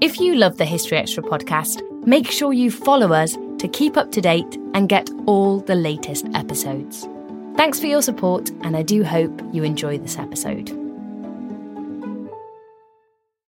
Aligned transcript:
If 0.00 0.18
you 0.18 0.34
love 0.34 0.56
the 0.56 0.64
History 0.64 0.96
Extra 0.96 1.22
podcast, 1.22 1.82
make 2.06 2.30
sure 2.30 2.54
you 2.54 2.70
follow 2.70 3.12
us 3.12 3.36
to 3.58 3.68
keep 3.68 3.98
up 3.98 4.10
to 4.12 4.22
date 4.22 4.56
and 4.72 4.88
get 4.88 5.10
all 5.26 5.60
the 5.60 5.74
latest 5.74 6.26
episodes. 6.32 7.06
Thanks 7.54 7.78
for 7.78 7.84
your 7.84 8.00
support, 8.00 8.48
and 8.62 8.78
I 8.78 8.82
do 8.82 9.04
hope 9.04 9.42
you 9.52 9.62
enjoy 9.62 9.98
this 9.98 10.18
episode. 10.18 10.70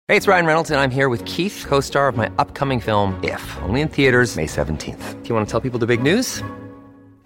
Hey, 0.06 0.16
it's 0.16 0.28
Ryan 0.28 0.46
Reynolds, 0.46 0.70
and 0.70 0.78
I'm 0.78 0.92
here 0.92 1.08
with 1.08 1.24
Keith, 1.24 1.64
co 1.66 1.80
star 1.80 2.06
of 2.06 2.16
my 2.16 2.30
upcoming 2.38 2.78
film, 2.78 3.18
If, 3.24 3.42
only 3.62 3.80
in 3.80 3.88
theaters, 3.88 4.36
May 4.36 4.46
17th. 4.46 5.22
Do 5.24 5.28
you 5.28 5.34
want 5.34 5.48
to 5.48 5.50
tell 5.50 5.60
people 5.60 5.80
the 5.80 5.86
big 5.86 6.00
news? 6.00 6.44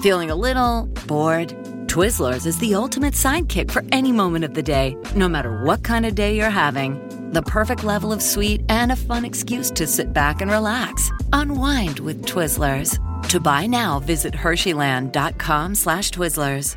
feeling 0.00 0.30
a 0.30 0.34
little 0.34 0.86
bored. 1.06 1.50
Twizzlers 1.86 2.46
is 2.46 2.58
the 2.58 2.74
ultimate 2.74 3.14
sidekick 3.14 3.70
for 3.70 3.84
any 3.92 4.12
moment 4.12 4.44
of 4.44 4.54
the 4.54 4.62
day, 4.62 4.96
no 5.14 5.28
matter 5.28 5.62
what 5.62 5.82
kind 5.82 6.06
of 6.06 6.14
day 6.14 6.36
you're 6.36 6.50
having. 6.50 6.98
The 7.32 7.42
perfect 7.42 7.84
level 7.84 8.12
of 8.12 8.22
sweet 8.22 8.62
and 8.68 8.92
a 8.92 8.96
fun 8.96 9.24
excuse 9.24 9.70
to 9.72 9.86
sit 9.86 10.12
back 10.12 10.40
and 10.40 10.50
relax. 10.50 11.10
Unwind 11.32 12.00
with 12.00 12.24
Twizzlers. 12.26 12.98
To 13.28 13.40
buy 13.40 13.66
now, 13.66 14.00
visit 14.00 14.34
Hersheyland.com 14.34 15.74
slash 15.74 16.10
Twizzlers. 16.10 16.76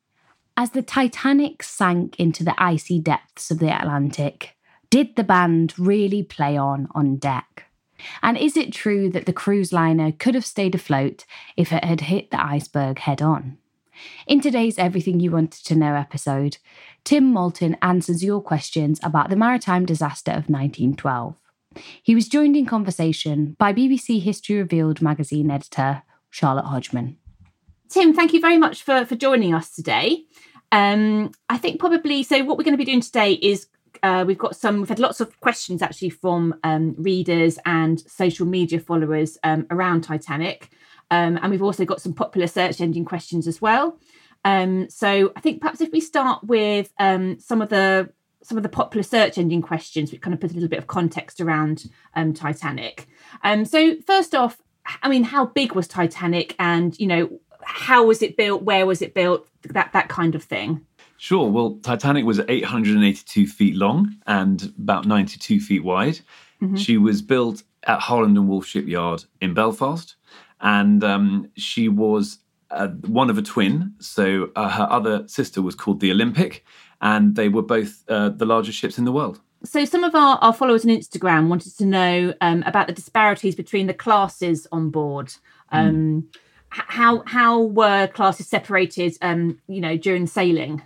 As 0.57 0.71
the 0.71 0.81
Titanic 0.81 1.63
sank 1.63 2.19
into 2.19 2.43
the 2.43 2.61
icy 2.61 2.99
depths 2.99 3.51
of 3.51 3.59
the 3.59 3.73
Atlantic, 3.73 4.57
did 4.89 5.15
the 5.15 5.23
band 5.23 5.73
really 5.79 6.23
play 6.23 6.57
on 6.57 6.87
on 6.93 7.15
deck? 7.15 7.65
And 8.21 8.37
is 8.37 8.57
it 8.57 8.73
true 8.73 9.09
that 9.11 9.25
the 9.25 9.33
cruise 9.33 9.71
liner 9.71 10.11
could 10.11 10.35
have 10.35 10.45
stayed 10.45 10.75
afloat 10.75 11.25
if 11.55 11.71
it 11.71 11.83
had 11.83 12.01
hit 12.01 12.31
the 12.31 12.43
iceberg 12.43 12.99
head 12.99 13.21
on? 13.21 13.57
In 14.27 14.41
today's 14.41 14.77
Everything 14.77 15.19
You 15.19 15.31
Wanted 15.31 15.63
to 15.65 15.75
Know 15.75 15.95
episode, 15.95 16.57
Tim 17.03 17.33
Maltin 17.33 17.77
answers 17.81 18.23
your 18.23 18.41
questions 18.41 18.99
about 19.03 19.29
the 19.29 19.35
maritime 19.35 19.85
disaster 19.85 20.31
of 20.31 20.49
1912. 20.49 21.35
He 22.03 22.15
was 22.15 22.27
joined 22.27 22.57
in 22.57 22.65
conversation 22.65 23.55
by 23.57 23.73
BBC 23.73 24.21
History 24.21 24.57
Revealed 24.57 25.01
magazine 25.01 25.49
editor 25.49 26.03
Charlotte 26.29 26.65
Hodgman. 26.65 27.17
Tim, 27.91 28.13
thank 28.13 28.31
you 28.31 28.39
very 28.39 28.57
much 28.57 28.83
for, 28.83 29.05
for 29.05 29.15
joining 29.17 29.53
us 29.53 29.75
today. 29.75 30.23
Um, 30.71 31.33
I 31.49 31.57
think 31.57 31.77
probably 31.77 32.23
so. 32.23 32.41
What 32.45 32.57
we're 32.57 32.63
going 32.63 32.73
to 32.73 32.77
be 32.77 32.85
doing 32.85 33.01
today 33.01 33.33
is 33.33 33.67
uh, 34.01 34.23
we've 34.25 34.37
got 34.37 34.55
some. 34.55 34.79
We've 34.79 34.87
had 34.87 34.97
lots 34.97 35.19
of 35.19 35.37
questions 35.41 35.81
actually 35.81 36.11
from 36.11 36.55
um, 36.63 36.95
readers 36.97 37.59
and 37.65 37.99
social 38.09 38.45
media 38.45 38.79
followers 38.79 39.37
um, 39.43 39.67
around 39.69 40.05
Titanic, 40.05 40.69
um, 41.11 41.37
and 41.41 41.51
we've 41.51 41.61
also 41.61 41.83
got 41.83 42.01
some 42.01 42.13
popular 42.13 42.47
search 42.47 42.79
engine 42.79 43.03
questions 43.03 43.45
as 43.45 43.61
well. 43.61 43.99
Um, 44.45 44.89
so 44.89 45.33
I 45.35 45.41
think 45.41 45.59
perhaps 45.59 45.81
if 45.81 45.91
we 45.91 45.99
start 45.99 46.45
with 46.45 46.93
um, 46.97 47.39
some 47.41 47.61
of 47.61 47.67
the 47.67 48.09
some 48.41 48.55
of 48.55 48.63
the 48.63 48.69
popular 48.69 49.03
search 49.03 49.37
engine 49.37 49.61
questions, 49.61 50.13
which 50.13 50.21
kind 50.21 50.33
of 50.33 50.39
put 50.39 50.51
a 50.51 50.53
little 50.53 50.69
bit 50.69 50.79
of 50.79 50.87
context 50.87 51.41
around 51.41 51.89
Titanic. 52.35 53.09
so 53.65 53.95
first 54.07 54.33
off, 54.33 54.61
I 55.03 55.09
mean, 55.09 55.23
how 55.25 55.47
big 55.47 55.73
was 55.73 55.89
Titanic, 55.89 56.55
and 56.57 56.97
you 56.97 57.07
know, 57.07 57.39
how 57.65 58.05
was 58.05 58.21
it 58.21 58.37
built? 58.37 58.63
Where 58.63 58.85
was 58.85 59.01
it 59.01 59.13
built? 59.13 59.47
That 59.63 59.93
that 59.93 60.09
kind 60.09 60.35
of 60.35 60.43
thing. 60.43 60.85
Sure. 61.17 61.49
Well, 61.49 61.77
Titanic 61.83 62.25
was 62.25 62.39
882 62.39 63.45
feet 63.45 63.75
long 63.75 64.15
and 64.25 64.73
about 64.79 65.05
92 65.05 65.59
feet 65.59 65.83
wide. 65.83 66.19
Mm-hmm. 66.61 66.77
She 66.77 66.97
was 66.97 67.21
built 67.21 67.61
at 67.83 67.99
Harland 67.99 68.37
and 68.37 68.49
Wolff 68.49 68.65
shipyard 68.65 69.25
in 69.39 69.53
Belfast, 69.53 70.15
and 70.61 71.03
um, 71.03 71.51
she 71.55 71.87
was 71.89 72.39
uh, 72.71 72.87
one 72.87 73.29
of 73.29 73.37
a 73.37 73.43
twin. 73.43 73.93
So 73.99 74.49
uh, 74.55 74.69
her 74.69 74.87
other 74.89 75.27
sister 75.27 75.61
was 75.61 75.75
called 75.75 75.99
the 75.99 76.11
Olympic, 76.11 76.65
and 77.01 77.35
they 77.35 77.49
were 77.49 77.61
both 77.61 78.03
uh, 78.07 78.29
the 78.29 78.45
largest 78.45 78.79
ships 78.79 78.97
in 78.97 79.05
the 79.05 79.11
world. 79.11 79.39
So, 79.63 79.85
some 79.85 80.03
of 80.03 80.15
our, 80.15 80.39
our 80.41 80.53
followers 80.53 80.85
on 80.85 80.89
Instagram 80.89 81.47
wanted 81.47 81.77
to 81.77 81.85
know 81.85 82.33
um, 82.41 82.63
about 82.65 82.87
the 82.87 82.93
disparities 82.93 83.53
between 83.53 83.85
the 83.85 83.93
classes 83.93 84.65
on 84.71 84.89
board. 84.89 85.33
Hmm. 85.69 85.77
Um, 85.77 86.23
mm 86.23 86.39
how 86.71 87.23
how 87.27 87.61
were 87.61 88.07
classes 88.07 88.47
separated 88.47 89.17
um 89.21 89.59
you 89.67 89.81
know 89.81 89.97
during 89.97 90.27
sailing? 90.27 90.81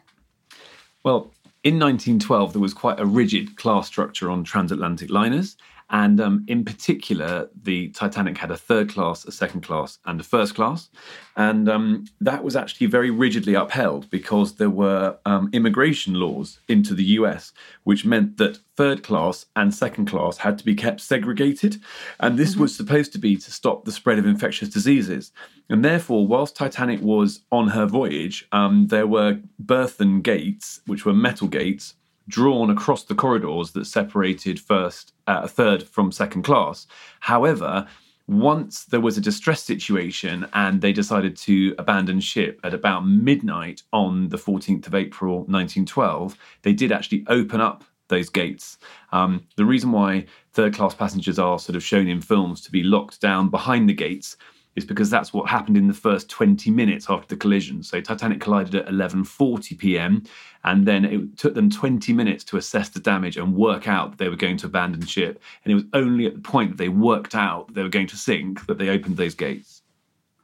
Well 1.04 1.32
in 1.64 1.80
1912 1.80 2.54
there 2.54 2.62
was 2.62 2.74
quite 2.74 3.00
a 3.00 3.06
rigid 3.06 3.56
class 3.58 3.88
structure 3.88 4.30
on 4.30 4.44
transatlantic 4.44 5.10
liners 5.10 5.58
and 5.90 6.20
um, 6.20 6.44
in 6.48 6.66
particular, 6.66 7.48
the 7.62 7.90
Titanic 7.90 8.38
had 8.38 8.50
a 8.50 8.58
third 8.58 8.90
class, 8.90 9.24
a 9.26 9.32
second 9.32 9.62
class, 9.62 10.00
and 10.06 10.20
a 10.20 10.24
first 10.24 10.56
class. 10.56 10.90
And 11.36 11.70
um, 11.70 12.06
that 12.20 12.44
was 12.44 12.56
actually 12.56 12.88
very 12.88 13.12
rigidly 13.12 13.54
upheld 13.54 14.10
because 14.10 14.56
there 14.56 14.70
were 14.70 15.18
um, 15.26 15.50
immigration 15.54 16.16
laws 16.16 16.60
into 16.68 16.96
the 16.96 17.04
US, 17.20 17.52
which 17.84 18.04
meant 18.04 18.38
that 18.38 18.58
third 18.76 19.04
class 19.04 19.46
and 19.56 19.74
second 19.74 20.08
class 20.08 20.38
had 20.38 20.58
to 20.58 20.66
be 20.66 20.74
kept 20.74 21.02
segregated. 21.02 21.78
And 22.20 22.38
this 22.38 22.54
mm-hmm. 22.54 22.62
was 22.62 22.76
supposed 22.76 23.12
to 23.14 23.20
be 23.20 23.36
to 23.38 23.52
stop 23.52 23.86
the 23.86 23.92
spread 23.92 24.18
of 24.18 24.26
infectious 24.26 24.70
diseases. 24.70 25.32
And 25.70 25.86
therefore, 25.86 26.26
whilst 26.26 26.56
Titanic 26.56 27.02
was 27.02 27.42
on 27.52 27.70
her 27.70 27.86
voyage, 27.86 28.48
um, 28.52 28.88
there 28.88 29.08
were 29.08 29.40
berthon 29.64 30.22
gates, 30.22 30.82
which 30.88 31.06
were 31.06 31.14
metal 31.14 31.48
gates 31.48 31.94
drawn 32.28 32.70
across 32.70 33.04
the 33.04 33.16
corridors 33.16 33.72
that 33.72 33.86
separated 33.86 34.60
first, 34.60 35.14
uh, 35.28 35.48
third 35.48 35.84
from 35.84 36.12
second 36.12 36.44
class. 36.44 36.88
However, 37.20 37.88
once 38.28 38.86
there 38.86 39.02
was 39.02 39.18
a 39.18 39.22
distress 39.22 39.62
situation 39.62 40.48
and 40.54 40.82
they 40.82 40.92
decided 40.92 41.38
to 41.38 41.76
abandon 41.78 42.20
ship 42.20 42.60
at 42.64 42.74
about 42.74 43.06
midnight 43.06 43.84
on 43.94 44.30
the 44.30 44.38
14th 44.38 44.88
of 44.88 44.96
April 44.96 45.40
1912, 45.42 46.36
they 46.64 46.74
did 46.74 46.92
actually 46.92 47.24
open 47.28 47.62
up 47.62 47.84
those 48.08 48.30
gates. 48.30 48.78
Um, 49.12 49.46
the 49.58 49.66
reason 49.66 49.92
why 49.92 50.26
third 50.54 50.74
class 50.74 50.94
passengers 50.96 51.40
are 51.40 51.60
sort 51.60 51.76
of 51.76 51.84
shown 51.84 52.08
in 52.08 52.22
films 52.22 52.62
to 52.62 52.72
be 52.72 52.84
locked 52.84 53.22
down 53.22 53.50
behind 53.50 53.90
the 53.90 53.94
gates 53.94 54.38
is 54.76 54.86
because 54.86 55.10
that's 55.10 55.34
what 55.34 55.50
happened 55.50 55.78
in 55.78 55.88
the 55.88 55.94
first 55.94 56.30
20 56.30 56.70
minutes 56.72 57.08
after 57.10 57.28
the 57.28 57.40
collision. 57.40 57.82
So 57.84 58.02
Titanic 58.02 58.42
collided 58.42 58.76
at 58.76 58.88
11:40 58.88 59.78
p.m. 59.78 60.24
and 60.64 60.86
then 60.86 61.06
it 61.06 61.38
took 61.38 61.56
them 61.56 61.70
20 61.70 62.14
minutes 62.14 62.44
to 62.46 62.58
assess 62.58 62.90
the 62.90 63.00
damage 63.00 63.38
and 63.38 63.56
work 63.56 63.88
out 63.88 64.12
that 64.12 64.18
they 64.18 64.30
were 64.30 64.36
going 64.36 64.58
to 64.58 64.68
abandon 64.68 65.06
ship. 65.06 65.42
And 65.64 65.72
it 65.72 65.76
was 65.76 65.86
only 65.94 66.26
at 66.26 66.36
the 66.36 66.42
point 66.42 66.72
that 66.72 66.78
they 66.78 66.90
worked 66.90 67.36
out 67.36 67.68
that 67.68 67.76
they 67.76 67.84
were 67.84 67.90
going 67.90 68.08
to 68.08 68.18
sink 68.18 68.66
that 68.68 68.78
they 68.78 68.90
opened 68.90 69.18
those 69.18 69.36
gates. 69.36 69.75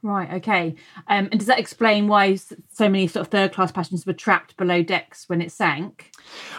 Right, 0.04 0.32
okay. 0.34 0.74
Um, 1.06 1.28
and 1.30 1.38
does 1.38 1.46
that 1.46 1.60
explain 1.60 2.08
why 2.08 2.34
so 2.34 2.88
many 2.88 3.06
sort 3.06 3.24
of 3.24 3.30
third 3.30 3.52
class 3.52 3.70
passengers 3.70 4.04
were 4.04 4.12
trapped 4.12 4.56
below 4.56 4.82
decks 4.82 5.28
when 5.28 5.40
it 5.40 5.52
sank? 5.52 6.10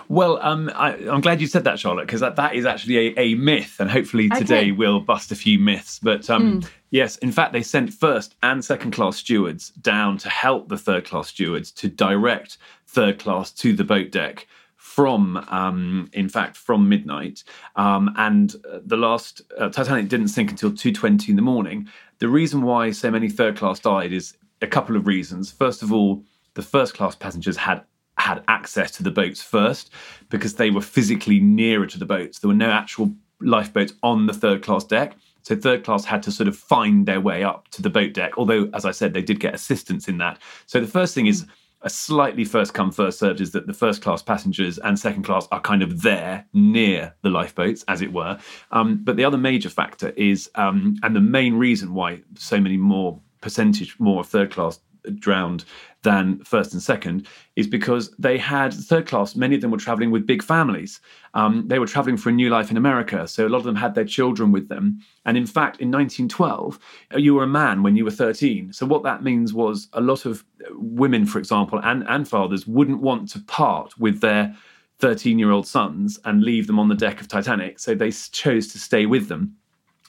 Well, 0.07 0.39
um, 0.41 0.71
I, 0.73 0.93
I'm 1.09 1.19
glad 1.19 1.41
you 1.41 1.47
said 1.47 1.65
that, 1.65 1.77
Charlotte, 1.77 2.05
because 2.07 2.21
that, 2.21 2.37
that 2.37 2.55
is 2.55 2.65
actually 2.65 3.09
a, 3.09 3.19
a 3.19 3.35
myth, 3.35 3.75
and 3.79 3.91
hopefully 3.91 4.29
today 4.29 4.59
Okay. 4.59 4.71
we'll 4.71 5.01
bust 5.01 5.31
a 5.33 5.35
few 5.35 5.59
myths. 5.59 5.99
But 6.01 6.29
um, 6.29 6.63
yes, 6.91 7.17
in 7.17 7.33
fact, 7.33 7.51
they 7.51 7.63
sent 7.63 7.93
first 7.93 8.35
and 8.43 8.63
second 8.63 8.91
class 8.91 9.17
stewards 9.17 9.71
down 9.71 10.17
to 10.19 10.29
help 10.29 10.69
the 10.69 10.77
third 10.77 11.03
class 11.03 11.27
stewards 11.27 11.69
to 11.71 11.89
direct 11.89 12.57
third 12.87 13.19
class 13.19 13.51
to 13.51 13.73
the 13.73 13.83
boat 13.83 14.09
deck 14.11 14.47
from, 14.93 15.37
um, 15.49 16.07
in 16.13 16.29
fact, 16.29 16.55
from 16.55 16.87
midnight. 16.87 17.43
Um, 17.75 18.13
and 18.15 18.55
uh, 18.71 18.77
the 18.85 18.95
last 18.95 19.41
uh, 19.57 19.69
Titanic 19.69 20.07
didn't 20.07 20.27
sink 20.27 20.51
until 20.51 20.69
2:20 20.69 21.29
in 21.29 21.35
the 21.35 21.41
morning. 21.41 21.89
The 22.19 22.29
reason 22.29 22.61
why 22.61 22.91
so 22.91 23.09
many 23.09 23.27
third 23.27 23.57
class 23.57 23.79
died 23.79 24.13
is 24.13 24.37
a 24.61 24.67
couple 24.67 24.95
of 24.95 25.07
reasons. 25.07 25.51
First 25.51 25.81
of 25.81 25.91
all, 25.91 26.23
the 26.53 26.61
first 26.61 26.93
class 26.93 27.15
passengers 27.15 27.57
had 27.57 27.81
had 28.19 28.43
access 28.47 28.91
to 28.91 29.01
the 29.01 29.09
boats 29.09 29.41
first 29.41 29.89
because 30.29 30.53
they 30.55 30.69
were 30.69 30.81
physically 30.81 31.39
nearer 31.39 31.87
to 31.87 31.97
the 31.97 32.05
boats. 32.05 32.37
There 32.37 32.49
were 32.49 32.53
no 32.53 32.69
actual 32.69 33.11
lifeboats 33.41 33.93
on 34.03 34.27
the 34.27 34.33
third 34.33 34.61
class 34.61 34.83
deck. 34.83 35.17
So 35.41 35.55
third 35.55 35.83
class 35.83 36.05
had 36.05 36.21
to 36.23 36.31
sort 36.31 36.47
of 36.47 36.55
find 36.55 37.07
their 37.07 37.19
way 37.19 37.43
up 37.43 37.67
to 37.69 37.81
the 37.81 37.89
boat 37.89 38.13
deck, 38.13 38.37
although, 38.37 38.69
as 38.75 38.85
I 38.85 38.91
said, 38.91 39.15
they 39.15 39.23
did 39.23 39.39
get 39.39 39.55
assistance 39.55 40.07
in 40.07 40.19
that. 40.19 40.37
So 40.67 40.79
the 40.79 40.87
first 40.87 41.15
thing 41.15 41.25
is 41.25 41.47
a 41.83 41.89
slightly 41.89 42.45
first 42.45 42.73
come, 42.73 42.91
first 42.91 43.19
served 43.19 43.41
is 43.41 43.51
that 43.51 43.67
the 43.67 43.73
first 43.73 44.01
class 44.01 44.21
passengers 44.21 44.77
and 44.79 44.97
second 44.97 45.23
class 45.23 45.47
are 45.51 45.61
kind 45.61 45.83
of 45.83 46.01
there 46.01 46.45
near 46.53 47.13
the 47.21 47.29
lifeboats, 47.29 47.83
as 47.87 48.01
it 48.01 48.11
were. 48.11 48.39
Um, 48.71 49.03
but 49.03 49.17
the 49.17 49.25
other 49.25 49.37
major 49.37 49.69
factor 49.69 50.09
is, 50.11 50.49
um, 50.55 50.95
and 51.03 51.15
the 51.15 51.21
main 51.21 51.55
reason 51.55 51.93
why 51.93 52.21
so 52.35 52.59
many 52.59 52.77
more 52.77 53.19
percentage 53.41 53.99
more 53.99 54.21
of 54.21 54.27
third 54.27 54.51
class 54.51 54.79
drowned 55.15 55.65
than 56.03 56.39
first 56.43 56.73
and 56.73 56.81
second 56.81 57.27
is 57.55 57.67
because 57.67 58.13
they 58.19 58.37
had 58.37 58.73
third 58.73 59.07
class. 59.07 59.35
Many 59.35 59.55
of 59.55 59.61
them 59.61 59.71
were 59.71 59.77
traveling 59.77 60.11
with 60.11 60.27
big 60.27 60.43
families. 60.43 60.99
Um, 61.33 61.67
they 61.67 61.79
were 61.79 61.87
traveling 61.87 62.17
for 62.17 62.29
a 62.29 62.33
new 62.33 62.49
life 62.49 62.69
in 62.69 62.77
America. 62.77 63.27
So 63.27 63.47
a 63.47 63.49
lot 63.49 63.59
of 63.59 63.63
them 63.63 63.75
had 63.75 63.95
their 63.95 64.05
children 64.05 64.51
with 64.51 64.67
them. 64.67 64.99
And 65.25 65.37
in 65.37 65.45
fact, 65.45 65.79
in 65.79 65.89
1912, 65.89 66.79
uh, 67.13 67.17
you 67.17 67.33
were 67.33 67.43
a 67.43 67.47
man 67.47 67.83
when 67.83 67.95
you 67.95 68.03
were 68.03 68.11
13. 68.11 68.73
So 68.73 68.85
what 68.85 69.03
that 69.03 69.23
means 69.23 69.53
was 69.53 69.87
a 69.93 70.01
lot 70.01 70.25
of 70.25 70.43
uh, 70.61 70.71
women, 70.73 71.25
for 71.25 71.39
example, 71.39 71.79
and, 71.83 72.03
and 72.07 72.27
fathers 72.27 72.67
wouldn't 72.67 73.01
want 73.01 73.29
to 73.29 73.39
part 73.39 73.97
with 73.97 74.21
their 74.21 74.55
13 74.99 75.39
year 75.39 75.51
old 75.51 75.67
sons 75.67 76.19
and 76.25 76.43
leave 76.43 76.67
them 76.67 76.79
on 76.79 76.89
the 76.89 76.95
deck 76.95 77.21
of 77.21 77.27
Titanic. 77.27 77.79
So 77.79 77.95
they 77.95 78.11
chose 78.11 78.67
to 78.69 78.79
stay 78.79 79.05
with 79.05 79.27
them. 79.27 79.55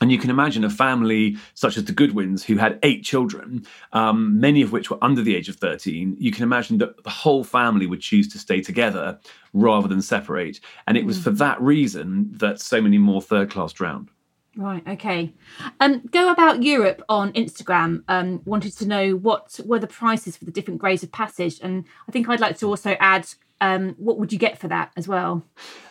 And 0.00 0.10
you 0.10 0.18
can 0.18 0.30
imagine 0.30 0.64
a 0.64 0.70
family 0.70 1.36
such 1.54 1.76
as 1.76 1.84
the 1.84 1.92
Goodwins, 1.92 2.44
who 2.44 2.56
had 2.56 2.78
eight 2.82 3.04
children, 3.04 3.64
um, 3.92 4.38
many 4.40 4.60
of 4.60 4.72
which 4.72 4.90
were 4.90 4.98
under 5.02 5.22
the 5.22 5.36
age 5.36 5.48
of 5.48 5.56
13. 5.56 6.16
You 6.18 6.32
can 6.32 6.42
imagine 6.42 6.78
that 6.78 7.02
the 7.04 7.10
whole 7.10 7.44
family 7.44 7.86
would 7.86 8.00
choose 8.00 8.28
to 8.28 8.38
stay 8.38 8.60
together 8.60 9.18
rather 9.52 9.86
than 9.86 10.02
separate. 10.02 10.60
And 10.86 10.96
it 10.96 11.06
was 11.06 11.22
for 11.22 11.30
that 11.30 11.60
reason 11.60 12.30
that 12.32 12.60
so 12.60 12.80
many 12.80 12.98
more 12.98 13.22
third 13.22 13.50
class 13.50 13.72
drowned. 13.72 14.10
Right, 14.56 14.86
okay. 14.86 15.32
Um, 15.80 16.02
Go 16.12 16.30
About 16.30 16.62
Europe 16.62 17.02
on 17.08 17.32
Instagram 17.32 18.04
um, 18.08 18.40
wanted 18.44 18.76
to 18.78 18.86
know 18.86 19.12
what 19.16 19.58
were 19.64 19.80
the 19.80 19.86
prices 19.86 20.36
for 20.36 20.44
the 20.44 20.52
different 20.52 20.80
grades 20.80 21.02
of 21.02 21.10
passage. 21.10 21.58
And 21.60 21.84
I 22.08 22.12
think 22.12 22.28
I'd 22.28 22.40
like 22.40 22.58
to 22.58 22.68
also 22.68 22.96
add 23.00 23.26
um, 23.60 23.94
what 23.98 24.18
would 24.18 24.32
you 24.32 24.38
get 24.38 24.58
for 24.58 24.68
that 24.68 24.92
as 24.96 25.08
well? 25.08 25.44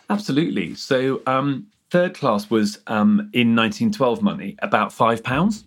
Absolutely. 0.08 0.74
So, 0.74 1.22
um, 1.26 1.66
third 1.94 2.12
class 2.12 2.50
was 2.50 2.80
um, 2.88 3.30
in 3.32 3.54
1912 3.54 4.20
money 4.20 4.56
about 4.58 4.92
five 4.92 5.22
pounds. 5.22 5.62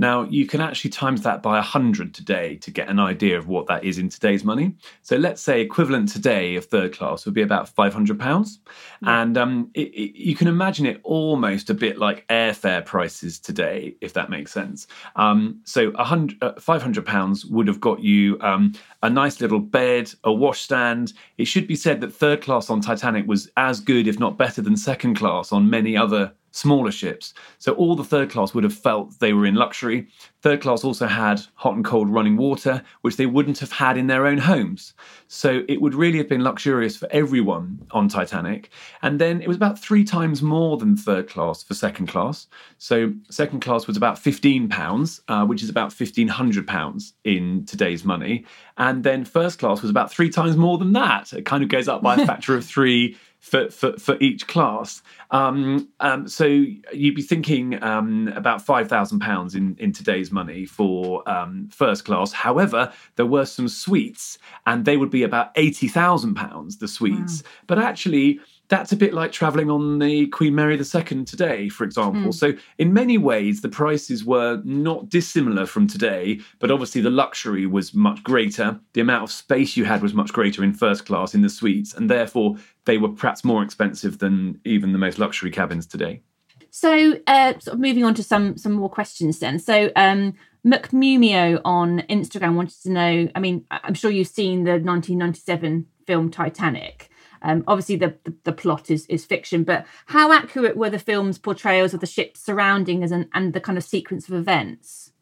Now 0.00 0.22
you 0.22 0.46
can 0.46 0.62
actually 0.62 0.92
times 0.92 1.20
that 1.24 1.42
by 1.42 1.56
100 1.56 2.14
today 2.14 2.56
to 2.56 2.70
get 2.70 2.88
an 2.88 2.98
idea 2.98 3.36
of 3.36 3.48
what 3.48 3.66
that 3.66 3.84
is 3.84 3.98
in 3.98 4.08
today's 4.08 4.44
money. 4.44 4.74
So 5.02 5.16
let's 5.16 5.42
say 5.42 5.60
equivalent 5.60 6.08
today 6.08 6.56
of 6.56 6.64
third 6.64 6.94
class 6.94 7.26
would 7.26 7.34
be 7.34 7.42
about 7.42 7.68
500 7.68 8.18
pounds, 8.18 8.60
and 9.02 9.36
um, 9.36 9.70
it, 9.74 9.88
it, 9.88 10.18
you 10.18 10.34
can 10.34 10.48
imagine 10.48 10.86
it 10.86 11.00
almost 11.04 11.68
a 11.68 11.74
bit 11.74 11.98
like 11.98 12.26
airfare 12.28 12.82
prices 12.82 13.38
today, 13.38 13.94
if 14.00 14.14
that 14.14 14.30
makes 14.30 14.52
sense. 14.52 14.86
Um, 15.16 15.60
so 15.64 15.92
uh, 15.92 16.58
500 16.58 17.04
pounds 17.04 17.44
would 17.44 17.68
have 17.68 17.80
got 17.80 18.00
you 18.00 18.38
um, 18.40 18.72
a 19.02 19.10
nice 19.10 19.42
little 19.42 19.60
bed, 19.60 20.10
a 20.24 20.32
washstand. 20.32 21.12
It 21.36 21.44
should 21.44 21.66
be 21.66 21.76
said 21.76 22.00
that 22.00 22.14
third 22.14 22.40
class 22.40 22.70
on 22.70 22.80
Titanic 22.80 23.26
was 23.26 23.50
as 23.58 23.80
good, 23.80 24.08
if 24.08 24.18
not 24.18 24.38
better, 24.38 24.62
than 24.62 24.78
second 24.78 25.16
class 25.16 25.52
on 25.52 25.68
many 25.68 25.94
other 25.94 26.32
smaller 26.52 26.90
ships. 26.90 27.34
So 27.58 27.72
all 27.72 27.96
the 27.96 28.04
third 28.04 28.30
class 28.30 28.54
would 28.54 28.64
have 28.64 28.74
felt 28.74 29.18
they 29.20 29.32
were 29.32 29.46
in 29.46 29.54
luxury. 29.54 30.08
Third 30.42 30.60
class 30.62 30.84
also 30.84 31.06
had 31.06 31.42
hot 31.54 31.76
and 31.76 31.84
cold 31.84 32.08
running 32.08 32.36
water, 32.36 32.82
which 33.02 33.16
they 33.16 33.26
wouldn't 33.26 33.58
have 33.58 33.72
had 33.72 33.98
in 33.98 34.06
their 34.06 34.26
own 34.26 34.38
homes. 34.38 34.94
So 35.28 35.62
it 35.68 35.80
would 35.80 35.94
really 35.94 36.18
have 36.18 36.28
been 36.28 36.42
luxurious 36.42 36.96
for 36.96 37.08
everyone 37.10 37.86
on 37.90 38.08
Titanic. 38.08 38.70
And 39.02 39.20
then 39.20 39.42
it 39.42 39.48
was 39.48 39.56
about 39.56 39.78
three 39.78 40.02
times 40.02 40.42
more 40.42 40.76
than 40.76 40.96
third 40.96 41.28
class 41.28 41.62
for 41.62 41.74
second 41.74 42.06
class. 42.06 42.46
So 42.78 43.12
second 43.30 43.60
class 43.60 43.86
was 43.86 43.96
about 43.96 44.16
£15, 44.16 45.20
uh, 45.28 45.46
which 45.46 45.62
is 45.62 45.68
about 45.68 45.90
£1,500 45.90 47.12
in 47.24 47.64
today's 47.66 48.04
money. 48.04 48.44
And 48.78 49.04
then 49.04 49.24
first 49.24 49.58
class 49.58 49.82
was 49.82 49.90
about 49.90 50.10
three 50.10 50.30
times 50.30 50.56
more 50.56 50.78
than 50.78 50.94
that. 50.94 51.32
It 51.32 51.44
kind 51.44 51.62
of 51.62 51.68
goes 51.68 51.86
up 51.86 52.02
by 52.02 52.16
a 52.16 52.26
factor 52.30 52.56
of 52.56 52.64
three 52.64 53.16
for, 53.40 53.70
for, 53.70 53.98
for 53.98 54.16
each 54.20 54.46
class. 54.46 55.02
Um, 55.30 55.88
um, 56.00 56.28
so 56.28 56.44
you'd 56.44 57.14
be 57.14 57.22
thinking 57.22 57.82
um, 57.82 58.28
about 58.28 58.64
£5,000 58.64 59.54
in, 59.54 59.76
in 59.78 59.92
today's 59.92 60.30
money 60.30 60.66
for 60.66 61.28
um, 61.28 61.68
first 61.72 62.04
class. 62.04 62.32
However, 62.32 62.92
there 63.16 63.26
were 63.26 63.46
some 63.46 63.68
suites 63.68 64.38
and 64.66 64.84
they 64.84 64.96
would 64.96 65.10
be 65.10 65.22
about 65.22 65.54
£80,000, 65.54 66.78
the 66.78 66.88
suites. 66.88 67.42
But 67.66 67.78
actually, 67.78 68.40
that's 68.70 68.92
a 68.92 68.96
bit 68.96 69.12
like 69.12 69.32
traveling 69.32 69.68
on 69.68 69.98
the 69.98 70.28
Queen 70.28 70.54
Mary 70.54 70.78
II 70.78 71.24
today, 71.24 71.68
for 71.68 71.82
example. 71.82 72.32
So, 72.32 72.52
in 72.78 72.94
many 72.94 73.18
ways, 73.18 73.60
the 73.60 73.68
prices 73.68 74.24
were 74.24 74.62
not 74.64 75.08
dissimilar 75.08 75.66
from 75.66 75.88
today, 75.88 76.40
but 76.60 76.70
obviously 76.70 77.00
the 77.00 77.10
luxury 77.10 77.66
was 77.66 77.92
much 77.92 78.22
greater. 78.22 78.78
The 78.92 79.00
amount 79.00 79.24
of 79.24 79.32
space 79.32 79.76
you 79.76 79.84
had 79.84 80.02
was 80.02 80.14
much 80.14 80.32
greater 80.32 80.62
in 80.62 80.72
first 80.72 81.04
class 81.04 81.34
in 81.34 81.42
the 81.42 81.48
suites, 81.50 81.92
and 81.92 82.08
therefore 82.08 82.56
they 82.84 82.96
were 82.96 83.08
perhaps 83.08 83.44
more 83.44 83.62
expensive 83.62 84.18
than 84.20 84.60
even 84.64 84.92
the 84.92 84.98
most 84.98 85.18
luxury 85.18 85.50
cabins 85.50 85.86
today. 85.86 86.22
So, 86.70 87.18
uh, 87.26 87.54
sort 87.58 87.74
of 87.74 87.80
moving 87.80 88.04
on 88.04 88.14
to 88.14 88.22
some 88.22 88.56
some 88.56 88.72
more 88.72 88.88
questions 88.88 89.40
then. 89.40 89.58
So, 89.58 89.90
um, 89.96 90.34
McMumio 90.64 91.60
on 91.64 92.00
Instagram 92.08 92.54
wanted 92.54 92.80
to 92.82 92.90
know. 92.92 93.28
I 93.34 93.40
mean, 93.40 93.64
I'm 93.72 93.94
sure 93.94 94.12
you've 94.12 94.28
seen 94.28 94.62
the 94.62 94.78
1997 94.78 95.86
film 96.06 96.30
Titanic. 96.30 97.09
Um, 97.42 97.64
obviously, 97.66 97.96
the, 97.96 98.16
the 98.24 98.34
the 98.44 98.52
plot 98.52 98.90
is 98.90 99.06
is 99.06 99.24
fiction, 99.24 99.64
but 99.64 99.86
how 100.06 100.32
accurate 100.32 100.76
were 100.76 100.90
the 100.90 100.98
film's 100.98 101.38
portrayals 101.38 101.94
of 101.94 102.00
the 102.00 102.06
ship's 102.06 102.40
surroundings 102.40 103.12
and 103.12 103.28
and 103.34 103.52
the 103.52 103.60
kind 103.60 103.78
of 103.78 103.84
sequence 103.84 104.28
of 104.28 104.34
events? 104.34 105.12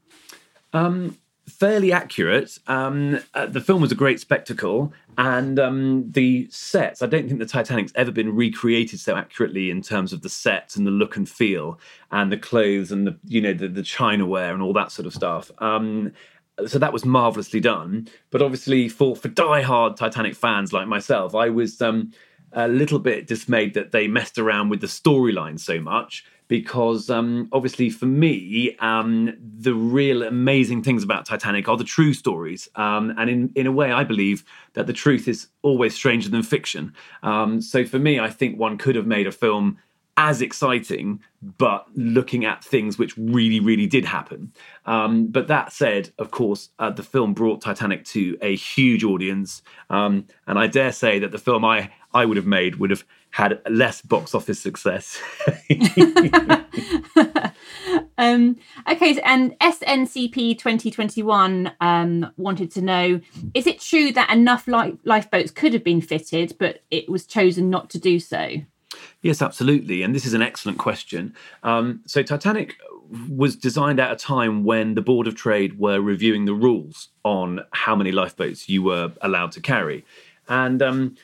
fairly 1.49 1.93
accurate. 1.93 2.59
Um, 2.67 3.21
uh, 3.35 3.47
the 3.47 3.61
film 3.61 3.81
was 3.81 3.93
a 3.93 3.97
great 3.97 4.21
spectacle, 4.21 4.93
and 5.17 5.59
um, 5.59 6.11
the 6.11 6.49
sets. 6.51 7.03
I 7.03 7.07
don't 7.07 7.27
think 7.27 7.41
the 7.41 7.47
Titanic's 7.47 7.93
ever 7.95 8.13
been 8.13 8.35
recreated 8.35 9.01
so 9.01 9.17
accurately 9.17 9.71
in 9.71 9.83
terms 9.83 10.13
of 10.13 10.23
the 10.23 10.29
sets 10.29 10.77
and 10.77 10.87
the 10.87 10.91
look 10.91 11.17
and 11.17 11.29
feel, 11.29 11.79
and 12.13 12.31
the 12.31 12.37
clothes 12.37 12.93
and 12.93 13.07
the 13.07 13.19
you 13.25 13.41
know 13.41 13.53
the, 13.53 13.69
the 13.69 13.83
chinaware 13.83 14.53
and 14.53 14.63
all 14.63 14.73
that 14.75 14.93
sort 14.93 15.07
of 15.07 15.15
stuff. 15.15 15.51
Um, 15.59 16.13
so 16.67 16.79
that 16.79 16.93
was 16.93 17.05
marvelously 17.05 17.61
done. 17.61 18.09
But 18.31 18.43
obviously, 18.43 18.89
for 18.89 19.17
for 19.17 19.29
die-hard 19.29 19.97
Titanic 19.97 20.35
fans 20.35 20.73
like 20.73 20.89
myself, 20.89 21.35
I 21.35 21.49
was 21.51 21.81
um, 21.81 22.13
a 22.53 22.69
little 22.69 22.99
bit 22.99 23.27
dismayed 23.27 23.75
that 23.75 23.93
they 23.93 24.09
messed 24.09 24.39
around 24.39 24.69
with 24.69 24.81
the 24.81 24.87
storyline 24.87 25.59
so 25.59 25.81
much 25.81 26.25
because 26.49 27.11
um, 27.11 27.47
obviously 27.53 27.91
for 27.91 28.07
me 28.07 28.75
um, 28.81 29.37
the 29.41 29.75
real 29.75 30.23
amazing 30.23 30.83
things 30.83 31.05
about 31.05 31.27
titanic 31.27 31.69
are 31.69 31.77
the 31.77 31.85
true 31.85 32.15
stories 32.15 32.69
um, 32.75 33.15
and 33.19 33.29
in, 33.29 33.53
in 33.55 33.67
a 33.67 33.73
way 33.73 33.93
i 33.93 34.03
believe 34.03 34.45
that 34.73 34.87
the 34.87 34.93
truth 34.93 35.29
is 35.29 35.49
always 35.63 35.95
stranger 35.95 36.29
than 36.29 36.43
fiction 36.43 36.93
um, 37.23 37.61
so 37.61 37.85
for 37.85 37.99
me 37.99 38.19
i 38.19 38.31
think 38.31 38.59
one 38.59 38.79
could 38.79 38.97
have 38.97 39.07
made 39.07 39.27
a 39.27 39.33
film 39.33 39.79
as 40.19 40.43
exciting, 40.43 41.21
but 41.59 41.87
looking 41.95 42.45
at 42.45 42.65
things 42.65 42.99
which 42.99 43.17
really, 43.17 43.61
really 43.61 43.87
did 43.87 44.05
happen. 44.05 44.53
Um, 44.85 45.29
but 45.29 45.47
that 45.47 45.73
said, 45.73 46.11
of 46.19 46.33
course, 46.33 46.71
uh, 46.81 46.91
the 46.91 47.05
film 47.05 47.35
brought 47.35 47.61
Titanic 47.61 48.05
to 48.07 48.37
a 48.43 48.57
huge 48.57 49.05
audience, 49.05 49.63
um, 49.91 50.27
and 50.49 50.59
I 50.59 50.67
dare 50.67 50.91
say 50.91 51.21
that 51.21 51.31
the 51.31 51.39
film 51.39 51.65
I 51.65 51.93
I 52.13 52.25
would 52.25 52.37
have 52.37 52.47
made 52.47 52.77
would 52.77 52.91
have 52.91 53.05
had 53.31 53.61
less 53.71 54.03
box 54.03 54.35
office 54.35 54.59
success. 54.59 55.23
Um, 58.21 58.57
okay, 58.91 59.17
and 59.21 59.57
SNCP 59.61 60.59
2021 60.59 61.71
um, 61.81 62.33
wanted 62.37 62.73
to 62.73 62.83
know 62.83 63.21
is 63.55 63.69
it 63.69 63.81
true 63.81 64.11
that 64.11 64.31
enough 64.31 64.67
li- 64.67 64.99
lifeboats 65.05 65.53
could 65.53 65.73
have 65.73 65.85
been 65.85 66.01
fitted, 66.01 66.57
but 66.59 66.83
it 66.91 67.09
was 67.09 67.27
chosen 67.27 67.71
not 67.71 67.91
to 67.91 68.01
do 68.01 68.19
so? 68.19 68.57
Yes, 69.23 69.43
absolutely. 69.43 70.03
And 70.03 70.15
this 70.15 70.27
is 70.27 70.35
an 70.35 70.43
excellent 70.43 70.79
question. 70.79 71.35
Um, 71.63 72.03
so, 72.07 72.23
Titanic 72.23 72.75
was 73.29 73.57
designed 73.57 74.01
at 74.01 74.13
a 74.13 74.17
time 74.17 74.65
when 74.65 74.95
the 74.95 75.01
Board 75.01 75.27
of 75.27 75.35
Trade 75.35 75.79
were 75.79 76.01
reviewing 76.01 76.45
the 76.45 76.55
rules 76.55 77.09
on 77.25 77.61
how 77.73 77.97
many 77.97 78.13
lifeboats 78.13 78.69
you 78.69 78.83
were 78.83 79.13
allowed 79.23 79.53
to 79.53 79.61
carry. 79.61 80.05
And 80.49 80.83
um, 80.83 81.17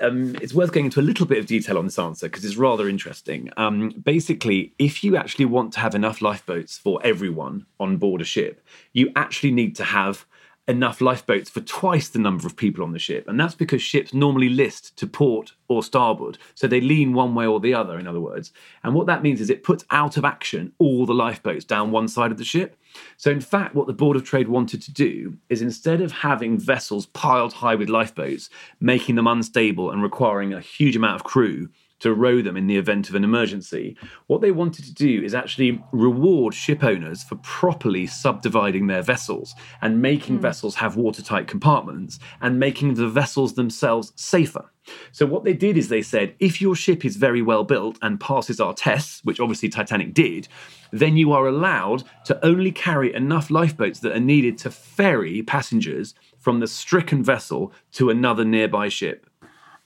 um, 0.00 0.36
it's 0.36 0.54
worth 0.54 0.72
going 0.72 0.86
into 0.86 1.00
a 1.00 1.02
little 1.02 1.26
bit 1.26 1.38
of 1.38 1.46
detail 1.46 1.78
on 1.78 1.84
this 1.84 1.98
answer 1.98 2.26
because 2.28 2.44
it's 2.44 2.56
rather 2.56 2.88
interesting. 2.88 3.50
Um, 3.56 3.90
basically, 3.90 4.72
if 4.78 5.04
you 5.04 5.16
actually 5.16 5.44
want 5.44 5.72
to 5.74 5.80
have 5.80 5.94
enough 5.94 6.20
lifeboats 6.20 6.78
for 6.78 7.00
everyone 7.04 7.66
on 7.78 7.96
board 7.96 8.20
a 8.20 8.24
ship, 8.24 8.64
you 8.92 9.12
actually 9.16 9.52
need 9.52 9.76
to 9.76 9.84
have 9.84 10.26
enough 10.70 11.00
lifeboats 11.00 11.50
for 11.50 11.60
twice 11.60 12.08
the 12.08 12.18
number 12.18 12.46
of 12.46 12.56
people 12.56 12.82
on 12.82 12.92
the 12.92 12.98
ship. 12.98 13.28
And 13.28 13.38
that's 13.38 13.54
because 13.54 13.82
ships 13.82 14.14
normally 14.14 14.48
list 14.48 14.96
to 14.98 15.06
port 15.06 15.52
or 15.68 15.82
starboard. 15.82 16.38
So 16.54 16.66
they 16.66 16.80
lean 16.80 17.12
one 17.12 17.34
way 17.34 17.46
or 17.46 17.60
the 17.60 17.74
other, 17.74 17.98
in 17.98 18.06
other 18.06 18.20
words. 18.20 18.52
And 18.82 18.94
what 18.94 19.06
that 19.06 19.22
means 19.22 19.40
is 19.40 19.50
it 19.50 19.64
puts 19.64 19.84
out 19.90 20.16
of 20.16 20.24
action 20.24 20.72
all 20.78 21.06
the 21.06 21.14
lifeboats 21.14 21.64
down 21.64 21.90
one 21.90 22.08
side 22.08 22.30
of 22.30 22.38
the 22.38 22.44
ship. 22.44 22.76
So, 23.16 23.30
in 23.30 23.40
fact, 23.40 23.74
what 23.74 23.86
the 23.86 23.92
Board 23.92 24.16
of 24.16 24.24
Trade 24.24 24.48
wanted 24.48 24.82
to 24.82 24.92
do 24.92 25.36
is 25.48 25.62
instead 25.62 26.00
of 26.00 26.10
having 26.10 26.58
vessels 26.58 27.06
piled 27.06 27.52
high 27.52 27.76
with 27.76 27.88
lifeboats, 27.88 28.50
making 28.80 29.14
them 29.14 29.28
unstable 29.28 29.90
and 29.90 30.02
requiring 30.02 30.52
a 30.52 30.60
huge 30.60 30.96
amount 30.96 31.16
of 31.16 31.24
crew 31.24 31.68
to 32.00 32.14
row 32.14 32.42
them 32.42 32.56
in 32.56 32.66
the 32.66 32.76
event 32.76 33.08
of 33.08 33.14
an 33.14 33.24
emergency. 33.24 33.96
What 34.26 34.40
they 34.40 34.50
wanted 34.50 34.84
to 34.86 34.94
do 34.94 35.22
is 35.22 35.34
actually 35.34 35.82
reward 35.92 36.54
ship 36.54 36.82
owners 36.82 37.22
for 37.22 37.36
properly 37.36 38.06
subdividing 38.06 38.86
their 38.86 39.02
vessels 39.02 39.54
and 39.80 40.02
making 40.02 40.38
mm. 40.38 40.42
vessels 40.42 40.74
have 40.76 40.96
watertight 40.96 41.46
compartments 41.46 42.18
and 42.40 42.58
making 42.58 42.94
the 42.94 43.08
vessels 43.08 43.54
themselves 43.54 44.12
safer. 44.16 44.70
So, 45.12 45.26
what 45.26 45.44
they 45.44 45.52
did 45.52 45.76
is 45.76 45.88
they 45.88 46.02
said 46.02 46.34
if 46.40 46.60
your 46.60 46.74
ship 46.74 47.04
is 47.04 47.16
very 47.16 47.42
well 47.42 47.64
built 47.64 47.98
and 48.02 48.18
passes 48.18 48.60
our 48.60 48.74
tests, 48.74 49.20
which 49.24 49.38
obviously 49.38 49.68
Titanic 49.68 50.14
did, 50.14 50.48
then 50.90 51.16
you 51.16 51.32
are 51.32 51.46
allowed 51.46 52.02
to 52.24 52.44
only 52.44 52.72
carry 52.72 53.14
enough 53.14 53.50
lifeboats 53.50 54.00
that 54.00 54.16
are 54.16 54.20
needed 54.20 54.58
to 54.58 54.70
ferry 54.70 55.42
passengers 55.42 56.14
from 56.38 56.60
the 56.60 56.66
stricken 56.66 57.22
vessel 57.22 57.72
to 57.92 58.10
another 58.10 58.44
nearby 58.44 58.88
ship. 58.88 59.29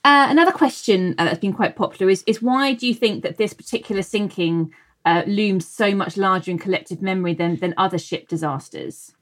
Uh, 0.05 0.27
another 0.29 0.51
question 0.51 1.15
uh, 1.17 1.25
that's 1.25 1.39
been 1.39 1.51
quite 1.51 1.75
popular 1.75 2.11
is, 2.11 2.23
is 2.27 2.39
why 2.39 2.73
do 2.73 2.85
you 2.85 2.93
think 2.93 3.23
that 3.23 3.37
this 3.37 3.55
particular 3.55 4.03
sinking 4.03 4.71
uh, 5.03 5.23
looms 5.25 5.67
so 5.67 5.95
much 5.95 6.15
larger 6.15 6.51
in 6.51 6.59
collective 6.59 7.01
memory 7.01 7.33
than, 7.33 7.55
than 7.55 7.73
other 7.75 7.97
ship 7.97 8.27
disasters? 8.27 9.15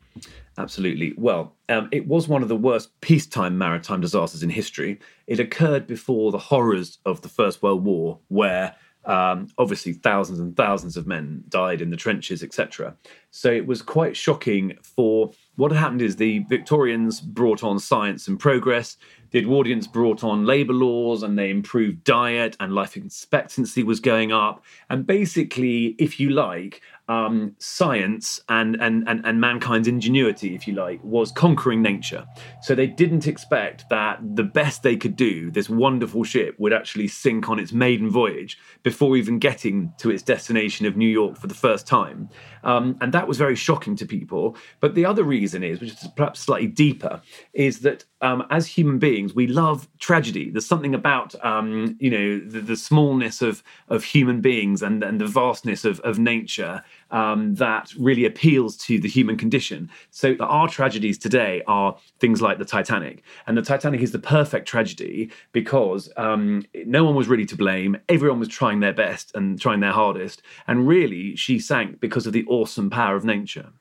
Absolutely. 0.58 1.13
Well, 1.16 1.56
um, 1.70 1.88
it 1.94 2.06
was 2.06 2.28
one 2.28 2.44
of 2.44 2.50
the 2.50 2.58
worst 2.58 2.90
peacetime 3.00 3.58
maritime 3.58 4.02
disasters 4.02 4.44
in 4.44 4.50
history. 4.50 5.00
It 5.25 5.40
occurred 5.40 5.88
before 5.88 6.34
the 6.34 6.38
horrors 6.38 6.98
of 7.06 7.22
the 7.22 7.30
First 7.30 7.63
World 7.63 7.86
War, 7.86 8.20
where 8.28 8.75
um, 9.06 9.48
obviously 9.58 9.94
thousands 9.94 10.40
and 10.40 10.54
thousands 10.58 10.98
of 10.98 11.08
men 11.08 11.46
died 11.48 11.82
in 11.82 11.92
the 11.92 11.98
trenches, 11.98 12.44
etc. 12.44 12.98
So 13.32 13.50
it 13.50 13.66
was 13.66 13.82
quite 13.82 14.18
shocking 14.18 14.78
for 14.82 15.32
what 15.55 15.72
happened 15.72 16.01
is 16.01 16.15
the 16.15 16.39
Victorians 16.50 17.22
brought 17.22 17.63
on 17.63 17.79
science 17.79 18.27
and 18.27 18.39
progress. 18.39 18.98
The 19.31 19.41
Edwardians 19.41 19.91
brought 19.91 20.24
on 20.24 20.45
labour 20.45 20.74
laws 20.74 21.24
and 21.24 21.38
they 21.38 21.50
improved 21.50 22.03
diet 22.03 22.55
and 22.60 22.74
life 22.74 22.98
expectancy 22.98 23.83
was 23.83 24.00
going 24.00 24.31
up. 24.31 24.63
And 24.89 25.05
basically, 25.05 25.95
if 26.00 26.19
you 26.19 26.31
like, 26.31 26.81
um, 27.10 27.55
science 27.60 28.39
and, 28.48 28.77
and, 28.79 29.07
and, 29.07 29.25
and 29.25 29.41
mankind's 29.41 29.88
ingenuity, 29.88 30.55
if 30.55 30.67
you 30.67 30.74
like, 30.74 31.03
was 31.03 31.31
conquering 31.31 31.81
nature. 31.81 32.25
So 32.62 32.75
they 32.75 32.88
didn't 32.88 33.27
expect 33.27 33.89
that 33.89 34.19
the 34.36 34.43
best 34.43 34.83
they 34.83 34.95
could 34.95 35.15
do, 35.15 35.51
this 35.51 35.69
wonderful 35.69 36.24
ship, 36.24 36.55
would 36.60 36.74
actually 36.74 37.10
sink 37.10 37.50
on 37.50 37.60
its 37.60 37.74
maiden 37.74 38.10
voyage 38.10 38.57
before 38.83 39.17
even 39.17 39.39
getting 39.39 39.93
to 39.98 40.10
its 40.10 40.24
destination 40.24 40.86
of 40.86 40.95
New 40.95 41.10
York 41.10 41.38
for 41.38 41.48
the 41.48 41.53
first 41.53 41.86
time. 41.86 42.29
Um, 42.63 42.98
and 43.01 43.13
that 43.13 43.27
was 43.27 43.38
very 43.38 43.55
shocking 43.55 43.96
to 43.98 44.05
people. 44.05 44.55
But 44.79 44.96
the 44.96 45.05
other 45.05 45.24
reason 45.24 45.63
is, 45.63 45.79
which 45.79 45.91
is 45.91 46.08
perhaps 46.15 46.39
slightly 46.39 46.67
deeper, 46.67 47.22
is 47.53 47.79
that 47.79 48.05
um, 48.22 48.46
as 48.50 48.67
human 48.67 49.00
beings, 49.00 49.36
we 49.36 49.48
love 49.48 49.88
tragedy. 50.00 50.50
There's 50.50 50.65
something 50.65 50.96
about 50.96 51.36
um, 51.43 51.98
you 52.00 52.10
know 52.10 52.39
the, 52.39 52.62
the, 52.62 52.77
smallness 52.77 53.41
of 53.41 53.63
of 53.89 54.03
human 54.03 54.39
beings 54.39 54.82
and, 54.82 55.03
and 55.03 55.20
the 55.20 55.27
vastness 55.27 55.84
of, 55.84 56.00
of 56.01 56.20
nature 56.20 56.84
um, 57.13 57.55
that 57.55 57.93
really 57.98 58.25
appeals 58.25 58.75
to 58.77 59.00
the 59.00 59.08
human 59.08 59.38
condition. 59.38 59.89
So 60.12 60.36
our 60.41 60.67
tragedies 60.67 61.17
today 61.17 61.62
are 61.67 61.96
things 62.20 62.41
like 62.41 62.58
the 62.58 62.65
Titanic, 62.65 63.24
and 63.48 63.58
the 63.58 63.62
Titanic 63.62 64.01
is 64.01 64.12
the 64.12 64.20
perfect 64.20 64.67
tragedy 64.67 65.32
because 65.53 66.12
um, 66.17 66.65
no 66.86 67.05
one 67.05 67.15
was 67.15 67.27
really 67.27 67.46
to 67.46 67.55
blame. 67.55 67.96
Everyone 68.10 68.39
was 68.39 68.50
trying 68.50 68.82
their 68.82 68.93
best 68.93 69.32
and 69.36 69.62
trying 69.62 69.79
their 69.79 69.91
hardest, 69.91 70.41
and 70.67 70.88
really 70.88 71.36
she 71.38 71.60
sank 71.60 72.01
because 72.01 72.27
of 72.27 72.34
the 72.34 72.46
awesome 72.46 72.89
power 72.89 73.15
of 73.15 73.24
nature. 73.24 73.72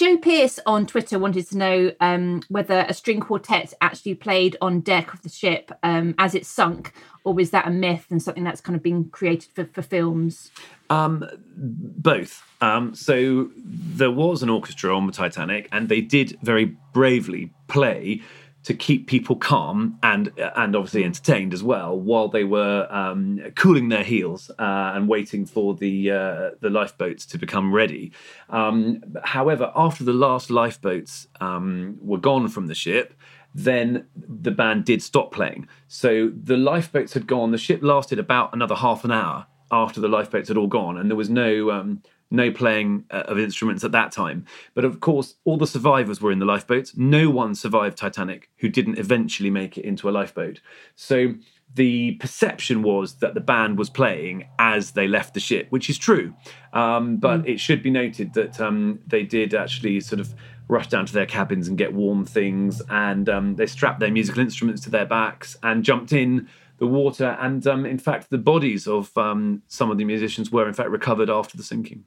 Joe 0.00 0.16
Pierce 0.16 0.58
on 0.64 0.86
Twitter 0.86 1.18
wanted 1.18 1.46
to 1.50 1.58
know 1.58 1.92
um, 2.00 2.40
whether 2.48 2.86
a 2.88 2.94
string 2.94 3.20
quartet 3.20 3.74
actually 3.82 4.14
played 4.14 4.56
on 4.62 4.80
deck 4.80 5.12
of 5.12 5.20
the 5.20 5.28
ship 5.28 5.70
um, 5.82 6.14
as 6.16 6.34
it 6.34 6.46
sunk, 6.46 6.94
or 7.22 7.34
was 7.34 7.50
that 7.50 7.66
a 7.66 7.70
myth 7.70 8.06
and 8.08 8.22
something 8.22 8.42
that's 8.42 8.62
kind 8.62 8.74
of 8.74 8.82
been 8.82 9.10
created 9.10 9.50
for, 9.52 9.66
for 9.66 9.82
films? 9.82 10.52
Um, 10.88 11.28
both. 11.54 12.42
Um, 12.62 12.94
so 12.94 13.50
there 13.54 14.10
was 14.10 14.42
an 14.42 14.48
orchestra 14.48 14.96
on 14.96 15.06
the 15.06 15.12
Titanic, 15.12 15.68
and 15.70 15.90
they 15.90 16.00
did 16.00 16.38
very 16.40 16.78
bravely 16.94 17.52
play 17.68 18.22
to 18.62 18.74
keep 18.74 19.06
people 19.06 19.36
calm 19.36 19.98
and 20.02 20.32
and 20.56 20.76
obviously 20.76 21.02
entertained 21.04 21.54
as 21.54 21.62
well 21.62 21.98
while 21.98 22.28
they 22.28 22.44
were 22.44 22.86
um, 22.90 23.40
cooling 23.56 23.88
their 23.88 24.04
heels 24.04 24.50
uh, 24.58 24.92
and 24.94 25.08
waiting 25.08 25.46
for 25.46 25.74
the 25.74 26.10
uh, 26.10 26.50
the 26.60 26.68
lifeboats 26.68 27.24
to 27.26 27.38
become 27.38 27.72
ready. 27.72 28.12
Um, 28.50 29.02
however, 29.24 29.72
after 29.74 30.04
the 30.04 30.12
last 30.12 30.50
lifeboats 30.50 31.26
um, 31.40 31.98
were 32.02 32.18
gone 32.18 32.48
from 32.48 32.66
the 32.66 32.74
ship, 32.74 33.14
then 33.54 34.06
the 34.14 34.50
band 34.50 34.84
did 34.84 35.02
stop 35.02 35.32
playing. 35.32 35.66
So 35.88 36.30
the 36.34 36.56
lifeboats 36.56 37.14
had 37.14 37.26
gone. 37.26 37.52
The 37.52 37.58
ship 37.58 37.82
lasted 37.82 38.18
about 38.18 38.52
another 38.52 38.74
half 38.74 39.04
an 39.04 39.10
hour 39.10 39.46
after 39.72 40.00
the 40.00 40.08
lifeboats 40.08 40.48
had 40.48 40.58
all 40.58 40.66
gone, 40.66 40.98
and 40.98 41.08
there 41.08 41.16
was 41.16 41.30
no 41.30 41.70
um, 41.70 42.02
no 42.30 42.50
playing 42.50 43.04
uh, 43.10 43.24
of 43.26 43.38
instruments 43.38 43.84
at 43.84 43.92
that 43.92 44.12
time. 44.12 44.46
But 44.74 44.84
of 44.84 45.00
course, 45.00 45.34
all 45.44 45.56
the 45.56 45.66
survivors 45.66 46.20
were 46.20 46.32
in 46.32 46.38
the 46.38 46.44
lifeboats. 46.44 46.96
No 46.96 47.30
one 47.30 47.54
survived 47.54 47.98
Titanic 47.98 48.50
who 48.58 48.68
didn't 48.68 48.98
eventually 48.98 49.50
make 49.50 49.76
it 49.76 49.84
into 49.84 50.08
a 50.08 50.12
lifeboat. 50.12 50.60
So 50.94 51.34
the 51.74 52.12
perception 52.12 52.82
was 52.82 53.14
that 53.16 53.34
the 53.34 53.40
band 53.40 53.78
was 53.78 53.90
playing 53.90 54.48
as 54.58 54.92
they 54.92 55.06
left 55.06 55.34
the 55.34 55.40
ship, 55.40 55.66
which 55.70 55.88
is 55.88 55.98
true. 55.98 56.34
Um, 56.72 57.16
but 57.16 57.42
mm. 57.42 57.48
it 57.48 57.60
should 57.60 57.82
be 57.82 57.90
noted 57.90 58.34
that 58.34 58.60
um, 58.60 59.00
they 59.06 59.22
did 59.22 59.54
actually 59.54 60.00
sort 60.00 60.20
of 60.20 60.34
rush 60.68 60.86
down 60.88 61.06
to 61.06 61.12
their 61.12 61.26
cabins 61.26 61.68
and 61.68 61.76
get 61.76 61.92
warm 61.92 62.24
things, 62.24 62.80
and 62.88 63.28
um, 63.28 63.56
they 63.56 63.66
strapped 63.66 64.00
their 64.00 64.10
musical 64.10 64.40
instruments 64.40 64.82
to 64.82 64.90
their 64.90 65.06
backs 65.06 65.56
and 65.62 65.84
jumped 65.84 66.12
in 66.12 66.48
the 66.78 66.86
water. 66.86 67.36
And 67.40 67.66
um, 67.66 67.84
in 67.84 67.98
fact, 67.98 68.30
the 68.30 68.38
bodies 68.38 68.86
of 68.86 69.16
um, 69.16 69.62
some 69.68 69.90
of 69.90 69.98
the 69.98 70.04
musicians 70.04 70.50
were 70.50 70.66
in 70.66 70.74
fact 70.74 70.90
recovered 70.90 71.30
after 71.30 71.56
the 71.56 71.62
sinking. 71.62 72.04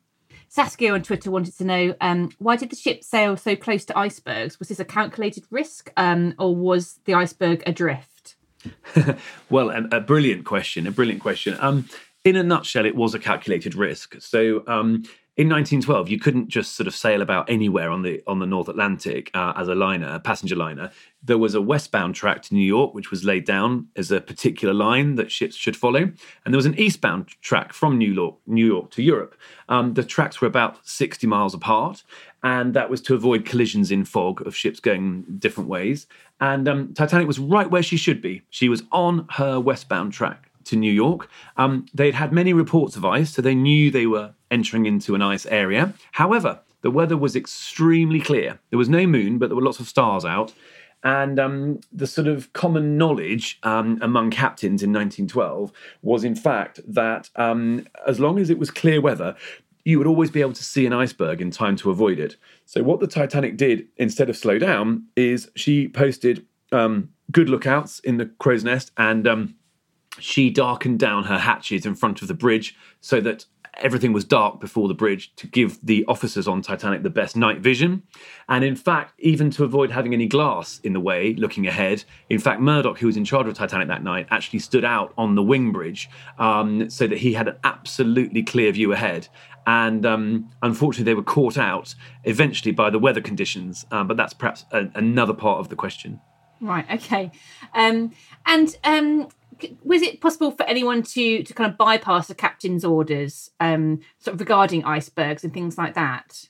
Saskia 0.53 0.93
on 0.93 1.01
Twitter 1.01 1.31
wanted 1.31 1.57
to 1.57 1.65
know 1.65 1.95
um, 1.99 2.29
why 2.37 2.55
did 2.55 2.69
the 2.69 2.75
ship 2.75 3.03
sail 3.03 3.35
so 3.35 3.55
close 3.55 3.85
to 3.85 3.97
icebergs? 3.97 4.59
Was 4.59 4.67
this 4.67 4.79
a 4.79 4.85
calculated 4.85 5.45
risk, 5.49 5.91
um, 5.97 6.35
or 6.37 6.55
was 6.55 6.99
the 7.05 7.15
iceberg 7.15 7.63
adrift? 7.65 8.35
well, 9.49 9.71
a, 9.71 9.83
a, 9.91 9.99
brilliant 9.99 10.45
question. 10.45 10.85
A 10.85 10.91
brilliant 10.91 11.21
question. 11.21 11.57
Um, 11.59 11.89
in 12.23 12.35
a 12.35 12.43
nutshell, 12.43 12.85
it 12.85 12.95
was 12.95 13.15
a 13.15 13.19
calculated 13.19 13.73
risk. 13.73 14.21
So 14.21 14.63
um, 14.67 15.05
in 15.35 15.49
1912, 15.49 16.09
you 16.09 16.19
couldn't 16.19 16.49
just 16.49 16.75
sort 16.75 16.85
of 16.85 16.93
sail 16.93 17.23
about 17.23 17.49
anywhere 17.49 17.89
on 17.89 18.03
the 18.03 18.21
on 18.27 18.37
the 18.37 18.45
North 18.45 18.69
Atlantic 18.69 19.31
uh, 19.33 19.53
as 19.55 19.67
a 19.67 19.73
liner, 19.73 20.13
a 20.13 20.19
passenger 20.19 20.55
liner. 20.55 20.91
There 21.23 21.39
was 21.39 21.55
a 21.55 21.61
westbound 21.61 22.13
track 22.13 22.43
to 22.43 22.53
New 22.53 22.65
York, 22.65 22.93
which 22.93 23.09
was 23.09 23.23
laid 23.23 23.43
down 23.43 23.87
as 23.95 24.11
a 24.11 24.21
particular 24.21 24.75
line 24.75 25.15
that 25.15 25.31
ships 25.31 25.55
should 25.55 25.75
follow, 25.75 26.01
and 26.01 26.53
there 26.53 26.57
was 26.57 26.67
an 26.67 26.77
eastbound 26.77 27.29
track 27.41 27.73
from 27.73 27.97
New 27.97 28.13
York, 28.13 28.35
New 28.45 28.65
York 28.65 28.91
to 28.91 29.01
Europe. 29.01 29.35
Um, 29.69 29.95
the 29.95 30.03
tracks 30.03 30.39
were 30.39 30.47
about 30.47 30.85
60 30.87 31.25
miles 31.25 31.55
apart, 31.55 32.03
and 32.43 32.75
that 32.75 32.91
was 32.91 33.01
to 33.01 33.15
avoid 33.15 33.43
collisions 33.43 33.89
in 33.89 34.05
fog 34.05 34.45
of 34.45 34.55
ships 34.55 34.79
going 34.79 35.25
different 35.39 35.67
ways. 35.67 36.05
And 36.41 36.67
um, 36.67 36.93
Titanic 36.93 37.25
was 37.25 37.39
right 37.39 37.71
where 37.71 37.81
she 37.81 37.97
should 37.97 38.21
be. 38.21 38.43
She 38.51 38.69
was 38.69 38.83
on 38.91 39.25
her 39.31 39.59
westbound 39.59 40.13
track 40.13 40.51
to 40.65 40.75
New 40.75 40.91
York. 40.91 41.27
Um, 41.57 41.87
they'd 41.93 42.13
had 42.13 42.31
many 42.31 42.53
reports 42.53 42.95
of 42.95 43.03
ice, 43.03 43.31
so 43.31 43.41
they 43.41 43.55
knew 43.55 43.89
they 43.89 44.05
were 44.05 44.33
entering 44.53 44.85
into 44.85 45.15
an 45.15 45.21
ice 45.21 45.45
area. 45.47 45.93
However, 46.13 46.59
the 46.81 46.91
weather 46.91 47.17
was 47.17 47.35
extremely 47.35 48.21
clear. 48.21 48.59
There 48.69 48.79
was 48.79 48.89
no 48.89 49.07
moon, 49.07 49.37
but 49.39 49.47
there 49.49 49.55
were 49.55 49.61
lots 49.61 49.79
of 49.79 49.87
stars 49.87 50.23
out. 50.23 50.53
And 51.03 51.37
um, 51.39 51.81
the 51.91 52.07
sort 52.07 52.27
of 52.27 52.53
common 52.53 52.97
knowledge 52.97 53.59
um, 53.63 53.99
among 54.01 54.31
captains 54.31 54.81
in 54.81 54.93
1912 54.93 55.73
was, 56.01 56.23
in 56.23 56.35
fact, 56.35 56.79
that 56.87 57.29
um, 57.35 57.85
as 58.07 58.19
long 58.21 58.39
as 58.39 58.49
it 58.49 58.57
was 58.57 58.71
clear 58.71 59.01
weather, 59.01 59.35
you 59.83 59.97
would 59.97 60.07
always 60.07 60.31
be 60.31 60.39
able 60.39 60.53
to 60.53 60.63
see 60.63 60.85
an 60.85 60.93
iceberg 60.93 61.41
in 61.41 61.51
time 61.51 61.75
to 61.77 61.91
avoid 61.91 62.19
it. 62.19 62.37
So, 62.65 62.83
what 62.83 63.01
the 63.01 63.07
Titanic 63.07 63.57
did 63.57 63.87
instead 63.97 64.29
of 64.29 64.37
slow 64.37 64.57
down 64.57 65.07
is 65.17 65.51
she 65.55 65.89
posted 65.89 66.45
um, 66.71 67.09
good 67.31 67.49
lookouts 67.49 67.99
in 67.99 68.17
the 68.17 68.27
crow's 68.39 68.63
nest 68.63 68.91
and 68.97 69.27
um, 69.27 69.55
she 70.19 70.49
darkened 70.49 70.99
down 70.99 71.25
her 71.25 71.39
hatches 71.39 71.85
in 71.85 71.95
front 71.95 72.21
of 72.21 72.29
the 72.29 72.33
bridge 72.33 72.75
so 73.01 73.19
that 73.19 73.45
everything 73.77 74.13
was 74.13 74.23
dark 74.23 74.59
before 74.59 74.87
the 74.87 74.93
bridge 74.93 75.33
to 75.35 75.47
give 75.47 75.79
the 75.83 76.05
officers 76.07 76.47
on 76.47 76.61
Titanic 76.61 77.03
the 77.03 77.09
best 77.09 77.35
night 77.35 77.59
vision. 77.59 78.03
And 78.47 78.63
in 78.63 78.75
fact, 78.75 79.13
even 79.19 79.49
to 79.51 79.63
avoid 79.63 79.91
having 79.91 80.13
any 80.13 80.27
glass 80.27 80.79
in 80.83 80.93
the 80.93 80.99
way 80.99 81.33
looking 81.33 81.67
ahead, 81.67 82.03
in 82.29 82.39
fact, 82.39 82.61
Murdoch, 82.61 82.99
who 82.99 83.07
was 83.07 83.17
in 83.17 83.25
charge 83.25 83.47
of 83.47 83.53
Titanic 83.53 83.87
that 83.87 84.03
night, 84.03 84.27
actually 84.29 84.59
stood 84.59 84.85
out 84.85 85.13
on 85.17 85.35
the 85.35 85.43
wing 85.43 85.71
bridge 85.71 86.09
um, 86.37 86.89
so 86.89 87.07
that 87.07 87.17
he 87.17 87.33
had 87.33 87.47
an 87.47 87.57
absolutely 87.63 88.43
clear 88.43 88.71
view 88.71 88.93
ahead. 88.93 89.27
And 89.65 90.05
um, 90.05 90.49
unfortunately, 90.61 91.09
they 91.09 91.15
were 91.15 91.23
caught 91.23 91.57
out 91.57 91.95
eventually 92.25 92.73
by 92.73 92.89
the 92.89 92.99
weather 92.99 93.21
conditions. 93.21 93.85
Um, 93.91 94.07
but 94.07 94.17
that's 94.17 94.33
perhaps 94.33 94.65
a, 94.71 94.89
another 94.95 95.33
part 95.33 95.59
of 95.59 95.69
the 95.69 95.75
question. 95.75 96.19
Right. 96.59 96.85
Okay. 96.91 97.31
Um, 97.73 98.13
and 98.45 98.75
um, 98.85 99.27
was 99.83 100.01
it 100.01 100.21
possible 100.21 100.51
for 100.51 100.63
anyone 100.63 101.03
to 101.03 101.43
to 101.43 101.53
kind 101.53 101.71
of 101.71 101.77
bypass 101.77 102.27
the 102.27 102.35
captain's 102.35 102.85
orders, 102.85 103.49
um, 103.59 103.99
sort 104.19 104.35
of 104.35 104.39
regarding 104.39 104.83
icebergs 104.85 105.43
and 105.43 105.53
things 105.53 105.77
like 105.77 105.93
that? 105.93 106.47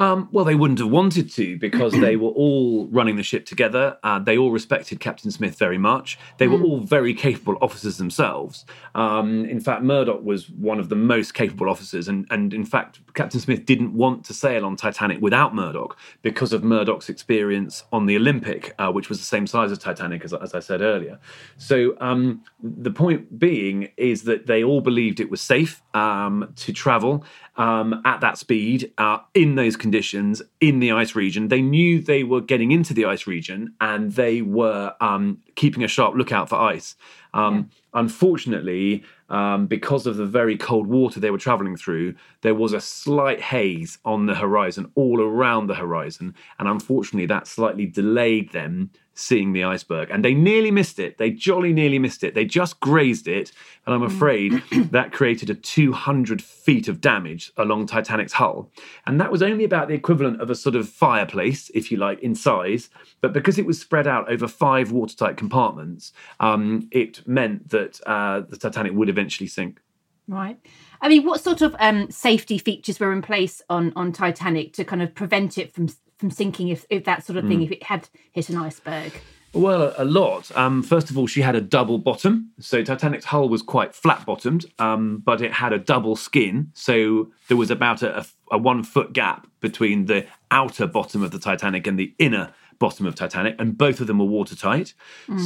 Um, 0.00 0.30
well, 0.32 0.46
they 0.46 0.54
wouldn't 0.54 0.78
have 0.78 0.90
wanted 0.90 1.30
to 1.32 1.58
because 1.58 1.92
they 1.92 2.16
were 2.16 2.30
all 2.30 2.86
running 2.86 3.16
the 3.16 3.22
ship 3.22 3.44
together. 3.44 3.98
Uh, 4.02 4.18
they 4.18 4.38
all 4.38 4.50
respected 4.50 4.98
Captain 4.98 5.30
Smith 5.30 5.58
very 5.58 5.76
much. 5.76 6.18
They 6.38 6.48
were 6.48 6.62
all 6.62 6.80
very 6.80 7.12
capable 7.12 7.58
officers 7.60 7.98
themselves. 7.98 8.64
Um, 8.94 9.44
in 9.44 9.60
fact, 9.60 9.82
Murdoch 9.82 10.22
was 10.24 10.48
one 10.48 10.80
of 10.80 10.88
the 10.88 10.96
most 10.96 11.34
capable 11.34 11.68
officers, 11.68 12.08
and, 12.08 12.26
and 12.30 12.54
in 12.54 12.64
fact, 12.64 13.00
Captain 13.14 13.40
Smith 13.40 13.64
didn't 13.66 13.92
want 13.92 14.24
to 14.24 14.34
sail 14.34 14.64
on 14.64 14.76
Titanic 14.76 15.20
without 15.20 15.54
Murdoch 15.54 15.96
because 16.22 16.52
of 16.52 16.62
Murdoch's 16.62 17.08
experience 17.08 17.84
on 17.92 18.06
the 18.06 18.16
Olympic, 18.16 18.74
uh, 18.78 18.90
which 18.90 19.08
was 19.08 19.18
the 19.18 19.24
same 19.24 19.46
size 19.46 19.70
as 19.72 19.78
Titanic, 19.78 20.24
as, 20.24 20.32
as 20.32 20.54
I 20.54 20.60
said 20.60 20.80
earlier. 20.80 21.18
So 21.56 21.96
um, 22.00 22.42
the 22.62 22.90
point 22.90 23.38
being 23.38 23.90
is 23.96 24.22
that 24.24 24.46
they 24.46 24.62
all 24.62 24.80
believed 24.80 25.20
it 25.20 25.30
was 25.30 25.40
safe 25.40 25.82
um, 25.94 26.52
to 26.56 26.72
travel 26.72 27.24
um, 27.56 28.00
at 28.04 28.20
that 28.20 28.38
speed 28.38 28.92
uh, 28.98 29.18
in 29.34 29.54
those 29.54 29.76
conditions 29.76 30.42
in 30.60 30.78
the 30.78 30.92
ice 30.92 31.14
region. 31.14 31.48
They 31.48 31.62
knew 31.62 32.00
they 32.00 32.24
were 32.24 32.40
getting 32.40 32.70
into 32.70 32.94
the 32.94 33.04
ice 33.04 33.26
region 33.26 33.74
and 33.80 34.12
they 34.12 34.42
were 34.42 34.94
um, 35.00 35.42
keeping 35.56 35.84
a 35.84 35.88
sharp 35.88 36.14
lookout 36.14 36.48
for 36.48 36.56
ice. 36.56 36.96
Um, 37.34 37.70
Unfortunately, 37.92 39.02
um, 39.30 39.66
because 39.66 40.06
of 40.06 40.16
the 40.16 40.26
very 40.26 40.56
cold 40.56 40.86
water 40.86 41.20
they 41.20 41.30
were 41.30 41.38
traveling 41.38 41.76
through, 41.76 42.14
there 42.42 42.54
was 42.54 42.72
a 42.72 42.80
slight 42.80 43.40
haze 43.40 43.98
on 44.04 44.26
the 44.26 44.34
horizon, 44.34 44.90
all 44.96 45.20
around 45.20 45.68
the 45.68 45.74
horizon. 45.74 46.34
And 46.58 46.68
unfortunately, 46.68 47.26
that 47.26 47.46
slightly 47.46 47.86
delayed 47.86 48.52
them 48.52 48.90
seeing 49.14 49.52
the 49.52 49.64
iceberg. 49.64 50.08
And 50.10 50.24
they 50.24 50.34
nearly 50.34 50.70
missed 50.70 50.98
it. 50.98 51.18
They 51.18 51.30
jolly 51.30 51.72
nearly 51.72 51.98
missed 51.98 52.24
it. 52.24 52.34
They 52.34 52.44
just 52.44 52.80
grazed 52.80 53.28
it. 53.28 53.52
And 53.86 53.94
I'm 53.94 54.02
afraid 54.02 54.62
that 54.90 55.12
created 55.12 55.50
a 55.50 55.54
200 55.54 56.42
feet 56.42 56.88
of 56.88 57.00
damage 57.00 57.52
along 57.56 57.86
Titanic's 57.86 58.34
hull. 58.34 58.70
And 59.06 59.20
that 59.20 59.32
was 59.32 59.42
only 59.42 59.64
about 59.64 59.88
the 59.88 59.94
equivalent 59.94 60.40
of 60.40 60.50
a 60.50 60.54
sort 60.54 60.76
of 60.76 60.88
fireplace, 60.88 61.70
if 61.74 61.90
you 61.90 61.98
like, 61.98 62.20
in 62.20 62.34
size. 62.34 62.88
But 63.20 63.32
because 63.32 63.58
it 63.58 63.66
was 63.66 63.80
spread 63.80 64.06
out 64.06 64.30
over 64.30 64.48
five 64.48 64.92
watertight 64.92 65.36
compartments, 65.36 66.12
um, 66.38 66.88
it 66.90 67.26
meant 67.26 67.70
that 67.70 68.00
uh, 68.06 68.40
the 68.40 68.56
Titanic 68.56 68.92
would 68.92 69.08
eventually 69.08 69.48
sink. 69.48 69.80
Right. 70.28 70.58
I 71.00 71.08
mean, 71.08 71.24
what 71.24 71.40
sort 71.40 71.60
of 71.60 71.74
um, 71.80 72.08
safety 72.10 72.56
features 72.56 73.00
were 73.00 73.12
in 73.12 73.20
place 73.20 73.62
on 73.68 73.92
on 73.96 74.12
Titanic 74.12 74.72
to 74.74 74.84
kind 74.84 75.02
of 75.02 75.12
prevent 75.12 75.58
it 75.58 75.74
from 75.74 75.88
from 76.20 76.30
sinking, 76.30 76.68
if, 76.68 76.84
if 76.90 77.04
that 77.04 77.24
sort 77.24 77.38
of 77.38 77.48
thing, 77.48 77.62
if 77.62 77.72
it 77.72 77.82
had 77.82 78.08
hit 78.32 78.50
an 78.50 78.58
iceberg? 78.58 79.12
Well, 79.52 79.94
a, 79.96 80.04
lot. 80.04 80.54
Um, 80.56 80.82
first 80.82 81.10
of 81.10 81.18
all, 81.18 81.26
she 81.26 81.40
had 81.40 81.56
a 81.56 81.60
double 81.60 81.98
bottom. 81.98 82.50
So 82.60 82.84
Titanic's 82.84 83.24
hull 83.24 83.48
was 83.48 83.62
quite 83.62 83.94
flat 83.94 84.24
bottomed, 84.24 84.66
um, 84.78 85.22
but 85.24 85.40
it 85.40 85.52
had 85.52 85.72
a 85.72 85.78
double 85.78 86.14
skin. 86.14 86.70
So 86.74 87.32
there 87.48 87.56
was 87.56 87.70
about 87.70 88.02
a, 88.02 88.20
a, 88.20 88.26
a 88.52 88.58
one 88.58 88.84
foot 88.84 89.12
gap 89.12 89.48
between 89.58 90.06
the 90.06 90.26
outer 90.52 90.86
bottom 90.86 91.22
of 91.22 91.32
the 91.32 91.40
Titanic 91.40 91.86
and 91.88 91.98
the 91.98 92.14
inner 92.18 92.52
bottom 92.80 93.06
of 93.06 93.14
Titanic, 93.14 93.54
and 93.60 93.78
both 93.78 94.00
of 94.00 94.08
them 94.08 94.18
were 94.18 94.24
watertight. 94.24 94.94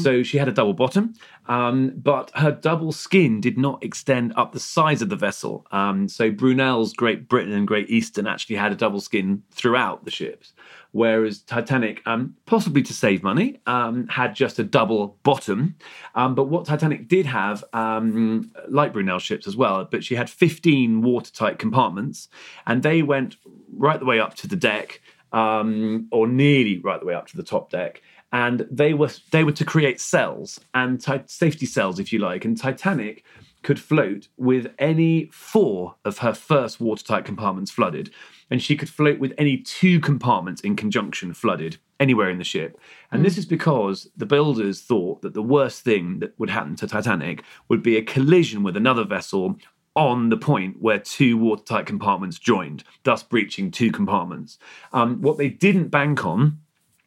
So 0.03 0.23
she 0.23 0.39
had 0.39 0.49
a 0.49 0.53
double 0.53 0.73
bottom, 0.73 1.13
um, 1.47 1.93
but 1.97 2.31
her 2.37 2.53
double 2.53 2.93
skin 2.93 3.41
did 3.43 3.59
not 3.59 3.85
extend 3.85 4.33
up 4.37 4.53
the 4.53 4.61
size 4.61 5.03
of 5.03 5.11
the 5.11 5.17
vessel. 5.17 5.67
Um, 5.71 6.09
so 6.09 6.31
Brunel's 6.31 6.95
Great 6.95 7.29
Britain 7.29 7.53
and 7.53 7.67
Great 7.67 7.91
Eastern 7.91 8.27
actually 8.27 8.57
had 8.57 8.73
a 8.73 8.77
double 8.77 9.01
skin 9.01 9.43
throughout 9.51 10.05
the 10.05 10.11
ships, 10.11 10.55
whereas 10.93 11.41
Titanic, 11.43 12.01
um, 12.07 12.37
possibly 12.47 12.83
to 12.83 12.95
save 12.95 13.23
money, 13.23 13.61
um, 13.67 14.07
had 14.07 14.35
just 14.35 14.59
a 14.61 14.65
double 14.65 15.19
bottom. 15.25 15.75
Um, 16.15 16.35
but 16.35 16.45
what 16.45 16.65
Titanic 16.65 17.09
did 17.09 17.27
have, 17.27 17.65
um, 17.73 18.53
like 18.69 18.93
Brunel's 18.93 19.25
ships 19.25 19.49
as 19.49 19.57
well, 19.57 19.85
but 19.91 20.05
she 20.05 20.15
had 20.15 20.31
15 20.31 21.03
watertight 21.03 21.59
compartments, 21.59 22.29
and 22.65 22.83
they 22.85 23.03
went 23.03 23.37
right 23.77 23.99
the 23.99 24.07
way 24.07 24.21
up 24.21 24.35
to 24.35 24.47
the 24.47 24.57
deck 24.57 25.01
um, 25.35 26.07
or 26.13 26.27
nearly 26.27 26.79
right 26.79 27.01
the 27.01 27.07
way 27.07 27.15
up 27.15 27.27
to 27.27 27.37
the 27.37 27.43
top 27.43 27.69
deck. 27.69 28.01
And 28.33 28.67
they 28.71 28.95
were 28.95 29.11
they 29.31 29.45
were 29.45 29.53
to 29.53 29.65
create 29.65 30.01
cells 30.01 30.59
and 30.73 31.01
ti- 31.01 31.23
safety 31.27 31.67
cells, 31.67 31.99
if 31.99 32.13
you 32.13 32.19
like. 32.19 32.45
And 32.45 32.57
Titanic 32.57 33.25
could 33.63 33.81
float 33.81 34.29
with 34.37 34.73
any 34.79 35.31
four 35.33 35.97
of 36.05 36.19
her 36.19 36.35
first 36.35 36.81
watertight 36.81 37.25
compartments 37.25 37.71
flooded, 37.71 38.11
and 38.51 38.63
she 38.63 38.77
could 38.77 38.89
float 38.89 39.19
with 39.19 39.33
any 39.39 39.59
two 39.59 40.01
compartments 40.01 40.61
in 40.63 40.77
conjunction 40.77 41.33
flooded 41.33 41.79
anywhere 42.01 42.29
in 42.29 42.39
the 42.39 42.45
ship. 42.45 42.79
And 43.13 43.25
this 43.25 43.39
is 43.39 43.47
because 43.47 44.11
the 44.17 44.27
builders 44.27 44.81
thought 44.81 45.23
that 45.23 45.33
the 45.33 45.43
worst 45.43 45.83
thing 45.83 46.19
that 46.19 46.39
would 46.39 46.51
happen 46.51 46.75
to 46.77 46.89
Titanic 46.89 47.45
would 47.69 47.83
be 47.83 47.97
a 47.97 48.03
collision 48.03 48.65
with 48.65 48.77
another 48.77 49.05
vessel 49.05 49.57
on 49.95 50.29
the 50.29 50.37
point 50.37 50.81
where 50.81 50.99
two 50.99 51.37
watertight 51.37 51.87
compartments 51.87 52.39
joined, 52.39 52.85
thus 53.05 53.23
breaching 53.23 53.71
two 53.71 53.93
compartments. 53.93 54.59
Um, 54.93 55.21
what 55.21 55.39
they 55.39 55.49
didn't 55.49 55.89
bank 55.89 56.25
on 56.25 56.59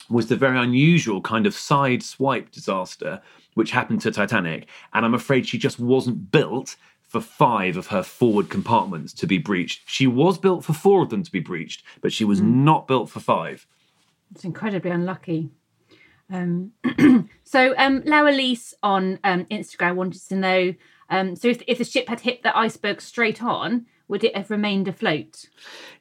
was 0.09 0.27
the 0.27 0.37
very 0.37 0.57
unusual 0.57 1.21
kind 1.21 1.45
of 1.45 1.53
side 1.53 2.01
swipe 2.01 2.51
disaster 2.51 3.21
which 3.57 3.71
happened 3.71 3.99
to 3.99 4.11
Titanic. 4.11 4.67
And 4.93 5.03
I'm 5.03 5.15
afraid 5.15 5.47
she 5.47 5.57
just 5.57 5.79
wasn't 5.79 6.31
built 6.31 6.75
for 7.01 7.19
five 7.19 7.75
of 7.75 7.87
her 7.87 8.03
forward 8.03 8.49
compartments 8.49 9.13
to 9.13 9.25
be 9.25 9.39
breached. 9.39 9.81
She 9.87 10.05
was 10.05 10.37
built 10.37 10.63
for 10.63 10.73
four 10.73 11.01
of 11.01 11.09
them 11.09 11.23
to 11.23 11.31
be 11.31 11.39
breached, 11.39 11.83
but 12.01 12.13
she 12.13 12.23
was 12.23 12.39
not 12.39 12.87
built 12.87 13.09
for 13.09 13.19
five. 13.19 13.65
It's 14.31 14.43
incredibly 14.43 14.91
unlucky. 14.91 15.49
Um, 16.31 16.73
so, 17.43 17.73
um, 17.79 18.03
Laura 18.05 18.31
Lease 18.31 18.75
on 18.83 19.17
um, 19.23 19.45
Instagram 19.45 19.95
wanted 19.95 20.21
to 20.27 20.35
know 20.35 20.75
um, 21.09 21.35
so 21.35 21.47
if, 21.47 21.61
if 21.67 21.77
the 21.77 21.83
ship 21.83 22.09
had 22.09 22.21
hit 22.21 22.43
the 22.43 22.55
iceberg 22.57 23.01
straight 23.01 23.41
on, 23.41 23.85
would 24.07 24.23
it 24.23 24.35
have 24.35 24.49
remained 24.49 24.87
afloat? 24.87 25.45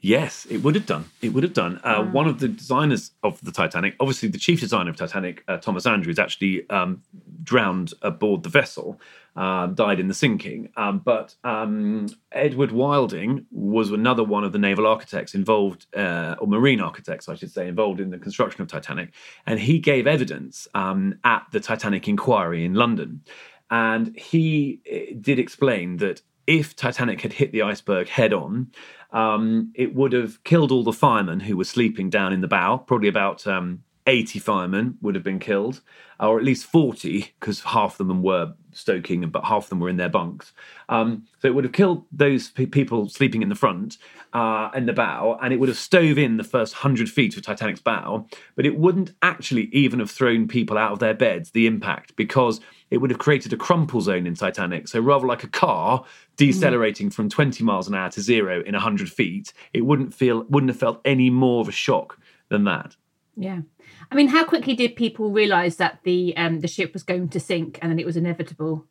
Yes, 0.00 0.46
it 0.48 0.58
would 0.58 0.74
have 0.76 0.86
done. 0.86 1.06
It 1.22 1.30
would 1.30 1.42
have 1.42 1.54
done. 1.54 1.80
Uh, 1.82 2.04
One 2.04 2.28
of 2.28 2.38
the 2.38 2.48
designers 2.48 3.10
of 3.22 3.40
the 3.40 3.50
Titanic, 3.50 3.96
obviously 3.98 4.28
the 4.28 4.38
chief 4.38 4.60
designer 4.60 4.90
of 4.90 4.96
Titanic, 4.96 5.42
uh, 5.48 5.56
Thomas 5.56 5.86
Andrews, 5.86 6.18
actually 6.18 6.68
um, 6.70 7.02
drowned 7.42 7.94
aboard 8.02 8.44
the 8.44 8.48
vessel, 8.48 9.00
um, 9.34 9.74
died 9.74 9.98
in 9.98 10.06
the 10.06 10.14
sinking. 10.14 10.70
Um, 10.76 11.00
but 11.00 11.34
um, 11.42 12.06
Edward 12.30 12.70
Wilding 12.70 13.46
was 13.50 13.90
another 13.90 14.22
one 14.22 14.44
of 14.44 14.52
the 14.52 14.58
naval 14.58 14.86
architects 14.86 15.34
involved, 15.34 15.86
uh, 15.96 16.36
or 16.38 16.46
marine 16.46 16.80
architects, 16.80 17.28
I 17.28 17.34
should 17.34 17.50
say, 17.50 17.66
involved 17.66 18.00
in 18.00 18.10
the 18.10 18.18
construction 18.18 18.62
of 18.62 18.68
Titanic, 18.68 19.12
and 19.46 19.58
he 19.58 19.80
gave 19.80 20.06
evidence 20.06 20.68
um, 20.74 21.18
at 21.24 21.44
the 21.50 21.58
Titanic 21.58 22.06
inquiry 22.06 22.64
in 22.64 22.74
London. 22.74 23.22
And 23.70 24.16
he 24.16 24.80
eh, 24.86 25.14
did 25.20 25.38
explain 25.38 25.96
that 25.98 26.22
if 26.46 26.76
Titanic 26.76 27.20
had 27.22 27.32
hit 27.32 27.52
the 27.52 27.62
iceberg 27.62 28.08
head 28.08 28.32
on, 28.32 28.70
um, 29.12 29.72
it 29.74 29.94
would 29.94 30.12
have 30.12 30.42
killed 30.44 30.70
all 30.70 30.84
the 30.84 30.92
firemen 30.92 31.40
who 31.40 31.56
were 31.56 31.64
sleeping 31.64 32.10
down 32.10 32.32
in 32.32 32.40
the 32.40 32.48
bow. 32.48 32.78
Probably 32.78 33.08
about 33.08 33.46
um, 33.46 33.82
80 34.06 34.38
firemen 34.38 34.98
would 35.00 35.14
have 35.14 35.24
been 35.24 35.38
killed, 35.38 35.80
or 36.20 36.38
at 36.38 36.44
least 36.44 36.66
40, 36.66 37.34
because 37.40 37.62
half 37.62 37.98
of 37.98 38.06
them 38.06 38.22
were 38.22 38.54
stoking, 38.72 39.28
but 39.30 39.44
half 39.44 39.64
of 39.64 39.68
them 39.70 39.80
were 39.80 39.88
in 39.88 39.96
their 39.96 40.08
bunks. 40.08 40.52
Um, 40.88 41.26
so 41.40 41.48
it 41.48 41.54
would 41.54 41.64
have 41.64 41.72
killed 41.72 42.04
those 42.12 42.50
pe- 42.50 42.66
people 42.66 43.08
sleeping 43.08 43.42
in 43.42 43.48
the 43.48 43.54
front 43.54 43.98
uh, 44.32 44.70
in 44.74 44.86
the 44.86 44.92
bow, 44.92 45.38
and 45.42 45.52
it 45.52 45.58
would 45.58 45.68
have 45.68 45.78
stove 45.78 46.18
in 46.18 46.36
the 46.36 46.44
first 46.44 46.74
100 46.74 47.08
feet 47.08 47.36
of 47.36 47.42
Titanic's 47.42 47.80
bow, 47.80 48.28
but 48.54 48.64
it 48.66 48.78
wouldn't 48.78 49.12
actually 49.22 49.64
even 49.72 49.98
have 49.98 50.10
thrown 50.10 50.46
people 50.46 50.78
out 50.78 50.92
of 50.92 51.00
their 51.00 51.14
beds, 51.14 51.50
the 51.50 51.66
impact, 51.66 52.14
because 52.16 52.60
it 52.90 52.98
would 52.98 53.10
have 53.10 53.18
created 53.18 53.52
a 53.52 53.56
crumple 53.56 54.00
zone 54.00 54.26
in 54.26 54.34
Titanic. 54.34 54.88
So 54.88 55.00
rather 55.00 55.26
like 55.26 55.42
a 55.42 55.48
car 55.48 56.04
decelerating 56.36 57.10
from 57.10 57.28
20 57.28 57.64
miles 57.64 57.88
an 57.88 57.94
hour 57.94 58.10
to 58.10 58.20
zero 58.20 58.62
in 58.62 58.72
100 58.72 59.10
feet, 59.10 59.52
it 59.72 59.82
wouldn't 59.82 60.14
feel 60.14 60.44
wouldn't 60.44 60.70
have 60.70 60.78
felt 60.78 61.00
any 61.04 61.30
more 61.30 61.60
of 61.60 61.68
a 61.68 61.72
shock 61.72 62.18
than 62.48 62.64
that. 62.64 62.96
Yeah. 63.36 63.60
I 64.10 64.14
mean, 64.14 64.28
how 64.28 64.44
quickly 64.44 64.74
did 64.74 64.96
people 64.96 65.30
realise 65.30 65.76
that 65.76 66.00
the 66.04 66.36
um, 66.36 66.60
the 66.60 66.68
ship 66.68 66.92
was 66.92 67.02
going 67.02 67.28
to 67.30 67.40
sink 67.40 67.78
and 67.82 67.90
then 67.90 67.98
it 67.98 68.06
was 68.06 68.16
inevitable? 68.16 68.86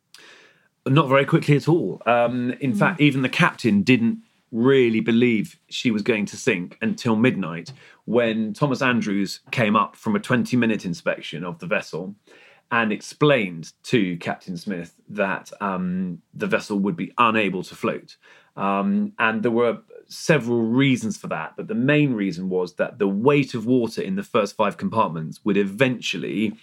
Not 0.86 1.08
very 1.08 1.24
quickly 1.24 1.56
at 1.56 1.68
all. 1.68 2.00
Um, 2.06 2.52
in 2.60 2.72
fact, 2.72 3.00
even 3.00 3.22
the 3.22 3.28
captain 3.28 3.82
didn't 3.82 4.22
really 4.52 5.00
believe 5.00 5.58
she 5.68 5.90
was 5.90 6.02
going 6.02 6.26
to 6.26 6.36
sink 6.36 6.78
until 6.80 7.16
midnight 7.16 7.72
when 8.04 8.52
Thomas 8.52 8.80
Andrews 8.80 9.40
came 9.50 9.74
up 9.74 9.96
from 9.96 10.14
a 10.14 10.20
20 10.20 10.56
minute 10.56 10.84
inspection 10.84 11.42
of 11.42 11.58
the 11.58 11.66
vessel. 11.66 12.14
And 12.70 12.92
explained 12.92 13.72
to 13.84 14.16
Captain 14.16 14.56
Smith 14.56 14.94
that 15.08 15.52
um, 15.60 16.20
the 16.34 16.46
vessel 16.46 16.78
would 16.78 16.96
be 16.96 17.12
unable 17.18 17.62
to 17.62 17.74
float. 17.74 18.16
Um, 18.56 19.12
and 19.18 19.42
there 19.42 19.50
were 19.50 19.78
several 20.08 20.62
reasons 20.62 21.16
for 21.16 21.28
that, 21.28 21.54
but 21.56 21.68
the 21.68 21.74
main 21.74 22.14
reason 22.14 22.48
was 22.48 22.74
that 22.74 22.98
the 22.98 23.08
weight 23.08 23.54
of 23.54 23.66
water 23.66 24.02
in 24.02 24.16
the 24.16 24.22
first 24.22 24.56
five 24.56 24.76
compartments 24.76 25.44
would 25.44 25.56
eventually 25.56 26.54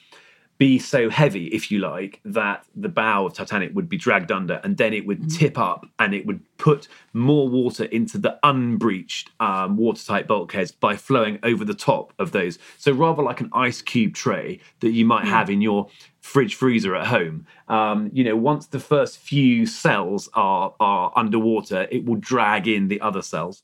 be 0.63 0.79
so 0.79 1.09
heavy, 1.09 1.47
if 1.47 1.69
you 1.69 1.79
like, 1.79 2.21
that 2.23 2.65
the 2.73 2.87
bow 2.87 3.25
of 3.25 3.33
Titanic 3.33 3.75
would 3.75 3.89
be 3.89 3.97
dragged 3.97 4.31
under 4.31 4.61
and 4.63 4.77
then 4.77 4.93
it 4.93 5.05
would 5.05 5.19
mm. 5.19 5.37
tip 5.37 5.59
up 5.59 5.85
and 5.99 6.13
it 6.13 6.25
would 6.25 6.39
put 6.55 6.87
more 7.11 7.49
water 7.49 7.83
into 7.83 8.17
the 8.17 8.39
unbreached 8.43 9.29
um, 9.41 9.75
watertight 9.75 10.25
bulkheads 10.25 10.71
by 10.71 10.95
flowing 10.95 11.37
over 11.43 11.65
the 11.65 11.73
top 11.73 12.13
of 12.17 12.31
those. 12.31 12.59
So, 12.77 12.93
rather 12.93 13.21
like 13.21 13.41
an 13.41 13.49
ice 13.51 13.81
cube 13.81 14.13
tray 14.13 14.61
that 14.79 14.91
you 14.91 15.03
might 15.03 15.25
mm. 15.25 15.31
have 15.31 15.49
in 15.49 15.59
your 15.59 15.89
fridge 16.21 16.55
freezer 16.55 16.95
at 16.95 17.07
home, 17.07 17.45
um, 17.67 18.09
you 18.13 18.23
know, 18.23 18.37
once 18.37 18.67
the 18.67 18.79
first 18.79 19.17
few 19.17 19.65
cells 19.65 20.29
are, 20.33 20.73
are 20.79 21.11
underwater, 21.17 21.89
it 21.91 22.05
will 22.05 22.15
drag 22.15 22.69
in 22.69 22.87
the 22.87 23.01
other 23.01 23.21
cells. 23.21 23.63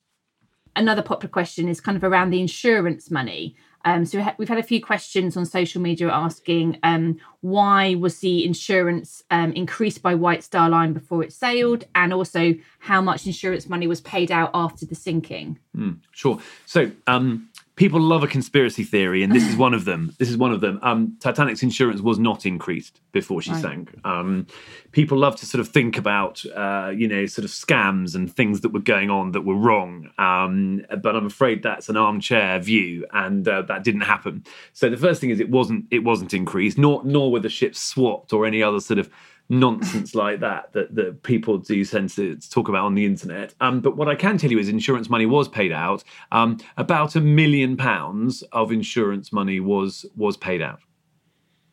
Another 0.75 1.01
popular 1.01 1.31
question 1.31 1.69
is 1.69 1.79
kind 1.79 1.95
of 1.95 2.03
around 2.03 2.31
the 2.31 2.41
insurance 2.41 3.09
money. 3.09 3.55
Um, 3.85 4.05
so 4.05 4.23
we've 4.37 4.49
had 4.49 4.57
a 4.57 4.63
few 4.63 4.81
questions 4.81 5.37
on 5.37 5.45
social 5.45 5.81
media 5.81 6.09
asking 6.09 6.77
um, 6.83 7.17
why 7.41 7.95
was 7.95 8.19
the 8.19 8.45
insurance 8.45 9.23
um, 9.31 9.53
increased 9.53 10.01
by 10.01 10.15
White 10.15 10.43
Star 10.43 10.69
Line 10.69 10.93
before 10.93 11.23
it 11.23 11.31
sailed, 11.31 11.85
and 11.95 12.13
also 12.13 12.55
how 12.79 13.01
much 13.01 13.25
insurance 13.25 13.69
money 13.69 13.87
was 13.87 14.01
paid 14.01 14.31
out 14.31 14.51
after 14.53 14.85
the 14.85 14.95
sinking. 14.95 15.57
Mm, 15.75 15.99
sure. 16.11 16.39
So 16.65 16.91
um, 17.07 17.48
people 17.79 18.01
love 18.01 18.23
a 18.23 18.27
conspiracy 18.27 18.83
theory, 18.83 19.23
and 19.23 19.33
this 19.33 19.47
is 19.47 19.55
one 19.55 19.73
of 19.73 19.85
them. 19.85 20.13
This 20.19 20.29
is 20.29 20.35
one 20.35 20.51
of 20.51 20.59
them. 20.59 20.79
Um, 20.83 21.15
Titanic's 21.21 21.63
insurance 21.63 22.01
was 22.01 22.19
not 22.19 22.45
increased 22.45 22.99
before 23.13 23.41
she 23.41 23.51
right. 23.51 23.61
sank. 23.61 23.95
Um, 24.03 24.47
people 24.91 25.17
love 25.17 25.37
to 25.37 25.45
sort 25.45 25.61
of 25.61 25.69
think 25.69 25.97
about, 25.97 26.43
uh, 26.45 26.91
you 26.93 27.07
know, 27.07 27.25
sort 27.25 27.45
of 27.45 27.51
scams 27.51 28.15
and 28.15 28.31
things 28.31 28.59
that 28.61 28.73
were 28.73 28.81
going 28.81 29.09
on 29.09 29.31
that 29.31 29.41
were 29.41 29.55
wrong. 29.55 30.09
Um, 30.17 30.85
but 31.01 31.15
I'm 31.15 31.25
afraid 31.25 31.63
that's 31.63 31.87
an 31.87 31.95
armchair 31.95 32.59
view, 32.59 33.07
and 33.13 33.47
uh, 33.47 33.61
that 33.63 33.85
didn't 33.85 34.01
happen. 34.01 34.43
So 34.73 34.89
the 34.89 34.97
first 34.97 35.21
thing 35.21 35.29
is 35.29 35.39
it 35.39 35.49
wasn't 35.49 35.85
it 35.89 36.03
wasn't 36.03 36.33
increased, 36.33 36.77
nor 36.77 37.01
nor 37.05 37.31
were 37.31 37.39
the 37.39 37.49
ships 37.49 37.81
swapped 37.81 38.33
or 38.33 38.45
any 38.45 38.61
other 38.61 38.81
sort 38.81 38.99
of 38.99 39.09
nonsense 39.49 40.13
like 40.15 40.39
that, 40.39 40.71
that 40.73 40.93
that 40.95 41.23
people 41.23 41.57
do 41.57 41.83
tend 41.83 42.09
to 42.11 42.37
talk 42.49 42.69
about 42.69 42.85
on 42.85 42.95
the 42.95 43.05
internet. 43.05 43.53
Um, 43.59 43.81
but 43.81 43.97
what 43.97 44.07
I 44.07 44.15
can 44.15 44.37
tell 44.37 44.51
you 44.51 44.59
is 44.59 44.69
insurance 44.69 45.09
money 45.09 45.25
was 45.25 45.47
paid 45.47 45.71
out. 45.71 46.03
Um, 46.31 46.59
about 46.77 47.15
a 47.15 47.21
million 47.21 47.75
pounds 47.75 48.43
of 48.51 48.71
insurance 48.71 49.33
money 49.33 49.59
was 49.59 50.05
was 50.15 50.37
paid 50.37 50.61
out. 50.61 50.79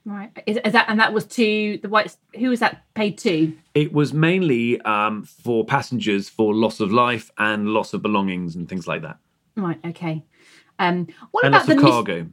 Right. 0.07 0.31
Is, 0.47 0.57
is, 0.65 0.73
that 0.73 0.87
and 0.89 1.01
that 1.01 1.13
was 1.13 1.27
to 1.27 1.79
the 1.83 1.89
white? 1.89 2.17
Who 2.39 2.51
was 2.51 2.61
that 2.61 2.85
paid 2.95 3.19
to? 3.19 3.53
It 3.75 3.93
was 3.93 4.13
mainly 4.15 4.81
um, 4.83 5.25
for 5.25 5.65
passengers 5.65 6.29
for 6.29 6.55
loss 6.55 6.79
of 6.79 6.93
life 6.93 7.31
and 7.39 7.71
loss 7.71 7.93
of 7.93 8.03
belongings 8.03 8.55
and 8.55 8.69
things 8.69 8.87
like 8.87 9.03
that. 9.03 9.19
Right. 9.57 9.81
Okay. 9.85 10.25
Um, 10.79 11.09
what 11.33 11.45
and 11.45 11.55
about 11.55 11.67
the 11.67 11.77
cargo? 11.77 12.23
Mis- 12.23 12.33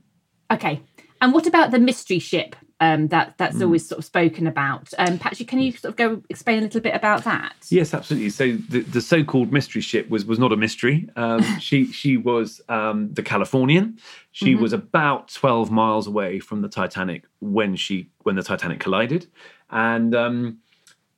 okay. 0.52 0.82
And 1.20 1.34
what 1.34 1.48
about 1.48 1.72
the 1.72 1.80
mystery 1.80 2.20
ship? 2.20 2.56
Um, 2.80 3.08
that 3.10 3.36
that's 3.38 3.58
mm. 3.58 3.64
always 3.64 3.88
sort 3.88 4.00
of 4.00 4.06
spoken 4.06 4.48
about. 4.48 4.94
Um, 4.98 5.18
Patrick, 5.18 5.48
can 5.48 5.60
you 5.60 5.72
sort 5.72 5.92
of 5.92 5.96
go 5.96 6.22
explain 6.30 6.60
a 6.60 6.62
little 6.62 6.82
bit 6.82 6.96
about 6.96 7.24
that? 7.24 7.56
Yes, 7.70 7.94
absolutely. 7.94 8.30
So 8.30 8.54
the, 8.54 8.82
the 8.82 9.02
so-called 9.02 9.52
mystery 9.52 9.82
ship 9.82 10.10
was 10.10 10.26
was 10.26 10.40
not 10.40 10.52
a 10.52 10.58
mystery. 10.58 11.08
Um, 11.16 11.44
she 11.60 11.86
she 11.92 12.18
was 12.18 12.62
um, 12.70 13.14
the 13.14 13.24
Californian. 13.24 14.00
She 14.32 14.54
mm-hmm. 14.54 14.62
was 14.62 14.74
about 14.74 15.30
twelve 15.30 15.72
miles 15.72 16.08
away 16.08 16.40
from 16.40 16.62
the 16.62 16.70
Titanic 16.70 17.24
when 17.40 17.76
she 17.76 18.10
when 18.24 18.36
the 18.36 18.44
Titanic 18.44 18.80
collided, 18.80 19.28
and 19.70 20.14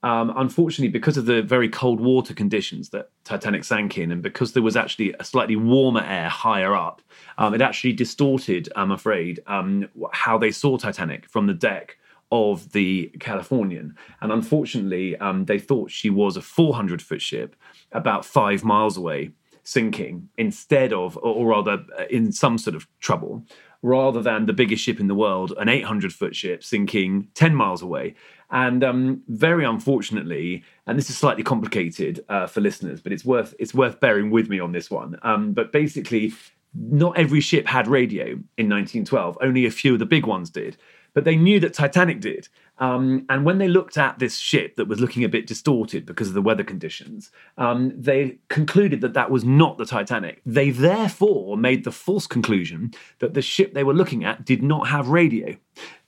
um, 0.06 0.32
unfortunately, 0.38 0.92
because 0.92 1.18
of 1.18 1.26
the 1.26 1.42
very 1.42 1.68
cold 1.68 2.00
water 2.00 2.36
conditions 2.36 2.90
that 2.90 3.10
Titanic 3.24 3.64
sank 3.64 3.98
in, 3.98 4.12
and 4.12 4.22
because 4.22 4.54
there 4.54 4.62
was 4.62 4.76
actually 4.76 5.16
a 5.20 5.24
slightly 5.24 5.56
warmer 5.56 6.04
air 6.04 6.30
higher 6.30 6.76
up, 6.76 7.02
um, 7.40 7.56
it 7.56 7.62
actually 7.62 7.94
distorted, 7.94 8.70
I'm 8.76 8.92
afraid, 8.92 9.40
um, 9.48 9.90
how 10.12 10.38
they 10.38 10.52
saw 10.52 10.78
Titanic 10.78 11.28
from 11.28 11.48
the 11.48 11.56
deck 11.56 11.98
of 12.32 12.72
the 12.72 13.12
Californian. 13.20 13.96
And 14.22 14.32
unfortunately, 14.32 15.18
um, 15.18 15.46
they 15.46 15.58
thought 15.58 15.90
she 15.90 16.12
was 16.12 16.38
a 16.38 16.42
400 16.42 17.02
foot 17.02 17.22
ship 17.22 17.56
about 17.92 18.26
five 18.26 18.64
miles 18.64 18.98
away, 18.98 19.32
sinking 19.64 20.30
instead 20.38 20.94
of, 20.94 21.18
or 21.24 21.48
rather, 21.48 21.84
uh, 21.98 22.04
in 22.12 22.32
some 22.32 22.60
sort 22.60 22.76
of 22.76 22.88
trouble 23.00 23.44
rather 23.86 24.20
than 24.20 24.48
the 24.48 24.54
biggest 24.54 24.84
ship 24.84 25.00
in 25.00 25.08
the 25.08 25.14
world, 25.14 25.54
an 25.60 25.70
800 25.70 26.12
foot 26.12 26.36
ship 26.36 26.64
sinking 26.64 27.28
10 27.36 27.54
miles 27.54 27.84
away. 27.84 28.16
And 28.56 28.86
um, 28.86 29.22
very 29.28 29.66
unfortunately, 29.66 30.64
and 30.88 30.98
this 30.98 31.10
is 31.10 31.18
slightly 31.18 31.44
complicated 31.44 32.24
uh, 32.30 32.48
for 32.48 32.62
listeners, 32.62 33.02
but 33.02 33.12
it's 33.12 33.26
worth 33.26 33.54
it's 33.60 33.74
worth 33.74 34.00
bearing 34.00 34.32
with 34.32 34.48
me 34.48 34.62
on 34.62 34.72
this 34.72 34.90
one. 34.90 35.20
Um, 35.24 35.52
but 35.52 35.74
basically, 35.74 36.32
not 36.74 37.18
every 37.18 37.42
ship 37.42 37.68
had 37.68 37.86
radio 37.86 38.28
in 38.58 38.70
1912. 38.70 39.38
Only 39.42 39.66
a 39.66 39.72
few 39.72 39.92
of 39.92 40.00
the 40.00 40.06
big 40.06 40.26
ones 40.26 40.50
did. 40.50 40.78
But 41.14 41.26
they 41.26 41.36
knew 41.36 41.60
that 41.60 41.74
Titanic 41.74 42.22
did. 42.22 42.48
Um, 42.78 43.26
and 43.28 43.44
when 43.44 43.58
they 43.58 43.68
looked 43.68 43.98
at 43.98 44.20
this 44.20 44.38
ship 44.38 44.78
that 44.78 44.88
was 44.88 45.02
looking 45.02 45.26
a 45.26 45.30
bit 45.30 45.48
distorted 45.48 46.06
because 46.06 46.30
of 46.30 46.34
the 46.34 46.42
weather 46.42 46.64
conditions, 46.64 47.32
um, 47.58 47.92
they 47.94 48.38
concluded 48.48 49.02
that 49.02 49.14
that 49.16 49.32
was 49.32 49.44
not 49.44 49.78
the 49.78 49.86
Titanic. 49.86 50.42
They 50.46 50.70
therefore 50.70 51.58
made 51.58 51.84
the 51.84 51.92
false 51.92 52.26
conclusion 52.26 52.94
that 53.20 53.34
the 53.34 53.42
ship 53.42 53.74
they 53.74 53.84
were 53.84 53.94
looking 53.94 54.24
at 54.24 54.46
did 54.46 54.64
not 54.64 54.88
have 54.88 55.10
radio. 55.10 55.58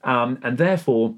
Um, 0.04 0.38
and 0.42 0.56
therefore, 0.56 1.14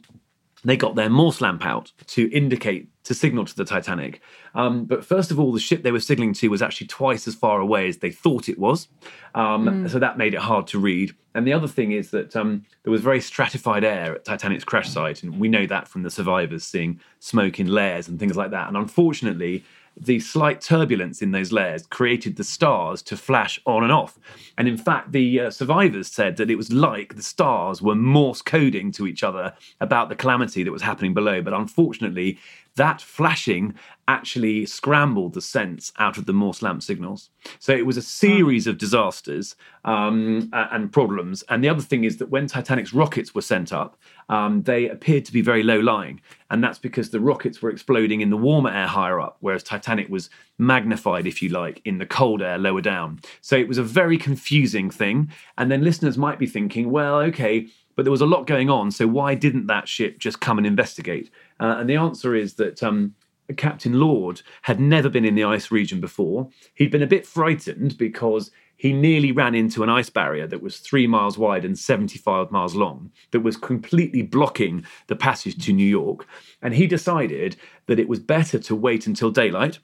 they 0.64 0.76
got 0.76 0.94
their 0.94 1.10
Morse 1.10 1.40
lamp 1.40 1.64
out 1.64 1.92
to 2.08 2.30
indicate, 2.30 2.88
to 3.04 3.14
signal 3.14 3.44
to 3.46 3.56
the 3.56 3.64
Titanic. 3.64 4.20
Um, 4.54 4.84
but 4.84 5.04
first 5.04 5.30
of 5.30 5.40
all, 5.40 5.52
the 5.52 5.60
ship 5.60 5.82
they 5.82 5.92
were 5.92 6.00
signaling 6.00 6.34
to 6.34 6.48
was 6.48 6.62
actually 6.62 6.88
twice 6.88 7.26
as 7.26 7.34
far 7.34 7.60
away 7.60 7.88
as 7.88 7.98
they 7.98 8.10
thought 8.10 8.48
it 8.48 8.58
was. 8.58 8.88
Um, 9.34 9.66
mm. 9.66 9.90
So 9.90 9.98
that 9.98 10.18
made 10.18 10.34
it 10.34 10.40
hard 10.40 10.66
to 10.68 10.78
read. 10.78 11.14
And 11.34 11.46
the 11.46 11.52
other 11.52 11.68
thing 11.68 11.92
is 11.92 12.10
that 12.10 12.34
um, 12.36 12.64
there 12.82 12.90
was 12.90 13.00
very 13.00 13.20
stratified 13.20 13.84
air 13.84 14.16
at 14.16 14.24
Titanic's 14.24 14.64
crash 14.64 14.90
site. 14.90 15.22
And 15.22 15.38
we 15.38 15.48
know 15.48 15.66
that 15.66 15.88
from 15.88 16.02
the 16.02 16.10
survivors 16.10 16.64
seeing 16.64 17.00
smoke 17.20 17.60
in 17.60 17.68
layers 17.68 18.08
and 18.08 18.18
things 18.18 18.36
like 18.36 18.50
that. 18.50 18.68
And 18.68 18.76
unfortunately, 18.76 19.64
the 20.00 20.18
slight 20.18 20.60
turbulence 20.60 21.20
in 21.20 21.30
those 21.30 21.52
layers 21.52 21.86
created 21.86 22.36
the 22.36 22.44
stars 22.44 23.02
to 23.02 23.16
flash 23.16 23.60
on 23.66 23.82
and 23.82 23.92
off. 23.92 24.18
And 24.56 24.66
in 24.66 24.78
fact, 24.78 25.12
the 25.12 25.40
uh, 25.40 25.50
survivors 25.50 26.08
said 26.08 26.36
that 26.38 26.50
it 26.50 26.56
was 26.56 26.72
like 26.72 27.16
the 27.16 27.22
stars 27.22 27.82
were 27.82 27.94
Morse 27.94 28.40
coding 28.40 28.92
to 28.92 29.06
each 29.06 29.22
other 29.22 29.52
about 29.80 30.08
the 30.08 30.16
calamity 30.16 30.62
that 30.62 30.72
was 30.72 30.82
happening 30.82 31.12
below. 31.12 31.42
But 31.42 31.52
unfortunately, 31.52 32.38
that 32.80 33.02
flashing 33.02 33.74
actually 34.08 34.64
scrambled 34.64 35.34
the 35.34 35.40
sense 35.42 35.92
out 35.98 36.16
of 36.16 36.24
the 36.24 36.32
Morse 36.32 36.62
lamp 36.62 36.82
signals. 36.82 37.28
So 37.58 37.72
it 37.72 37.84
was 37.84 37.98
a 37.98 38.02
series 38.02 38.66
of 38.66 38.78
disasters 38.78 39.54
um, 39.84 40.48
and 40.52 40.90
problems. 40.90 41.44
And 41.50 41.62
the 41.62 41.68
other 41.68 41.82
thing 41.82 42.04
is 42.04 42.16
that 42.16 42.30
when 42.30 42.46
Titanic's 42.46 42.94
rockets 42.94 43.34
were 43.34 43.42
sent 43.42 43.70
up, 43.72 43.98
um, 44.30 44.62
they 44.62 44.88
appeared 44.88 45.26
to 45.26 45.32
be 45.32 45.42
very 45.42 45.62
low 45.62 45.78
lying. 45.78 46.22
And 46.50 46.64
that's 46.64 46.78
because 46.78 47.10
the 47.10 47.20
rockets 47.20 47.60
were 47.60 47.70
exploding 47.70 48.22
in 48.22 48.30
the 48.30 48.36
warmer 48.36 48.70
air 48.70 48.86
higher 48.86 49.20
up, 49.20 49.36
whereas 49.40 49.62
Titanic 49.62 50.08
was 50.08 50.30
magnified, 50.58 51.26
if 51.26 51.42
you 51.42 51.50
like, 51.50 51.80
in 51.84 51.98
the 51.98 52.06
cold 52.06 52.40
air 52.42 52.58
lower 52.58 52.80
down. 52.80 53.20
So 53.42 53.56
it 53.56 53.68
was 53.68 53.78
a 53.78 53.82
very 53.82 54.16
confusing 54.16 54.90
thing. 54.90 55.30
And 55.58 55.70
then 55.70 55.84
listeners 55.84 56.16
might 56.16 56.38
be 56.38 56.46
thinking, 56.46 56.90
well, 56.90 57.16
okay, 57.28 57.68
but 57.96 58.04
there 58.04 58.12
was 58.12 58.20
a 58.20 58.26
lot 58.26 58.46
going 58.46 58.70
on. 58.70 58.90
So 58.90 59.06
why 59.06 59.34
didn't 59.34 59.66
that 59.66 59.88
ship 59.88 60.18
just 60.18 60.40
come 60.40 60.58
and 60.58 60.66
investigate? 60.66 61.30
Uh, 61.58 61.76
and 61.78 61.88
the 61.88 61.96
answer 61.96 62.34
is 62.34 62.54
that 62.54 62.82
um, 62.82 63.14
Captain 63.56 63.98
Lord 63.98 64.42
had 64.62 64.80
never 64.80 65.08
been 65.08 65.24
in 65.24 65.34
the 65.34 65.44
ice 65.44 65.70
region 65.70 66.00
before. 66.00 66.48
He'd 66.74 66.90
been 66.90 67.02
a 67.02 67.06
bit 67.06 67.26
frightened 67.26 67.98
because 67.98 68.50
he 68.80 68.94
nearly 68.94 69.30
ran 69.30 69.54
into 69.54 69.82
an 69.82 69.90
ice 69.90 70.08
barrier 70.08 70.46
that 70.46 70.62
was 70.62 70.78
three 70.78 71.06
miles 71.06 71.36
wide 71.36 71.66
and 71.66 71.78
75 71.78 72.50
miles 72.50 72.74
long, 72.74 73.10
that 73.30 73.40
was 73.40 73.58
completely 73.58 74.22
blocking 74.22 74.86
the 75.06 75.16
passage 75.16 75.62
to 75.66 75.72
New 75.74 75.86
York. 75.86 76.26
And 76.62 76.72
he 76.72 76.86
decided 76.86 77.56
that 77.88 77.98
it 77.98 78.08
was 78.08 78.20
better 78.20 78.58
to 78.58 78.74
wait 78.74 79.06
until 79.06 79.30
daylight, 79.30 79.80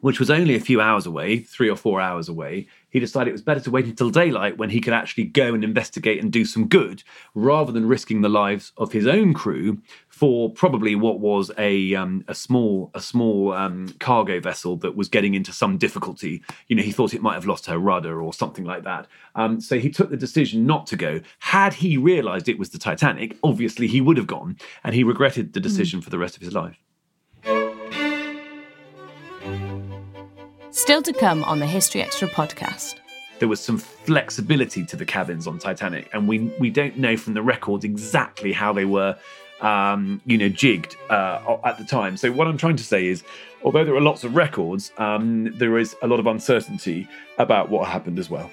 which 0.00 0.18
was 0.18 0.30
only 0.30 0.54
a 0.54 0.60
few 0.60 0.80
hours 0.80 1.06
away, 1.06 1.38
three 1.38 1.68
or 1.68 1.76
four 1.76 2.00
hours 2.00 2.28
away, 2.28 2.66
he 2.90 2.98
decided 2.98 3.28
it 3.28 3.32
was 3.32 3.42
better 3.42 3.60
to 3.60 3.70
wait 3.70 3.86
until 3.86 4.10
daylight 4.10 4.58
when 4.58 4.70
he 4.70 4.80
could 4.80 4.92
actually 4.92 5.24
go 5.24 5.54
and 5.54 5.62
investigate 5.62 6.22
and 6.22 6.32
do 6.32 6.44
some 6.44 6.66
good 6.66 7.02
rather 7.34 7.70
than 7.72 7.86
risking 7.86 8.20
the 8.20 8.28
lives 8.28 8.72
of 8.76 8.92
his 8.92 9.06
own 9.06 9.32
crew 9.32 9.78
for 10.08 10.50
probably 10.50 10.94
what 10.94 11.20
was 11.20 11.50
a 11.56 11.94
um, 11.94 12.24
a 12.28 12.34
small 12.34 12.90
a 12.94 13.00
small 13.00 13.52
um, 13.52 13.94
cargo 14.00 14.40
vessel 14.40 14.76
that 14.76 14.96
was 14.96 15.08
getting 15.08 15.34
into 15.34 15.52
some 15.52 15.78
difficulty. 15.78 16.42
You 16.66 16.76
know, 16.76 16.82
he 16.82 16.92
thought 16.92 17.14
it 17.14 17.22
might 17.22 17.34
have 17.34 17.46
lost 17.46 17.66
her 17.66 17.78
rudder 17.78 18.20
or 18.20 18.34
something 18.34 18.64
like 18.64 18.84
that. 18.84 19.06
Um, 19.34 19.60
so 19.60 19.78
he 19.78 19.88
took 19.88 20.10
the 20.10 20.16
decision 20.16 20.66
not 20.66 20.86
to 20.88 20.96
go. 20.96 21.20
Had 21.38 21.74
he 21.74 21.96
realised 21.96 22.48
it 22.48 22.58
was 22.58 22.70
the 22.70 22.78
Titanic, 22.78 23.36
obviously 23.42 23.86
he 23.86 24.00
would 24.00 24.16
have 24.16 24.26
gone, 24.26 24.58
and 24.84 24.94
he 24.94 25.04
regretted 25.04 25.52
the 25.52 25.60
decision 25.60 26.00
mm. 26.00 26.04
for 26.04 26.10
the 26.10 26.18
rest 26.18 26.36
of 26.36 26.42
his 26.42 26.52
life. 26.52 26.76
Still 30.72 31.02
to 31.02 31.12
come 31.12 31.42
on 31.44 31.58
the 31.58 31.66
History 31.66 32.00
Extra 32.02 32.28
podcast. 32.28 32.96
there 33.38 33.48
was 33.48 33.58
some 33.60 33.78
flexibility 33.78 34.84
to 34.84 34.96
the 34.96 35.04
cabins 35.06 35.46
on 35.46 35.58
Titanic, 35.58 36.08
and 36.12 36.28
we 36.28 36.40
we 36.58 36.70
don't 36.70 36.96
know 36.98 37.16
from 37.16 37.34
the 37.34 37.42
records 37.42 37.84
exactly 37.84 38.52
how 38.52 38.72
they 38.72 38.84
were, 38.84 39.16
um, 39.62 40.20
you 40.26 40.36
know, 40.38 40.48
jigged 40.48 40.96
uh, 41.08 41.56
at 41.64 41.78
the 41.78 41.84
time. 41.84 42.16
So 42.16 42.30
what 42.32 42.46
I'm 42.46 42.58
trying 42.58 42.76
to 42.76 42.84
say 42.84 43.06
is, 43.06 43.24
although 43.64 43.84
there 43.84 43.94
are 43.94 44.00
lots 44.00 44.24
of 44.24 44.36
records, 44.36 44.92
um, 44.98 45.52
there 45.58 45.78
is 45.78 45.96
a 46.02 46.06
lot 46.06 46.20
of 46.20 46.26
uncertainty 46.26 47.08
about 47.38 47.70
what 47.70 47.88
happened 47.88 48.18
as 48.18 48.28
well. 48.30 48.50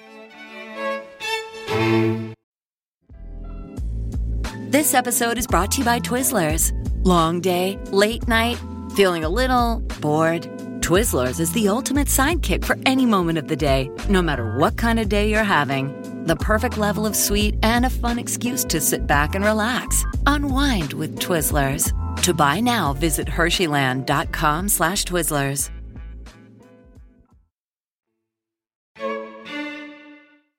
This 4.70 4.92
episode 4.94 5.38
is 5.38 5.46
brought 5.46 5.70
to 5.72 5.78
you 5.78 5.84
by 5.84 6.00
Twizzlers. 6.00 6.72
Long 7.06 7.40
day, 7.40 7.78
late 7.90 8.26
night, 8.26 8.58
feeling 8.94 9.22
a 9.24 9.28
little 9.28 9.80
bored. 10.00 10.46
Twizzlers 10.80 11.40
is 11.40 11.52
the 11.52 11.68
ultimate 11.68 12.08
sidekick 12.08 12.64
for 12.64 12.76
any 12.86 13.04
moment 13.04 13.38
of 13.38 13.48
the 13.48 13.56
day, 13.56 13.90
no 14.08 14.22
matter 14.22 14.56
what 14.56 14.76
kind 14.76 14.98
of 14.98 15.08
day 15.08 15.30
you're 15.30 15.44
having. 15.44 15.92
The 16.24 16.36
perfect 16.36 16.78
level 16.78 17.06
of 17.06 17.14
sweet 17.14 17.56
and 17.62 17.84
a 17.84 17.90
fun 17.90 18.18
excuse 18.18 18.64
to 18.64 18.80
sit 18.80 19.06
back 19.06 19.34
and 19.34 19.44
relax. 19.44 20.04
Unwind 20.26 20.92
with 20.94 21.18
Twizzlers. 21.18 21.92
To 22.22 22.34
buy 22.34 22.60
now, 22.60 22.92
visit 22.92 23.26
Hersheyland.com 23.28 24.68
slash 24.68 25.04
Twizzlers. 25.04 25.70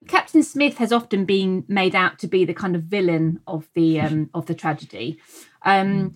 Captain 0.07 0.43
Smith 0.43 0.77
has 0.77 0.91
often 0.91 1.25
been 1.25 1.65
made 1.67 1.95
out 1.95 2.19
to 2.19 2.27
be 2.27 2.45
the 2.45 2.53
kind 2.53 2.75
of 2.75 2.83
villain 2.83 3.39
of 3.47 3.69
the 3.73 3.99
um, 4.01 4.29
of 4.33 4.47
the 4.47 4.55
tragedy. 4.55 5.19
Um, 5.63 6.15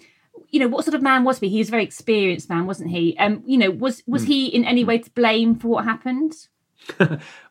you 0.53 0.59
know, 0.59 0.67
what 0.67 0.85
sort 0.85 0.93
of 0.93 1.01
man 1.01 1.23
was 1.23 1.39
he? 1.39 1.49
He 1.49 1.57
was 1.57 1.69
a 1.69 1.71
very 1.71 1.83
experienced 1.83 2.47
man, 2.47 2.67
wasn't 2.67 2.91
he? 2.91 3.17
Um, 3.17 3.41
you 3.45 3.57
know, 3.57 3.71
was 3.71 4.03
was 4.05 4.23
he 4.23 4.45
in 4.45 4.63
any 4.63 4.83
way 4.83 4.99
to 4.99 5.09
blame 5.09 5.55
for 5.55 5.67
what 5.67 5.83
happened? 5.83 6.47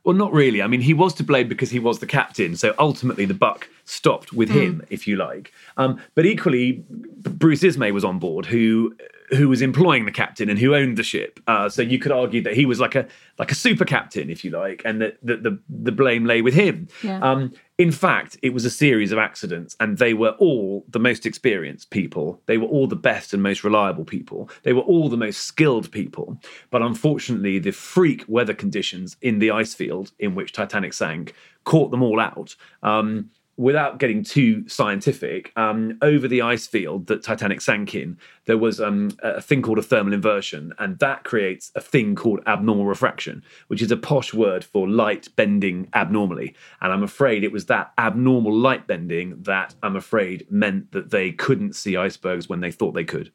well, 0.04 0.14
not 0.14 0.32
really. 0.32 0.62
I 0.62 0.68
mean, 0.68 0.80
he 0.80 0.94
was 0.94 1.12
to 1.14 1.24
blame 1.24 1.48
because 1.48 1.70
he 1.70 1.80
was 1.80 1.98
the 1.98 2.06
captain. 2.06 2.54
So 2.54 2.74
ultimately, 2.78 3.24
the 3.24 3.34
buck 3.34 3.68
stopped 3.84 4.32
with 4.32 4.50
him, 4.50 4.84
if 4.90 5.08
you 5.08 5.16
like. 5.16 5.52
Um, 5.76 6.00
but 6.14 6.26
equally, 6.26 6.84
Bruce 6.88 7.64
Ismay 7.64 7.90
was 7.90 8.04
on 8.04 8.20
board, 8.20 8.46
who 8.46 8.94
who 9.30 9.48
was 9.48 9.62
employing 9.62 10.04
the 10.04 10.12
captain 10.12 10.50
and 10.50 10.58
who 10.58 10.74
owned 10.74 10.98
the 10.98 11.02
ship. 11.02 11.40
Uh, 11.46 11.68
so 11.68 11.80
you 11.80 11.98
could 11.98 12.12
argue 12.12 12.42
that 12.42 12.54
he 12.54 12.66
was 12.66 12.78
like 12.78 12.94
a 12.94 13.08
like 13.38 13.50
a 13.50 13.54
super 13.54 13.84
captain, 13.84 14.30
if 14.30 14.44
you 14.44 14.50
like, 14.50 14.82
and 14.84 15.00
that 15.00 15.18
the, 15.22 15.36
the 15.38 15.58
the 15.68 15.92
blame 15.92 16.24
lay 16.24 16.42
with 16.42 16.54
him. 16.54 16.86
Yeah. 17.02 17.18
Um, 17.20 17.52
in 17.82 17.90
fact, 17.90 18.38
it 18.42 18.54
was 18.54 18.64
a 18.64 18.70
series 18.70 19.10
of 19.10 19.18
accidents, 19.18 19.74
and 19.80 19.98
they 19.98 20.14
were 20.14 20.36
all 20.38 20.84
the 20.88 21.00
most 21.00 21.26
experienced 21.26 21.90
people. 21.90 22.40
They 22.46 22.56
were 22.56 22.68
all 22.68 22.86
the 22.86 22.94
best 22.94 23.34
and 23.34 23.42
most 23.42 23.64
reliable 23.64 24.04
people. 24.04 24.48
They 24.62 24.72
were 24.72 24.82
all 24.82 25.08
the 25.08 25.16
most 25.16 25.38
skilled 25.38 25.90
people. 25.90 26.40
But 26.70 26.82
unfortunately, 26.82 27.58
the 27.58 27.72
freak 27.72 28.24
weather 28.28 28.54
conditions 28.54 29.16
in 29.20 29.40
the 29.40 29.50
ice 29.50 29.74
field 29.74 30.12
in 30.20 30.36
which 30.36 30.52
Titanic 30.52 30.92
sank 30.92 31.34
caught 31.64 31.90
them 31.90 32.04
all 32.04 32.20
out. 32.20 32.54
Um, 32.84 33.30
without 33.56 33.98
getting 33.98 34.24
too 34.24 34.66
scientific, 34.68 35.52
um, 35.56 35.98
over 36.00 36.26
the 36.26 36.42
ice 36.42 36.66
field 36.66 37.06
that 37.06 37.22
Titanic 37.22 37.60
sank 37.60 37.94
in, 37.94 38.16
there 38.46 38.56
was 38.56 38.80
um, 38.80 39.10
a 39.22 39.40
thing 39.42 39.62
called 39.62 39.78
a 39.78 39.82
thermal 39.82 40.12
inversion, 40.12 40.72
and 40.78 40.98
that 41.00 41.24
creates 41.24 41.70
a 41.74 41.80
thing 41.80 42.14
called 42.14 42.40
abnormal 42.46 42.86
refraction, 42.86 43.42
which 43.68 43.82
is 43.82 43.90
a 43.90 43.96
posh 43.96 44.32
word 44.32 44.64
for 44.64 44.88
light 44.88 45.28
bending 45.36 45.88
abnormally. 45.94 46.54
And 46.80 46.92
I'm 46.92 47.02
afraid 47.02 47.44
it 47.44 47.52
was 47.52 47.66
that 47.66 47.92
abnormal 47.98 48.54
light 48.54 48.86
bending 48.86 49.42
that 49.42 49.74
I'm 49.82 49.96
afraid 49.96 50.46
meant 50.50 50.92
that 50.92 51.10
they 51.10 51.32
couldn't 51.32 51.76
see 51.76 51.96
icebergs 51.96 52.48
when 52.48 52.60
they 52.60 52.70
thought 52.70 52.92
they 52.92 53.04
could. 53.04 53.32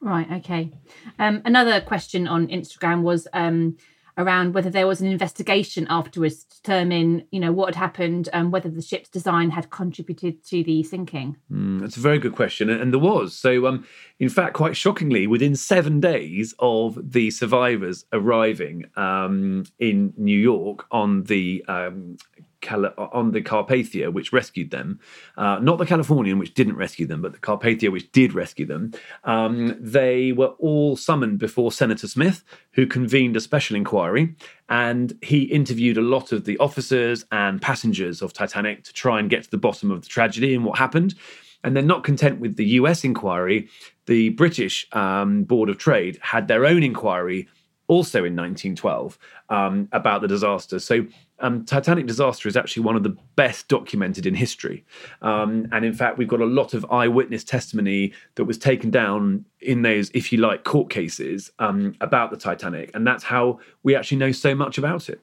Right. 0.00 0.30
Okay. 0.32 0.70
Um, 1.18 1.40
another 1.46 1.80
question 1.80 2.28
on 2.28 2.48
Instagram 2.48 3.02
was 3.02 3.26
um, 3.32 3.78
around 4.16 4.54
whether 4.54 4.70
there 4.70 4.86
was 4.86 5.00
an 5.00 5.06
investigation 5.06 5.86
afterwards 5.90 6.44
to 6.44 6.56
determine, 6.56 7.26
you 7.30 7.40
know, 7.40 7.52
what 7.52 7.74
had 7.74 7.76
happened 7.76 8.28
and 8.32 8.52
whether 8.52 8.68
the 8.68 8.82
ship's 8.82 9.08
design 9.08 9.50
had 9.50 9.70
contributed 9.70 10.44
to 10.44 10.62
the 10.62 10.82
sinking. 10.82 11.36
Mm, 11.50 11.80
that's 11.80 11.96
a 11.96 12.00
very 12.00 12.18
good 12.18 12.34
question, 12.34 12.70
and 12.70 12.92
there 12.92 13.00
was. 13.00 13.36
So, 13.36 13.66
um, 13.66 13.86
in 14.18 14.28
fact, 14.28 14.54
quite 14.54 14.76
shockingly, 14.76 15.26
within 15.26 15.56
seven 15.56 16.00
days 16.00 16.54
of 16.58 16.98
the 17.12 17.30
survivors 17.30 18.04
arriving 18.12 18.84
um, 18.96 19.64
in 19.78 20.12
New 20.16 20.38
York 20.38 20.86
on 20.90 21.24
the 21.24 21.64
um, 21.68 22.16
Cali- 22.64 22.90
on 22.96 23.30
the 23.30 23.42
Carpathia, 23.42 24.12
which 24.12 24.32
rescued 24.32 24.70
them, 24.70 24.98
uh, 25.36 25.58
not 25.60 25.78
the 25.78 25.86
Californian, 25.86 26.38
which 26.38 26.54
didn't 26.54 26.76
rescue 26.76 27.06
them, 27.06 27.22
but 27.22 27.32
the 27.32 27.38
Carpathia, 27.38 27.92
which 27.92 28.10
did 28.10 28.32
rescue 28.32 28.66
them. 28.66 28.92
Um, 29.22 29.76
they 29.78 30.32
were 30.32 30.54
all 30.58 30.96
summoned 30.96 31.38
before 31.38 31.70
Senator 31.70 32.08
Smith, 32.08 32.42
who 32.72 32.86
convened 32.86 33.36
a 33.36 33.40
special 33.40 33.76
inquiry, 33.76 34.34
and 34.68 35.16
he 35.22 35.42
interviewed 35.44 35.98
a 35.98 36.02
lot 36.02 36.32
of 36.32 36.44
the 36.44 36.58
officers 36.58 37.24
and 37.30 37.62
passengers 37.62 38.22
of 38.22 38.32
Titanic 38.32 38.82
to 38.84 38.92
try 38.92 39.20
and 39.20 39.30
get 39.30 39.44
to 39.44 39.50
the 39.50 39.58
bottom 39.58 39.90
of 39.90 40.02
the 40.02 40.08
tragedy 40.08 40.54
and 40.54 40.64
what 40.64 40.78
happened. 40.78 41.14
And 41.62 41.74
then, 41.76 41.86
not 41.86 42.04
content 42.04 42.40
with 42.40 42.56
the 42.56 42.66
US 42.80 43.04
inquiry, 43.04 43.68
the 44.06 44.30
British 44.30 44.86
um, 44.92 45.44
Board 45.44 45.68
of 45.68 45.78
Trade 45.78 46.18
had 46.20 46.48
their 46.48 46.66
own 46.66 46.82
inquiry 46.82 47.48
also 47.86 48.18
in 48.18 48.34
1912 48.34 49.18
um, 49.48 49.88
about 49.92 50.22
the 50.22 50.28
disaster. 50.28 50.78
So, 50.78 51.06
um, 51.40 51.64
Titanic 51.64 52.06
disaster 52.06 52.48
is 52.48 52.56
actually 52.56 52.84
one 52.84 52.96
of 52.96 53.02
the 53.02 53.16
best 53.36 53.68
documented 53.68 54.24
in 54.24 54.34
history. 54.34 54.84
Um, 55.20 55.68
and 55.72 55.84
in 55.84 55.92
fact, 55.92 56.16
we've 56.16 56.28
got 56.28 56.40
a 56.40 56.46
lot 56.46 56.74
of 56.74 56.86
eyewitness 56.90 57.44
testimony 57.44 58.12
that 58.36 58.44
was 58.44 58.56
taken 58.56 58.90
down 58.90 59.44
in 59.60 59.82
those, 59.82 60.10
if 60.14 60.32
you 60.32 60.38
like, 60.38 60.64
court 60.64 60.90
cases 60.90 61.50
um, 61.58 61.96
about 62.00 62.30
the 62.30 62.36
Titanic. 62.36 62.90
And 62.94 63.06
that's 63.06 63.24
how 63.24 63.58
we 63.82 63.96
actually 63.96 64.18
know 64.18 64.32
so 64.32 64.54
much 64.54 64.78
about 64.78 65.08
it. 65.08 65.20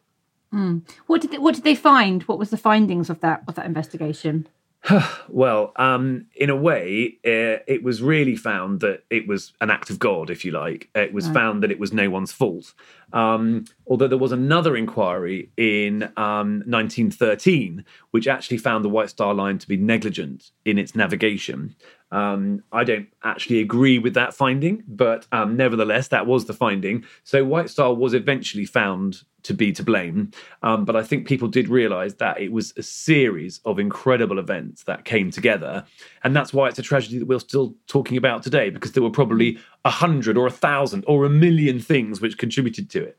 What 1.07 1.21
did 1.21 1.31
they, 1.31 1.37
what 1.37 1.55
did 1.55 1.63
they 1.63 1.75
find? 1.75 2.23
What 2.23 2.37
was 2.37 2.49
the 2.49 2.57
findings 2.57 3.09
of 3.09 3.21
that 3.21 3.43
of 3.47 3.55
that 3.55 3.65
investigation? 3.65 4.47
Well, 5.29 5.71
um, 5.77 6.25
in 6.35 6.49
a 6.49 6.55
way, 6.55 7.17
uh, 7.25 7.63
it 7.65 7.83
was 7.83 8.01
really 8.01 8.35
found 8.35 8.81
that 8.81 9.03
it 9.09 9.27
was 9.27 9.53
an 9.61 9.69
act 9.69 9.89
of 9.89 9.97
God, 9.97 10.29
if 10.29 10.43
you 10.43 10.51
like. 10.51 10.89
It 10.93 11.13
was 11.13 11.29
found 11.29 11.63
that 11.63 11.71
it 11.71 11.79
was 11.79 11.93
no 11.93 12.09
one's 12.09 12.33
fault. 12.33 12.73
Um, 13.13 13.65
although 13.87 14.09
there 14.09 14.17
was 14.17 14.33
another 14.33 14.75
inquiry 14.75 15.49
in 15.55 16.03
um, 16.17 16.63
1913, 16.65 17.85
which 18.11 18.27
actually 18.27 18.57
found 18.57 18.83
the 18.83 18.89
White 18.89 19.09
Star 19.09 19.33
Line 19.33 19.57
to 19.59 19.67
be 19.67 19.77
negligent 19.77 20.51
in 20.65 20.77
its 20.77 20.95
navigation. 20.95 21.75
Um, 22.11 22.63
I 22.71 22.83
don't 22.83 23.07
actually 23.23 23.59
agree 23.59 23.97
with 23.97 24.13
that 24.15 24.33
finding, 24.33 24.83
but 24.87 25.25
um, 25.31 25.55
nevertheless, 25.55 26.09
that 26.09 26.27
was 26.27 26.45
the 26.45 26.53
finding. 26.53 27.05
So 27.23 27.45
White 27.45 27.69
Star 27.69 27.93
was 27.93 28.13
eventually 28.13 28.65
found 28.65 29.23
to 29.43 29.53
be 29.53 29.71
to 29.71 29.83
blame. 29.83 30.31
Um, 30.61 30.85
but 30.85 30.95
I 30.95 31.03
think 31.03 31.27
people 31.27 31.47
did 31.47 31.67
realize 31.67 32.15
that 32.15 32.39
it 32.39 32.51
was 32.51 32.73
a 32.77 32.83
series 32.83 33.59
of 33.65 33.79
incredible 33.79 34.39
events 34.39 34.83
that 34.83 35.05
came 35.05 35.31
together. 35.31 35.85
And 36.23 36.35
that's 36.35 36.53
why 36.53 36.67
it's 36.67 36.79
a 36.79 36.83
tragedy 36.83 37.17
that 37.19 37.27
we're 37.27 37.39
still 37.39 37.75
talking 37.87 38.17
about 38.17 38.43
today, 38.43 38.69
because 38.69 38.91
there 38.91 39.03
were 39.03 39.09
probably 39.09 39.57
a 39.85 39.89
hundred 39.89 40.37
or 40.37 40.47
a 40.47 40.51
thousand 40.51 41.03
or 41.07 41.25
a 41.25 41.29
million 41.29 41.79
things 41.79 42.21
which 42.21 42.37
contributed 42.37 42.89
to 42.91 43.03
it. 43.03 43.17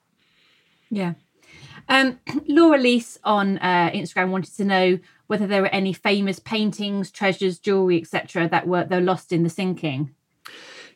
Yeah. 0.90 1.14
Um, 1.88 2.20
Laura 2.46 2.78
Lease 2.78 3.18
on 3.24 3.58
uh, 3.58 3.90
Instagram 3.92 4.30
wanted 4.30 4.54
to 4.56 4.64
know 4.64 4.98
whether 5.32 5.46
there 5.46 5.62
were 5.62 5.68
any 5.68 5.94
famous 5.94 6.38
paintings, 6.38 7.10
treasures, 7.10 7.58
jewelry, 7.58 7.98
etc., 7.98 8.46
that 8.48 8.66
were 8.66 8.86
were 8.90 9.00
lost 9.00 9.32
in 9.32 9.44
the 9.44 9.48
sinking. 9.48 10.14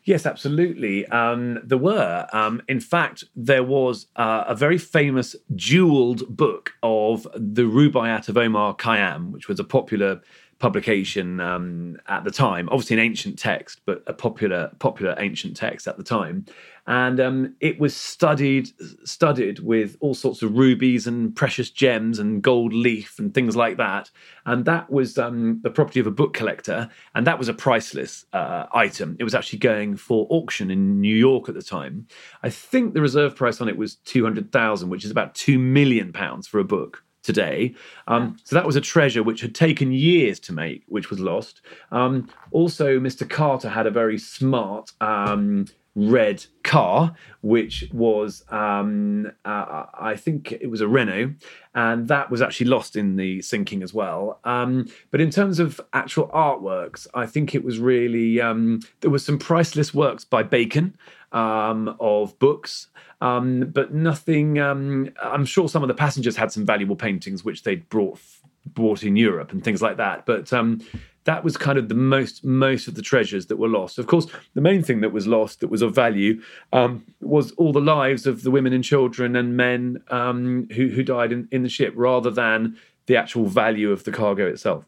Yes, 0.03 0.27
absolutely. 0.27 1.07
Um, 1.07 1.59
there 1.63 1.79
were. 1.79 2.27
Um, 2.31 2.61
in 2.69 2.79
fact, 2.79 3.23
there 3.35 3.63
was 3.63 4.05
uh, 4.15 4.43
a 4.47 4.53
very 4.53 4.77
famous 4.77 5.35
jeweled 5.55 6.21
book 6.29 6.73
of 6.83 7.27
the 7.33 7.63
Rubaiyat 7.63 8.29
of 8.29 8.37
Omar 8.37 8.75
Khayyam, 8.75 9.31
which 9.31 9.47
was 9.47 9.59
a 9.59 9.63
popular 9.63 10.21
publication 10.59 11.39
um, 11.39 11.97
at 12.07 12.23
the 12.23 12.29
time. 12.29 12.69
Obviously, 12.71 12.95
an 12.95 12.99
ancient 12.99 13.39
text, 13.39 13.81
but 13.87 14.03
a 14.05 14.13
popular 14.13 14.69
popular 14.77 15.15
ancient 15.17 15.57
text 15.57 15.87
at 15.87 15.97
the 15.97 16.03
time. 16.03 16.45
And 16.87 17.19
um, 17.19 17.55
it 17.59 17.79
was 17.79 17.95
studied 17.95 18.69
studied 19.03 19.59
with 19.59 19.97
all 19.99 20.13
sorts 20.13 20.41
of 20.41 20.57
rubies 20.57 21.05
and 21.05 21.35
precious 21.35 21.69
gems 21.69 22.17
and 22.17 22.41
gold 22.41 22.73
leaf 22.73 23.19
and 23.19 23.33
things 23.33 23.57
like 23.57 23.75
that. 23.75 24.09
And 24.45 24.63
that 24.65 24.89
was 24.89 25.17
um, 25.17 25.59
the 25.63 25.69
property 25.69 25.99
of 25.99 26.07
a 26.07 26.11
book 26.11 26.33
collector, 26.33 26.89
and 27.13 27.27
that 27.27 27.37
was 27.37 27.49
a 27.49 27.53
priceless 27.53 28.25
uh, 28.31 28.67
item. 28.73 29.17
It 29.19 29.25
was 29.25 29.35
actually 29.35 29.59
going 29.59 29.97
for 29.97 30.27
auction 30.29 30.71
in 30.71 31.01
New 31.01 31.15
York 31.15 31.49
at 31.49 31.55
the 31.55 31.61
time. 31.61 32.07
I 32.41 32.49
think 32.49 32.93
the 32.93 33.01
reserve 33.01 33.35
price 33.35 33.59
on 33.59 33.67
it 33.67 33.77
was 33.77 33.95
two 33.95 34.23
hundred 34.23 34.53
thousand, 34.53 34.89
which 34.89 35.03
is 35.03 35.11
about 35.11 35.35
two 35.35 35.59
million 35.59 36.13
pounds 36.13 36.47
for 36.47 36.59
a 36.59 36.63
book 36.63 37.03
today. 37.27 37.75
Um, 38.07 38.37
so 38.45 38.55
that 38.55 38.65
was 38.65 38.77
a 38.77 38.81
treasure 38.81 39.21
which 39.21 39.41
had 39.41 39.53
taken 39.53 39.91
years 39.91 40.39
to 40.41 40.53
make, 40.53 40.83
which 40.87 41.09
was 41.09 41.19
lost. 41.19 41.61
Um, 41.91 42.29
also, 42.51 42.99
Mr. 42.99 43.29
Carter 43.29 43.67
had 43.67 43.85
a 43.85 43.91
very 43.91 44.17
smart 44.17 44.93
um, 45.01 45.65
red 45.97 46.45
car, 46.63 47.15
which 47.41 47.89
was, 47.91 48.43
um, 48.49 49.31
uh, 49.43 49.85
I 50.11 50.15
think 50.15 50.51
it 50.51 50.69
was 50.69 50.79
a 50.81 50.87
Renault, 50.87 51.33
and 51.73 52.07
that 52.07 52.29
was 52.29 52.39
actually 52.41 52.67
lost 52.67 52.95
in 52.95 53.15
the 53.15 53.41
sinking 53.41 53.81
as 53.81 53.93
well. 53.95 54.39
Um, 54.43 54.85
but 55.09 55.21
in 55.21 55.31
terms 55.31 55.59
of 55.59 55.81
actual 55.93 56.27
artworks, 56.27 57.07
I 57.15 57.25
think 57.25 57.55
it 57.55 57.63
was 57.63 57.79
really, 57.79 58.39
um, 58.39 58.81
there 59.01 59.09
were 59.09 59.19
some 59.19 59.39
priceless 59.39 59.91
works 59.93 60.23
by 60.23 60.43
Bacon. 60.43 60.95
um, 61.31 61.95
of 61.99 62.37
books, 62.39 62.87
um, 63.21 63.71
but 63.73 63.93
nothing. 63.93 64.59
Um, 64.59 65.09
I'm 65.21 65.45
sure 65.45 65.67
some 65.67 65.83
of 65.83 65.87
the 65.87 65.93
passengers 65.93 66.35
had 66.35 66.51
some 66.51 66.65
valuable 66.65 66.95
paintings 66.95 67.43
which 67.43 67.63
they'd 67.63 67.87
brought 67.89 68.19
brought 68.65 69.03
in 69.03 69.15
Europe 69.15 69.51
and 69.51 69.63
things 69.63 69.81
like 69.81 69.97
that. 69.97 70.25
But 70.25 70.51
um, 70.53 70.81
that 71.27 71.43
was 71.43 71.57
kind 71.57 71.77
of 71.77 71.89
the 71.89 71.95
most 71.95 72.45
most 72.45 72.87
of 72.87 72.95
the 72.95 73.01
treasures 73.01 73.47
that 73.47 73.57
were 73.57 73.67
lost. 73.67 73.99
Of 73.99 74.07
course, 74.07 74.27
the 74.53 74.61
main 74.61 74.81
thing 74.81 75.01
that 75.01 75.11
was 75.11 75.27
lost 75.27 75.59
that 75.59 75.67
was 75.67 75.81
of 75.81 75.93
value 75.93 76.41
um, 76.71 77.05
was 77.19 77.51
all 77.57 77.73
the 77.73 77.81
lives 77.81 78.25
of 78.25 78.43
the 78.43 78.49
women 78.49 78.71
and 78.71 78.83
children 78.83 79.35
and 79.35 79.57
men 79.57 80.01
um, 80.09 80.67
who 80.71 80.87
who 80.87 81.03
died 81.03 81.33
in, 81.33 81.47
in 81.51 81.63
the 81.63 81.69
ship, 81.69 81.93
rather 81.97 82.31
than 82.31 82.77
the 83.07 83.17
actual 83.17 83.45
value 83.45 83.91
of 83.91 84.05
the 84.05 84.11
cargo 84.11 84.47
itself. 84.47 84.85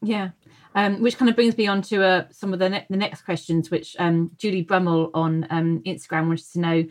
Yeah. 0.00 0.30
Um, 0.74 1.02
which 1.02 1.18
kind 1.18 1.28
of 1.28 1.34
brings 1.36 1.58
me 1.58 1.66
on 1.66 1.82
to 1.82 2.02
uh, 2.02 2.24
some 2.30 2.54
of 2.54 2.58
the, 2.58 2.70
ne- 2.70 2.86
the 2.88 2.96
next 2.96 3.22
questions, 3.22 3.70
which 3.70 3.94
um, 3.98 4.30
Julie 4.38 4.62
Brummel 4.62 5.10
on 5.12 5.46
um, 5.50 5.82
Instagram 5.84 6.28
wanted 6.28 6.50
to 6.52 6.60
know 6.60 6.84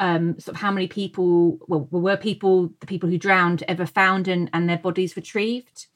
um, 0.00 0.40
sort 0.40 0.56
of 0.56 0.60
how 0.60 0.72
many 0.72 0.88
people, 0.88 1.58
well, 1.68 1.86
were 1.92 2.16
people, 2.16 2.72
the 2.80 2.86
people 2.86 3.08
who 3.08 3.18
drowned, 3.18 3.62
ever 3.68 3.86
found 3.86 4.26
and, 4.26 4.50
and 4.52 4.68
their 4.68 4.78
bodies 4.78 5.14
retrieved? 5.14 5.86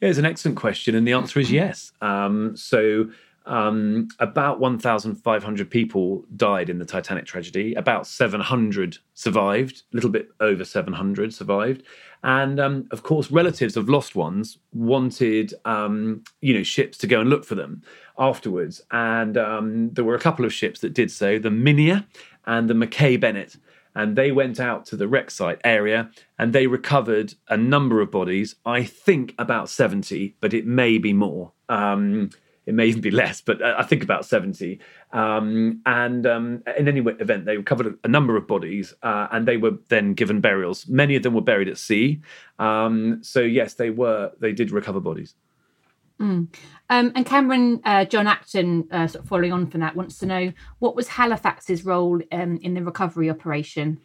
Yeah, 0.00 0.08
it's 0.08 0.18
an 0.18 0.24
excellent 0.24 0.56
question, 0.56 0.94
and 0.94 1.06
the 1.06 1.12
answer 1.12 1.38
is 1.38 1.52
yes. 1.52 1.92
Um, 2.00 2.56
so, 2.56 3.10
um, 3.44 4.08
about 4.18 4.60
1,500 4.60 5.70
people 5.70 6.24
died 6.36 6.70
in 6.70 6.78
the 6.78 6.84
Titanic 6.86 7.26
tragedy. 7.26 7.74
About 7.74 8.06
700 8.06 8.98
survived, 9.14 9.82
a 9.92 9.96
little 9.96 10.10
bit 10.10 10.28
over 10.40 10.64
700 10.64 11.34
survived. 11.34 11.82
And 12.22 12.60
um, 12.60 12.88
of 12.90 13.02
course, 13.02 13.30
relatives 13.30 13.76
of 13.76 13.88
lost 13.88 14.14
ones 14.14 14.58
wanted, 14.72 15.54
um, 15.64 16.22
you 16.40 16.54
know, 16.54 16.62
ships 16.62 16.96
to 16.98 17.06
go 17.06 17.20
and 17.20 17.28
look 17.28 17.44
for 17.44 17.54
them 17.54 17.82
afterwards. 18.18 18.80
And 18.90 19.36
um, 19.36 19.90
there 19.92 20.04
were 20.04 20.14
a 20.14 20.20
couple 20.20 20.44
of 20.44 20.52
ships 20.52 20.80
that 20.80 20.94
did 20.94 21.10
so: 21.10 21.38
the 21.38 21.48
Minia 21.48 22.06
and 22.46 22.68
the 22.68 22.74
Mackay 22.74 23.16
Bennett. 23.16 23.56
And 23.94 24.16
they 24.16 24.30
went 24.30 24.60
out 24.60 24.86
to 24.86 24.96
the 24.96 25.08
wreck 25.08 25.30
site 25.30 25.60
area 25.64 26.10
and 26.38 26.52
they 26.52 26.66
recovered 26.66 27.34
a 27.48 27.56
number 27.56 28.00
of 28.00 28.10
bodies. 28.10 28.54
I 28.64 28.84
think 28.84 29.34
about 29.38 29.68
seventy, 29.68 30.36
but 30.40 30.54
it 30.54 30.66
may 30.66 30.98
be 30.98 31.12
more. 31.12 31.52
Um, 31.68 32.30
it 32.66 32.74
may 32.74 32.86
even 32.90 33.00
be 33.00 33.10
less, 33.10 33.40
but 33.40 33.62
I 33.62 33.82
think 33.82 34.02
about 34.02 34.24
70. 34.24 34.78
Um, 35.12 35.80
and 35.86 36.26
um, 36.26 36.62
in 36.78 36.88
any 36.88 37.00
event, 37.00 37.44
they 37.44 37.56
recovered 37.56 37.98
a 38.04 38.08
number 38.08 38.36
of 38.36 38.46
bodies 38.46 38.94
uh, 39.02 39.28
and 39.32 39.46
they 39.46 39.56
were 39.56 39.72
then 39.88 40.14
given 40.14 40.40
burials. 40.40 40.86
Many 40.88 41.16
of 41.16 41.22
them 41.22 41.34
were 41.34 41.40
buried 41.40 41.68
at 41.68 41.78
sea. 41.78 42.20
Um, 42.58 43.18
so, 43.22 43.40
yes, 43.40 43.74
they 43.74 43.90
were, 43.90 44.32
they 44.38 44.52
did 44.52 44.70
recover 44.70 45.00
bodies. 45.00 45.34
Mm. 46.20 46.48
Um, 46.90 47.12
and 47.14 47.24
Cameron 47.24 47.80
uh, 47.84 48.04
John 48.04 48.26
Acton, 48.26 48.88
uh, 48.90 49.06
sort 49.06 49.24
of 49.24 49.28
following 49.28 49.52
on 49.52 49.66
from 49.66 49.80
that, 49.80 49.96
wants 49.96 50.18
to 50.18 50.26
know 50.26 50.52
what 50.78 50.94
was 50.94 51.08
Halifax's 51.08 51.84
role 51.84 52.20
um, 52.30 52.58
in 52.62 52.74
the 52.74 52.82
recovery 52.82 53.30
operation? 53.30 53.98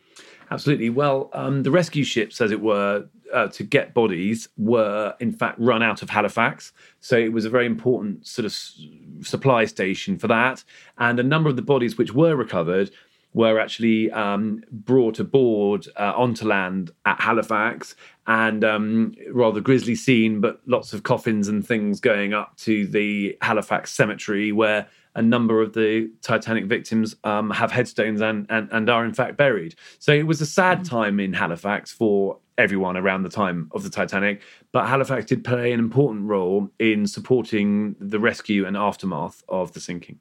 Absolutely. 0.50 0.90
Well, 0.90 1.30
um, 1.34 1.64
the 1.64 1.72
rescue 1.72 2.04
ships, 2.04 2.40
as 2.40 2.52
it 2.52 2.62
were, 2.62 3.08
uh, 3.34 3.48
to 3.48 3.64
get 3.64 3.94
bodies 3.94 4.48
were 4.58 5.16
in 5.20 5.32
fact 5.32 5.60
run 5.60 5.82
out 5.82 6.02
of 6.02 6.10
Halifax. 6.10 6.72
So 7.00 7.18
it 7.18 7.34
was 7.34 7.44
a 7.44 7.50
very 7.50 7.66
important 7.66 8.26
sort 8.28 8.46
of 8.46 8.52
s- 8.52 8.80
supply 9.22 9.66
station 9.66 10.18
for 10.18 10.28
that. 10.28 10.64
And 10.98 11.20
a 11.20 11.24
number 11.24 11.50
of 11.50 11.56
the 11.56 11.62
bodies 11.62 11.98
which 11.98 12.14
were 12.14 12.36
recovered 12.36 12.92
were 13.36 13.60
actually 13.60 14.10
um, 14.12 14.64
brought 14.72 15.20
aboard 15.20 15.86
uh, 15.98 16.14
onto 16.16 16.48
land 16.48 16.90
at 17.06 17.20
Halifax. 17.20 17.94
And 18.26 18.64
um, 18.64 19.14
rather 19.32 19.60
grisly 19.60 19.94
scene, 19.94 20.40
but 20.40 20.62
lots 20.66 20.94
of 20.94 21.04
coffins 21.04 21.50
and 21.50 21.68
things 21.68 22.00
going 22.00 22.34
up 22.34 22.56
to 22.60 22.88
the 22.88 23.38
Halifax 23.42 23.92
cemetery 23.92 24.54
where 24.54 24.88
a 25.16 25.22
number 25.22 25.62
of 25.62 25.74
the 25.74 26.10
Titanic 26.22 26.66
victims 26.66 27.18
um, 27.26 27.50
have 27.52 27.72
headstones 27.72 28.22
and, 28.22 28.48
and, 28.50 28.70
and 28.72 28.90
are 28.90 29.06
in 29.06 29.14
fact 29.14 29.36
buried. 29.36 29.76
So 30.00 30.14
it 30.14 30.26
was 30.26 30.40
a 30.40 30.46
sad 30.46 30.86
time 30.86 31.20
in 31.20 31.34
Halifax 31.34 31.92
for 31.92 32.40
everyone 32.58 32.96
around 32.96 33.24
the 33.24 33.30
time 33.30 33.70
of 33.74 33.84
the 33.84 33.90
Titanic, 33.90 34.42
but 34.72 34.88
Halifax 34.88 35.26
did 35.26 35.44
play 35.44 35.74
an 35.74 35.80
important 35.80 36.26
role 36.26 36.70
in 36.80 37.06
supporting 37.06 37.98
the 38.00 38.18
rescue 38.18 38.66
and 38.66 38.78
aftermath 38.78 39.44
of 39.50 39.74
the 39.74 39.82
sinking. 39.82 40.20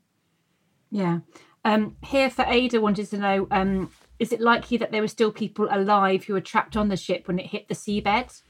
Yeah. 0.91 1.21
Um, 1.65 1.97
here 2.05 2.31
for 2.31 2.45
Ada 2.47 2.81
wanted 2.81 3.09
to 3.11 3.19
know 3.19 3.47
um, 3.51 3.91
is 4.19 4.33
it 4.33 4.41
likely 4.41 4.77
that 4.79 4.93
there 4.93 5.01
were 5.01 5.09
still 5.09 5.33
people 5.33 5.69
alive 5.71 6.25
who 6.25 6.35
were 6.35 6.41
trapped 6.41 6.77
on 6.77 6.89
the 6.89 6.97
ship 6.97 7.27
when 7.27 7.39
it 7.39 7.47
hit 7.47 7.69
the 7.69 7.75
seabed? 7.75 8.43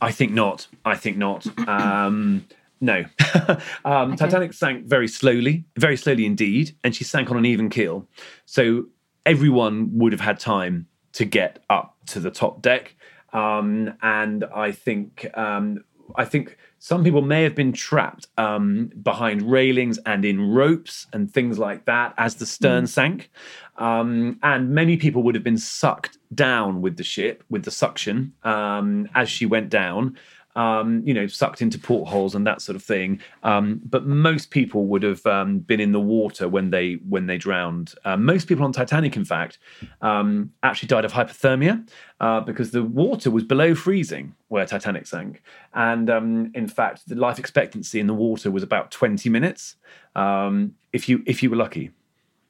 I 0.00 0.12
think 0.12 0.32
not. 0.32 0.66
I 0.84 0.96
think 0.96 1.16
not. 1.16 1.46
Um, 1.68 2.46
no. 2.80 3.04
um, 3.84 4.12
okay. 4.12 4.16
Titanic 4.16 4.52
sank 4.52 4.86
very 4.86 5.08
slowly, 5.08 5.64
very 5.76 5.96
slowly 5.96 6.24
indeed, 6.24 6.76
and 6.84 6.94
she 6.94 7.02
sank 7.02 7.28
on 7.28 7.36
an 7.36 7.44
even 7.44 7.70
keel. 7.70 8.06
So 8.46 8.86
everyone 9.26 9.98
would 9.98 10.12
have 10.12 10.20
had 10.20 10.38
time 10.38 10.86
to 11.14 11.24
get 11.24 11.58
up 11.68 11.96
to 12.06 12.20
the 12.20 12.30
top 12.30 12.62
deck. 12.62 12.94
Um, 13.32 13.94
and 14.00 14.44
I 14.44 14.70
think 14.70 15.28
um, 15.36 15.84
I 16.14 16.24
think 16.24 16.56
some 16.78 17.02
people 17.02 17.22
may 17.22 17.42
have 17.42 17.54
been 17.54 17.72
trapped 17.72 18.28
um, 18.36 18.90
behind 19.02 19.42
railings 19.42 19.98
and 20.06 20.24
in 20.24 20.40
ropes 20.40 21.06
and 21.12 21.32
things 21.32 21.58
like 21.58 21.84
that 21.86 22.14
as 22.16 22.36
the 22.36 22.46
stern 22.46 22.84
mm. 22.84 22.88
sank. 22.88 23.30
Um, 23.78 24.38
and 24.42 24.70
many 24.70 24.96
people 24.96 25.22
would 25.22 25.34
have 25.34 25.44
been 25.44 25.58
sucked 25.58 26.18
down 26.34 26.80
with 26.80 26.96
the 26.96 27.04
ship, 27.04 27.44
with 27.48 27.64
the 27.64 27.70
suction, 27.70 28.32
um, 28.42 29.08
as 29.14 29.28
she 29.28 29.46
went 29.46 29.70
down 29.70 30.16
um, 30.58 31.02
you 31.04 31.14
know, 31.14 31.28
sucked 31.28 31.62
into 31.62 31.78
portholes 31.78 32.34
and 32.34 32.44
that 32.44 32.60
sort 32.60 32.74
of 32.74 32.82
thing. 32.82 33.20
Um, 33.44 33.80
but 33.84 34.04
most 34.06 34.50
people 34.50 34.86
would 34.86 35.04
have 35.04 35.24
um, 35.24 35.60
been 35.60 35.78
in 35.78 35.92
the 35.92 36.00
water 36.00 36.48
when 36.48 36.70
they 36.70 36.94
when 37.08 37.26
they 37.26 37.38
drowned. 37.38 37.94
Uh, 38.04 38.16
most 38.16 38.48
people 38.48 38.64
on 38.64 38.72
Titanic, 38.72 39.14
in 39.16 39.24
fact, 39.24 39.58
um, 40.02 40.52
actually 40.64 40.88
died 40.88 41.04
of 41.04 41.12
hypothermia 41.12 41.88
uh, 42.18 42.40
because 42.40 42.72
the 42.72 42.82
water 42.82 43.30
was 43.30 43.44
below 43.44 43.76
freezing 43.76 44.34
where 44.48 44.66
Titanic 44.66 45.06
sank, 45.06 45.42
and 45.74 46.10
um, 46.10 46.50
in 46.54 46.66
fact, 46.66 47.08
the 47.08 47.14
life 47.14 47.38
expectancy 47.38 48.00
in 48.00 48.08
the 48.08 48.14
water 48.14 48.50
was 48.50 48.64
about 48.64 48.90
twenty 48.90 49.28
minutes 49.28 49.76
if 50.92 51.08
you 51.08 51.22
if 51.24 51.40
you 51.40 51.50
were 51.50 51.56
lucky. 51.56 51.92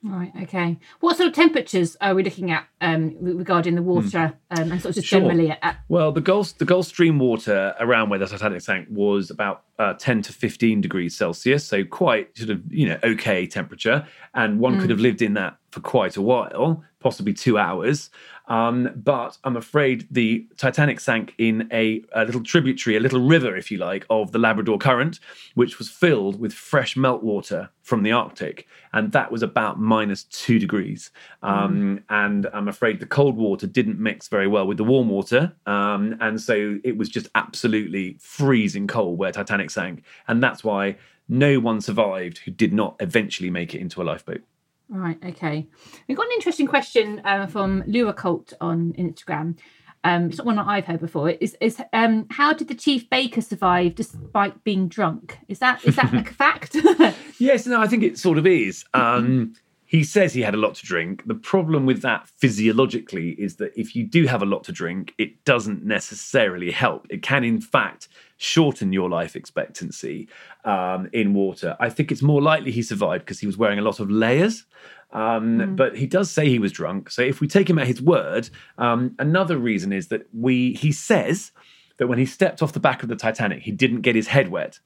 Right. 0.03 0.31
Okay. 0.43 0.79
What 1.01 1.17
sort 1.17 1.29
of 1.29 1.35
temperatures 1.35 1.97
are 2.01 2.15
we 2.15 2.23
looking 2.23 2.53
at 2.53 2.69
um, 2.81 3.17
regarding 3.21 3.75
the 3.75 3.83
water 3.83 4.39
mm. 4.53 4.59
um, 4.59 4.71
and 4.71 4.81
sort 4.81 4.91
of 4.91 4.95
just 4.95 5.09
sure. 5.09 5.21
generally? 5.21 5.51
At- 5.51 5.81
well, 5.89 6.13
the 6.13 6.21
Gulf 6.21 6.57
the 6.59 6.65
Gulf 6.65 6.87
Stream 6.87 7.19
water 7.19 7.75
around 7.81 8.09
where 8.09 8.19
the 8.21 8.27
Titanic 8.27 8.61
sank 8.61 8.87
was 8.91 9.29
about 9.29 9.65
uh, 9.79 9.95
ten 9.95 10.23
to 10.23 10.33
fifteen 10.33 10.81
degrees 10.81 11.17
Celsius, 11.17 11.67
so 11.67 11.85
quite 11.85 12.37
sort 12.39 12.51
of 12.51 12.63
you 12.73 12.89
know 12.89 12.99
okay 13.03 13.47
temperature, 13.49 14.07
and 14.35 14.61
one 14.61 14.77
mm. 14.77 14.81
could 14.81 14.91
have 14.91 15.01
lived 15.01 15.21
in 15.21 15.35
that 15.35 15.57
for 15.71 15.81
quite 15.81 16.17
a 16.17 16.23
while, 16.23 16.85
possibly 17.01 17.33
two 17.33 17.59
hours. 17.59 18.11
Um, 18.49 18.91
but 18.97 19.37
I'm 19.45 19.57
afraid 19.57 20.09
the 20.11 20.47
Titanic 20.57 21.01
sank 21.01 21.35
in 21.37 21.69
a, 21.71 22.03
a, 22.15 22.25
little 22.25 22.43
tributary, 22.43 22.97
a 22.97 23.01
little 23.01 23.21
river, 23.21 23.55
if 23.57 23.71
you 23.71 23.77
like, 23.77 24.07
of 24.09 24.33
the 24.33 24.39
Labrador 24.39 24.79
Current, 24.79 25.21
which 25.55 25.79
was 25.79 25.91
filled 25.91 26.41
with 26.41 26.55
fresh 26.55 26.95
meltwater 26.95 27.69
from 27.83 28.03
the 28.03 28.13
Arctic. 28.13 28.67
And 28.95 29.13
that 29.13 29.31
was 29.31 29.43
about 29.43 29.79
minus 29.79 30.25
two 30.25 30.59
degrees. 30.59 31.11
Um, 31.43 31.99
mm. 31.99 32.03
And 32.09 32.47
I'm 32.55 32.69
afraid 32.69 33.01
the 33.01 33.07
cold 33.07 33.37
water 33.37 33.67
didn't 33.67 34.01
mix 34.01 34.29
very 34.29 34.47
well 34.47 34.67
with 34.67 34.79
the 34.79 34.85
warm 34.85 35.11
water. 35.11 35.53
Um, 35.67 36.17
and 36.21 36.41
so 36.41 36.79
it 36.85 36.97
was 36.97 37.11
just 37.11 37.29
absolutely 37.35 38.17
freezing 38.19 38.87
cold 38.87 39.19
where 39.19 39.31
Titanic 39.31 39.71
sank. 39.71 40.05
And 40.27 40.43
that's 40.43 40.65
why 40.65 40.97
no 41.29 41.61
one 41.61 41.83
survived 41.83 42.39
who 42.39 42.51
did 42.51 42.73
not 42.73 42.97
eventually 43.01 43.51
make 43.51 43.75
it 43.75 43.81
into 43.83 44.01
a 44.01 44.05
lifeboat. 44.05 44.43
Right. 44.89 45.19
Okay. 45.23 45.67
We've 46.07 46.17
got 46.17 46.27
an 46.27 46.33
interesting 46.35 46.67
question 46.67 47.21
um, 47.25 47.49
from 47.49 47.85
Lua 47.87 48.13
Cult 48.15 48.55
on 48.61 48.95
Instagram. 48.95 49.59
Um, 50.05 50.29
it's 50.29 50.39
not 50.39 50.47
one 50.47 50.57
that 50.57 50.67
I've 50.67 50.87
heard 50.87 51.01
before. 51.01 51.31
Is 51.31 51.57
is 51.61 51.83
um, 51.93 52.27
how 52.31 52.53
did 52.53 52.69
the 52.69 52.75
chief 52.75 53.11
baker 53.11 53.41
survive 53.41 53.97
despite 53.97 54.63
being 54.65 54.89
drunk? 54.89 55.39
Is 55.49 55.59
that 55.59 55.85
is 55.85 55.97
that 55.97 56.13
like 56.15 56.31
a 56.31 56.35
fact? 56.35 56.77
yes. 57.39 57.67
No. 57.67 57.81
I 57.81 57.89
think 57.89 58.03
it 58.03 58.19
sort 58.19 58.39
of 58.39 58.47
is. 58.47 58.85
Um, 58.95 59.55
he 59.89 60.05
says 60.05 60.35
he 60.35 60.43
had 60.43 60.55
a 60.55 60.59
lot 60.59 60.75
to 60.75 60.85
drink. 60.85 61.27
The 61.27 61.35
problem 61.35 61.87
with 61.87 62.03
that 62.03 62.29
physiologically 62.37 63.31
is 63.31 63.57
that 63.57 63.73
if 63.75 63.97
you 63.97 64.05
do 64.05 64.27
have 64.27 64.43
a 64.43 64.45
lot 64.45 64.63
to 64.65 64.73
drink, 64.73 65.15
it 65.17 65.43
doesn't 65.47 65.83
necessarily 65.83 66.71
help. 66.71 67.07
It 67.09 67.23
can, 67.23 67.43
in 67.43 67.59
fact, 67.59 68.07
shorten 68.37 68.93
your 68.93 69.09
life 69.09 69.35
expectancy 69.35 70.29
um, 70.67 71.09
in 71.15 71.33
water. 71.33 71.75
I 71.81 71.89
think 71.89 72.13
it's 72.13 72.21
more 72.21 72.43
likely 72.43 72.71
he 72.71 72.83
survived 72.83 73.25
because 73.25 73.41
he 73.41 73.47
was 73.47 73.57
wearing 73.57 73.79
a 73.79 73.83
lot 73.83 73.99
of 73.99 74.11
layers. 74.11 74.67
Um, 75.11 75.59
mm. 75.59 75.77
But 75.77 75.97
he 75.97 76.07
does 76.07 76.31
say 76.31 76.51
he 76.51 76.59
was 76.59 76.71
drunk. 76.71 77.11
So 77.11 77.23
if 77.23 77.41
we 77.41 77.49
take 77.49 77.71
him 77.71 77.79
at 77.79 77.87
his 77.87 78.03
word, 78.03 78.51
um, 78.77 79.15
another 79.19 79.57
reason 79.57 79.91
is 79.95 80.09
that 80.09 80.27
we 80.35 80.75
he 80.75 80.93
says 80.93 81.51
that 81.99 82.07
when 82.07 82.19
he 82.19 82.27
stepped 82.27 82.63
off 82.63 82.73
the 82.73 82.81
back 82.81 83.03
of 83.03 83.09
the 83.09 83.17
Titanic, 83.17 83.63
he 83.63 83.73
didn't 83.73 84.01
get 84.01 84.15
his 84.15 84.29
head 84.29 84.49
wet. 84.49 84.79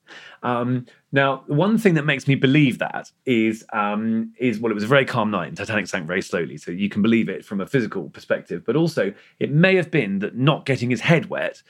Um, 0.42 0.86
now, 1.12 1.44
one 1.46 1.78
thing 1.78 1.94
that 1.94 2.04
makes 2.04 2.26
me 2.26 2.34
believe 2.34 2.78
that 2.78 3.10
is, 3.26 3.64
um, 3.72 4.32
is 4.38 4.58
well, 4.58 4.72
it 4.72 4.74
was 4.74 4.84
a 4.84 4.88
very 4.88 5.04
calm 5.04 5.30
night, 5.30 5.48
and 5.48 5.56
Titanic 5.56 5.86
sank 5.86 6.06
very 6.06 6.22
slowly, 6.22 6.56
so 6.56 6.70
you 6.70 6.88
can 6.88 7.02
believe 7.02 7.28
it 7.28 7.44
from 7.44 7.60
a 7.60 7.66
physical 7.66 8.08
perspective. 8.10 8.64
But 8.64 8.76
also, 8.76 9.12
it 9.38 9.52
may 9.52 9.76
have 9.76 9.90
been 9.90 10.20
that 10.20 10.36
not 10.36 10.66
getting 10.66 10.90
his 10.90 11.02
head 11.02 11.26
wet 11.26 11.62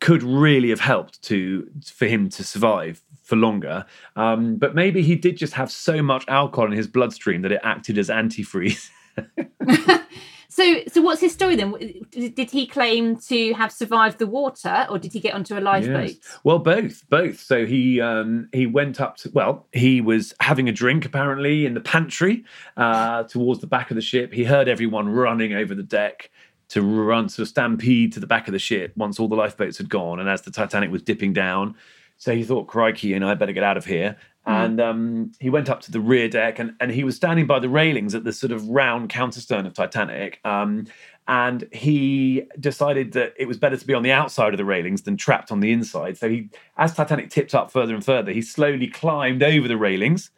could 0.00 0.22
really 0.22 0.70
have 0.70 0.80
helped 0.80 1.22
to 1.22 1.70
for 1.84 2.06
him 2.06 2.28
to 2.30 2.42
survive 2.42 3.02
for 3.22 3.36
longer. 3.36 3.84
Um, 4.16 4.56
but 4.56 4.74
maybe 4.74 5.02
he 5.02 5.14
did 5.14 5.36
just 5.36 5.52
have 5.52 5.70
so 5.70 6.02
much 6.02 6.24
alcohol 6.26 6.66
in 6.66 6.72
his 6.72 6.88
bloodstream 6.88 7.42
that 7.42 7.52
it 7.52 7.60
acted 7.62 7.98
as 7.98 8.08
antifreeze. 8.08 8.90
So, 10.50 10.82
so 10.88 11.00
what's 11.00 11.20
his 11.20 11.32
story 11.32 11.54
then? 11.54 11.72
Did 12.10 12.50
he 12.50 12.66
claim 12.66 13.16
to 13.28 13.54
have 13.54 13.70
survived 13.70 14.18
the 14.18 14.26
water, 14.26 14.84
or 14.90 14.98
did 14.98 15.12
he 15.12 15.20
get 15.20 15.32
onto 15.32 15.56
a 15.56 15.60
lifeboat? 15.60 16.08
Yes. 16.08 16.38
Well, 16.42 16.58
both, 16.58 17.08
both. 17.08 17.38
So 17.38 17.66
he 17.66 18.00
um, 18.00 18.48
he 18.52 18.66
went 18.66 19.00
up 19.00 19.16
to 19.18 19.30
well, 19.32 19.68
he 19.72 20.00
was 20.00 20.34
having 20.40 20.68
a 20.68 20.72
drink 20.72 21.04
apparently 21.04 21.66
in 21.66 21.74
the 21.74 21.80
pantry 21.80 22.44
uh, 22.76 23.22
towards 23.24 23.60
the 23.60 23.68
back 23.68 23.92
of 23.92 23.94
the 23.94 24.02
ship. 24.02 24.32
He 24.32 24.42
heard 24.42 24.66
everyone 24.66 25.08
running 25.08 25.52
over 25.52 25.72
the 25.72 25.84
deck 25.84 26.30
to 26.70 26.82
run 26.82 27.28
to 27.28 27.46
stampede 27.46 28.12
to 28.14 28.20
the 28.20 28.26
back 28.26 28.48
of 28.48 28.52
the 28.52 28.58
ship 28.58 28.92
once 28.96 29.20
all 29.20 29.28
the 29.28 29.36
lifeboats 29.36 29.78
had 29.78 29.88
gone, 29.88 30.18
and 30.18 30.28
as 30.28 30.42
the 30.42 30.50
Titanic 30.50 30.90
was 30.90 31.02
dipping 31.02 31.32
down. 31.32 31.76
So 32.16 32.34
he 32.34 32.42
thought, 32.42 32.66
crikey, 32.66 33.14
and 33.14 33.24
I 33.24 33.32
better 33.34 33.52
get 33.52 33.62
out 33.62 33.78
of 33.78 33.86
here. 33.86 34.16
Mm. 34.46 34.64
And 34.64 34.80
um, 34.80 35.32
he 35.38 35.50
went 35.50 35.68
up 35.68 35.80
to 35.82 35.92
the 35.92 36.00
rear 36.00 36.28
deck 36.28 36.58
and, 36.58 36.74
and 36.80 36.90
he 36.90 37.04
was 37.04 37.16
standing 37.16 37.46
by 37.46 37.58
the 37.58 37.68
railings 37.68 38.14
at 38.14 38.24
the 38.24 38.32
sort 38.32 38.52
of 38.52 38.66
round 38.68 39.10
counterstern 39.10 39.66
of 39.66 39.74
Titanic. 39.74 40.40
Um, 40.44 40.86
and 41.28 41.68
he 41.72 42.46
decided 42.58 43.12
that 43.12 43.34
it 43.36 43.46
was 43.46 43.56
better 43.56 43.76
to 43.76 43.86
be 43.86 43.94
on 43.94 44.02
the 44.02 44.10
outside 44.10 44.52
of 44.52 44.58
the 44.58 44.64
railings 44.64 45.02
than 45.02 45.16
trapped 45.16 45.52
on 45.52 45.60
the 45.60 45.70
inside. 45.70 46.18
So 46.18 46.28
he, 46.28 46.48
as 46.76 46.94
Titanic 46.94 47.30
tipped 47.30 47.54
up 47.54 47.70
further 47.70 47.94
and 47.94 48.04
further, 48.04 48.32
he 48.32 48.42
slowly 48.42 48.88
climbed 48.88 49.42
over 49.42 49.68
the 49.68 49.76
railings 49.76 50.30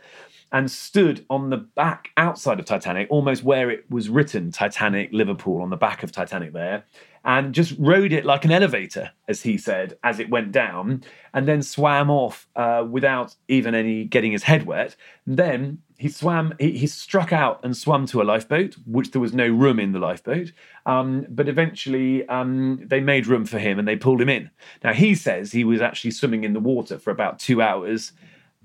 and 0.53 0.71
stood 0.71 1.25
on 1.31 1.51
the 1.51 1.57
back 1.57 2.11
outside 2.17 2.61
of 2.61 2.67
Titanic, 2.67 3.09
almost 3.11 3.43
where 3.43 3.71
it 3.71 3.91
was 3.91 4.09
written 4.09 4.53
Titanic 4.53 5.11
Liverpool 5.13 5.63
on 5.63 5.71
the 5.71 5.77
back 5.77 6.03
of 6.03 6.13
Titanic 6.13 6.53
there 6.53 6.85
and 7.25 7.55
just 7.55 7.75
rode 7.79 8.13
it 8.13 8.25
like 8.25 8.45
an 8.45 8.51
elevator, 8.51 9.11
as 9.29 9.43
he 9.43 9.57
said, 9.57 9.97
as 10.03 10.19
it 10.19 10.29
went 10.29 10.51
down, 10.51 11.05
and 11.33 11.47
then 11.47 11.63
swam 11.63 12.11
off 12.11 12.49
uh, 12.57 12.85
without 12.89 13.37
even 13.49 13.75
any 13.75 14.05
getting 14.05 14.33
his 14.33 14.43
head 14.43 14.67
wet. 14.67 14.97
And 15.27 15.37
then 15.37 15.79
he 15.99 16.09
swam, 16.09 16.53
he, 16.59 16.73
he, 16.73 16.89
struck 16.89 17.33
out 17.33 17.61
and 17.65 17.77
swam 17.77 18.07
to 18.07 18.21
a 18.21 18.25
lifeboat, 18.25 18.75
which 18.87 19.13
there 19.13 19.21
was 19.21 19.33
no 19.33 19.47
room 19.47 19.79
in 19.79 19.93
the 19.93 20.01
lifeboat. 20.01 20.51
Um, 20.85 21.27
but 21.31 21.49
eventually 21.49 22.27
um, 22.27 22.81
they 22.85 23.01
made 23.01 23.29
room 23.29 23.45
for 23.45 23.61
him 23.61 23.79
and 23.79 23.87
they 23.87 23.95
pulled 23.95 24.21
him 24.21 24.29
in. 24.29 24.51
Now 24.83 24.93
he 24.93 25.15
says 25.15 25.53
he 25.53 25.63
was 25.63 25.81
actually 25.81 26.11
swimming 26.11 26.43
in 26.43 26.55
the 26.55 26.61
water 26.61 26.99
for 26.99 27.13
about 27.13 27.39
two 27.39 27.63
hours 27.63 28.13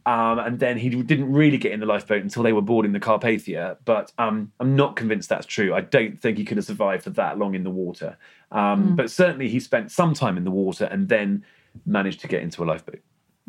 um, 0.08 0.40
and 0.40 0.58
then 0.58 0.78
he 0.78 0.88
didn't 0.88 1.34
really 1.34 1.58
get 1.58 1.74
in 1.74 1.82
the 1.82 1.86
lifeboat 1.86 2.24
until 2.24 2.42
they 2.42 2.54
were 2.54 2.62
boarding 2.62 2.94
the 2.94 3.00
Carpathia. 3.00 3.76
But 3.84 4.14
um, 4.18 4.54
I'm 4.58 4.74
not 4.74 4.96
convinced 4.96 5.28
that's 5.28 5.46
true. 5.46 5.74
I 5.74 5.82
don't 5.82 6.18
think 6.18 6.38
he 6.38 6.46
could 6.46 6.56
have 6.56 6.66
survived 6.66 7.04
for 7.04 7.10
that 7.12 7.38
long 7.38 7.56
in 7.56 7.66
the 7.66 7.70
water. 7.70 8.18
Um, 8.50 8.94
mm. 8.94 8.96
But 8.96 9.12
certainly 9.12 9.50
he 9.50 9.60
spent 9.60 9.92
some 9.92 10.14
time 10.14 10.38
in 10.38 10.46
the 10.46 10.52
water 10.52 10.86
and 10.86 11.10
then 11.10 11.44
managed 11.86 12.22
to 12.22 12.30
get 12.30 12.42
into 12.42 12.64
a 12.64 12.66
lifeboat. 12.66 13.02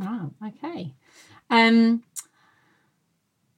Oh, 0.03 0.33
okay. 0.45 0.95
Um, 1.49 2.03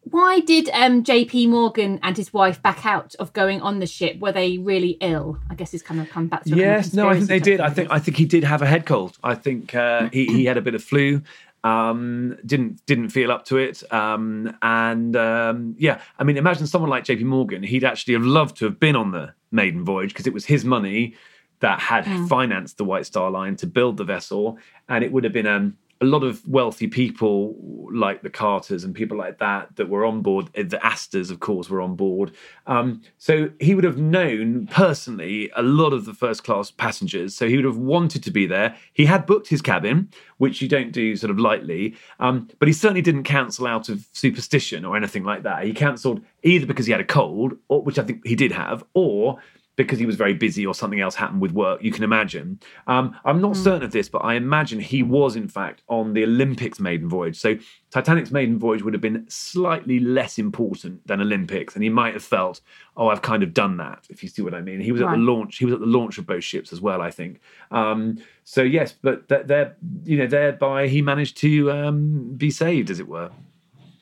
why 0.03 0.41
did 0.41 0.69
um, 0.71 1.03
J.P. 1.03 1.47
Morgan 1.47 2.01
and 2.03 2.17
his 2.17 2.35
wife 2.35 2.63
back 2.63 2.85
out 2.85 3.15
of 3.19 3.33
going 3.33 3.63
on 3.63 3.79
the 3.79 3.87
ship? 3.87 4.19
Were 4.19 4.33
they 4.33 4.59
really 4.59 4.99
ill? 5.01 5.39
I 5.49 5.55
guess 5.55 5.71
he's 5.71 5.83
kind 5.83 6.01
of 6.01 6.11
come 6.11 6.27
back 6.27 6.45
to. 6.45 6.57
Yes, 6.57 6.93
no, 6.93 7.09
I 7.09 7.15
think 7.15 7.29
they 7.29 7.39
did. 7.39 7.61
I 7.61 7.71
think 7.71 7.91
I 7.91 7.99
think 7.99 8.17
he 8.17 8.25
did 8.25 8.45
have 8.45 8.61
a 8.61 8.67
head 8.67 8.87
cold. 8.87 9.17
I 9.23 9.35
think 9.35 9.75
uh, 9.75 10.09
he 10.13 10.27
he 10.27 10.45
had 10.47 10.57
a 10.57 10.63
bit 10.63 10.75
of 10.75 10.83
flu 10.83 11.23
um, 11.65 12.37
didn't 12.45 12.85
didn't 12.87 13.11
feel 13.11 13.31
up 13.31 13.45
to 13.47 13.59
it. 13.59 13.83
Um, 13.93 14.57
and 14.63 15.15
um, 15.17 15.75
yeah, 15.79 16.01
I 16.19 16.25
mean, 16.25 16.37
imagine 16.37 16.67
someone 16.67 16.91
like 16.91 17.05
J.P. 17.05 17.25
Morgan. 17.25 17.63
He'd 17.63 17.85
actually 17.85 18.15
have 18.15 18.25
loved 18.25 18.57
to 18.59 18.65
have 18.67 18.81
been 18.81 18.97
on 18.97 19.11
the 19.11 19.35
maiden 19.51 19.85
voyage 19.85 20.11
because 20.11 20.27
it 20.27 20.33
was 20.33 20.47
his 20.47 20.65
money 20.65 21.15
that 21.61 21.79
had 21.79 22.05
mm. 22.05 22.29
financed 22.29 22.79
the 22.79 22.85
White 22.85 23.07
Star 23.07 23.31
Line 23.31 23.57
to 23.57 23.67
build 23.67 23.97
the 23.97 24.05
vessel, 24.05 24.59
and 24.89 25.05
it 25.05 25.13
would 25.13 25.25
have 25.25 25.33
been 25.33 25.47
um, 25.47 25.77
a 26.01 26.07
lot 26.07 26.25
of 26.25 26.47
wealthy 26.49 26.87
people 26.87 27.57
like 27.93 28.23
the 28.23 28.31
Carters 28.31 28.85
and 28.85 28.95
people 28.95 29.19
like 29.19 29.39
that 29.39 29.77
that 29.77 29.89
were 29.89 30.05
on 30.05 30.23
board. 30.23 30.49
Eh, 30.55 30.63
the 30.63 30.85
Astors, 30.85 31.31
of 31.31 31.41
course, 31.41 31.69
were 31.69 31.83
on 31.83 31.95
board. 31.95 32.33
Um, 32.67 33.03
so 33.19 33.51
he 33.61 33.75
would 33.75 33.85
have 33.85 33.99
known 33.99 34.67
personally 34.69 35.51
a 35.57 35.63
lot 35.63 35.93
of 35.93 36.07
the 36.07 36.15
first 36.15 36.43
class 36.43 36.71
passengers. 36.71 37.35
So 37.35 37.49
he 37.49 37.57
would 37.57 37.67
have 37.67 37.77
wanted 37.77 38.23
to 38.23 38.31
be 38.31 38.47
there. 38.47 38.77
He 38.95 39.05
had 39.05 39.27
booked 39.27 39.49
his 39.49 39.61
cabin, 39.61 40.09
which 40.39 40.63
you 40.63 40.69
don't 40.69 40.93
do 40.93 41.17
sort 41.17 41.31
of 41.31 41.39
lightly. 41.39 41.95
Um, 42.19 42.49
but 42.59 42.69
he 42.69 42.73
certainly 42.73 43.03
didn't 43.03 43.25
cancel 43.25 43.67
out 43.67 43.91
of 43.91 44.07
superstition 44.13 44.87
or 44.87 44.97
anything 44.97 45.25
like 45.25 45.43
that. 45.43 45.65
He 45.65 45.75
cancelled 45.75 46.23
either 46.43 46.65
because 46.65 46.87
he 46.87 46.93
had 46.93 47.01
a 47.03 47.05
cold, 47.05 47.55
or, 47.69 47.83
which 47.83 47.99
I 47.99 48.05
think 48.05 48.27
he 48.27 48.37
did 48.37 48.53
have, 48.53 48.83
or 48.95 49.39
because 49.85 49.99
he 49.99 50.07
was 50.07 50.17
very 50.17 50.35
busy 50.35 50.67
or 50.67 50.75
something 50.75 51.01
else 51.01 51.15
happened 51.15 51.41
with 51.41 51.53
work. 51.53 51.83
You 51.83 51.93
can 51.93 52.05
imagine. 52.05 52.61
Um, 52.87 53.17
I'm 53.25 53.41
not 53.41 53.53
mm. 53.53 53.65
certain 53.65 53.83
of 53.83 53.93
this, 53.93 54.09
but 54.09 54.19
I 54.19 54.35
imagine 54.35 54.81
he 54.81 55.03
was, 55.03 55.37
in 55.37 55.49
fact, 55.49 55.83
on 55.89 56.13
the 56.13 56.25
Olympics 56.25 56.81
maiden 56.81 57.09
voyage. 57.09 57.39
So 57.39 57.57
Titanic's 57.91 58.31
maiden 58.31 58.59
voyage 58.59 58.83
would 58.83 58.95
have 58.95 59.01
been 59.01 59.27
slightly 59.29 59.99
less 59.99 60.39
important 60.39 61.07
than 61.07 61.21
Olympics, 61.21 61.75
and 61.75 61.83
he 61.83 61.91
might 61.91 62.15
have 62.15 62.23
felt, 62.23 62.61
"Oh, 62.97 63.09
I've 63.09 63.23
kind 63.23 63.43
of 63.43 63.55
done 63.55 63.77
that." 63.79 64.07
If 64.11 64.23
you 64.23 64.29
see 64.29 64.43
what 64.43 64.55
I 64.55 64.61
mean. 64.61 64.81
He 64.81 64.93
was 64.93 65.01
right. 65.01 65.13
at 65.13 65.17
the 65.17 65.23
launch. 65.23 65.59
He 65.59 65.65
was 65.65 65.75
at 65.75 65.81
the 65.81 65.87
launch 65.87 66.19
of 66.19 66.27
both 66.27 66.45
ships 66.45 66.73
as 66.73 66.81
well, 66.81 67.01
I 67.01 67.11
think. 67.11 67.41
Um, 67.71 68.19
so 68.45 68.63
yes, 68.63 68.93
but 68.93 69.29
there, 69.29 69.77
you 70.05 70.19
know, 70.19 70.27
thereby 70.27 70.89
he 70.89 71.03
managed 71.03 71.37
to 71.39 71.71
um, 71.73 72.35
be 72.37 72.51
saved, 72.51 72.91
as 72.91 73.01
it 73.01 73.09
were. 73.09 73.31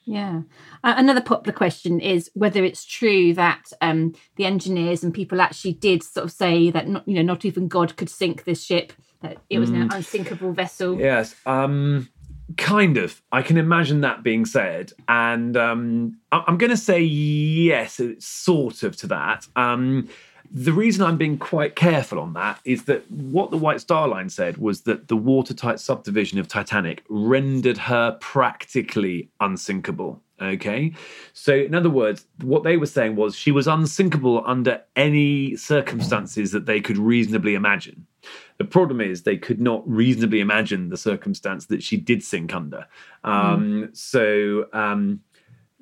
Yeah. 0.09 0.41
Uh, 0.83 0.95
another 0.97 1.21
popular 1.21 1.55
question 1.55 2.01
is 2.01 2.31
whether 2.33 2.65
it's 2.65 2.83
true 2.83 3.35
that 3.35 3.71
um, 3.83 4.15
the 4.37 4.47
engineers 4.47 5.05
and 5.05 5.13
people 5.13 5.43
actually 5.43 5.75
did 5.75 6.03
sort 6.03 6.25
of 6.25 6.33
say 6.33 6.71
that 6.71 6.89
not, 6.89 7.07
you 7.07 7.15
know 7.17 7.23
not 7.23 7.45
even 7.45 7.69
God 7.69 7.95
could 7.99 8.09
sink 8.09 8.45
this 8.45 8.65
ship 8.65 8.95
that 9.21 9.37
it 9.51 9.59
was 9.59 9.71
mm. 9.71 9.83
an 9.83 9.93
unsinkable 9.93 10.55
vessel. 10.55 10.99
Yes. 10.99 11.35
Um, 11.45 12.09
kind 12.57 12.97
of. 12.97 13.21
I 13.33 13.43
can 13.43 13.59
imagine 13.59 14.01
that 14.01 14.23
being 14.23 14.47
said, 14.47 14.93
and 15.09 15.55
um, 15.59 16.17
I'm 16.33 16.57
going 16.57 16.71
to 16.71 16.77
say 16.77 17.03
yes, 17.03 18.01
sort 18.19 18.83
of 18.85 18.97
to 18.97 19.09
that. 19.09 19.47
Um, 19.57 20.09
the 20.51 20.73
reason 20.73 21.05
I'm 21.05 21.17
being 21.17 21.39
quite 21.39 21.77
careful 21.77 22.19
on 22.19 22.33
that 22.35 22.61
is 22.65 22.85
that 22.85 23.11
what 23.11 23.51
the 23.51 23.59
White 23.59 23.81
Star 23.81 24.09
Line 24.09 24.31
said 24.31 24.57
was 24.59 24.83
that 24.83 25.09
the 25.09 25.17
watertight 25.17 25.81
subdivision 25.81 26.39
of 26.39 26.49
Titanic 26.49 27.05
rendered 27.09 27.79
her 27.79 28.13
practically 28.21 29.29
unsinkable. 29.41 30.23
Okay. 30.41 30.93
So, 31.33 31.55
in 31.55 31.75
other 31.75 31.91
words, 31.91 32.25
what 32.43 32.63
they 32.63 32.77
were 32.77 32.87
saying 32.87 33.17
was 33.17 33.35
she 33.35 33.51
was 33.51 33.67
unsinkable 33.67 34.43
under 34.47 34.81
any 34.95 35.57
circumstances 35.57 36.53
that 36.53 36.67
they 36.67 36.81
could 36.81 36.97
reasonably 36.97 37.55
imagine. 37.55 38.07
The 38.59 38.65
problem 38.65 39.01
is 39.01 39.23
they 39.23 39.37
could 39.37 39.61
not 39.61 39.89
reasonably 39.89 40.41
imagine 40.41 40.91
the 40.91 40.97
circumstance 40.97 41.67
that 41.67 41.83
she 41.83 41.97
did 41.97 42.23
sink 42.23 42.55
under. 42.55 42.87
Um, 43.25 43.89
mm. 43.89 43.97
So, 43.97 44.67
um, 44.73 45.21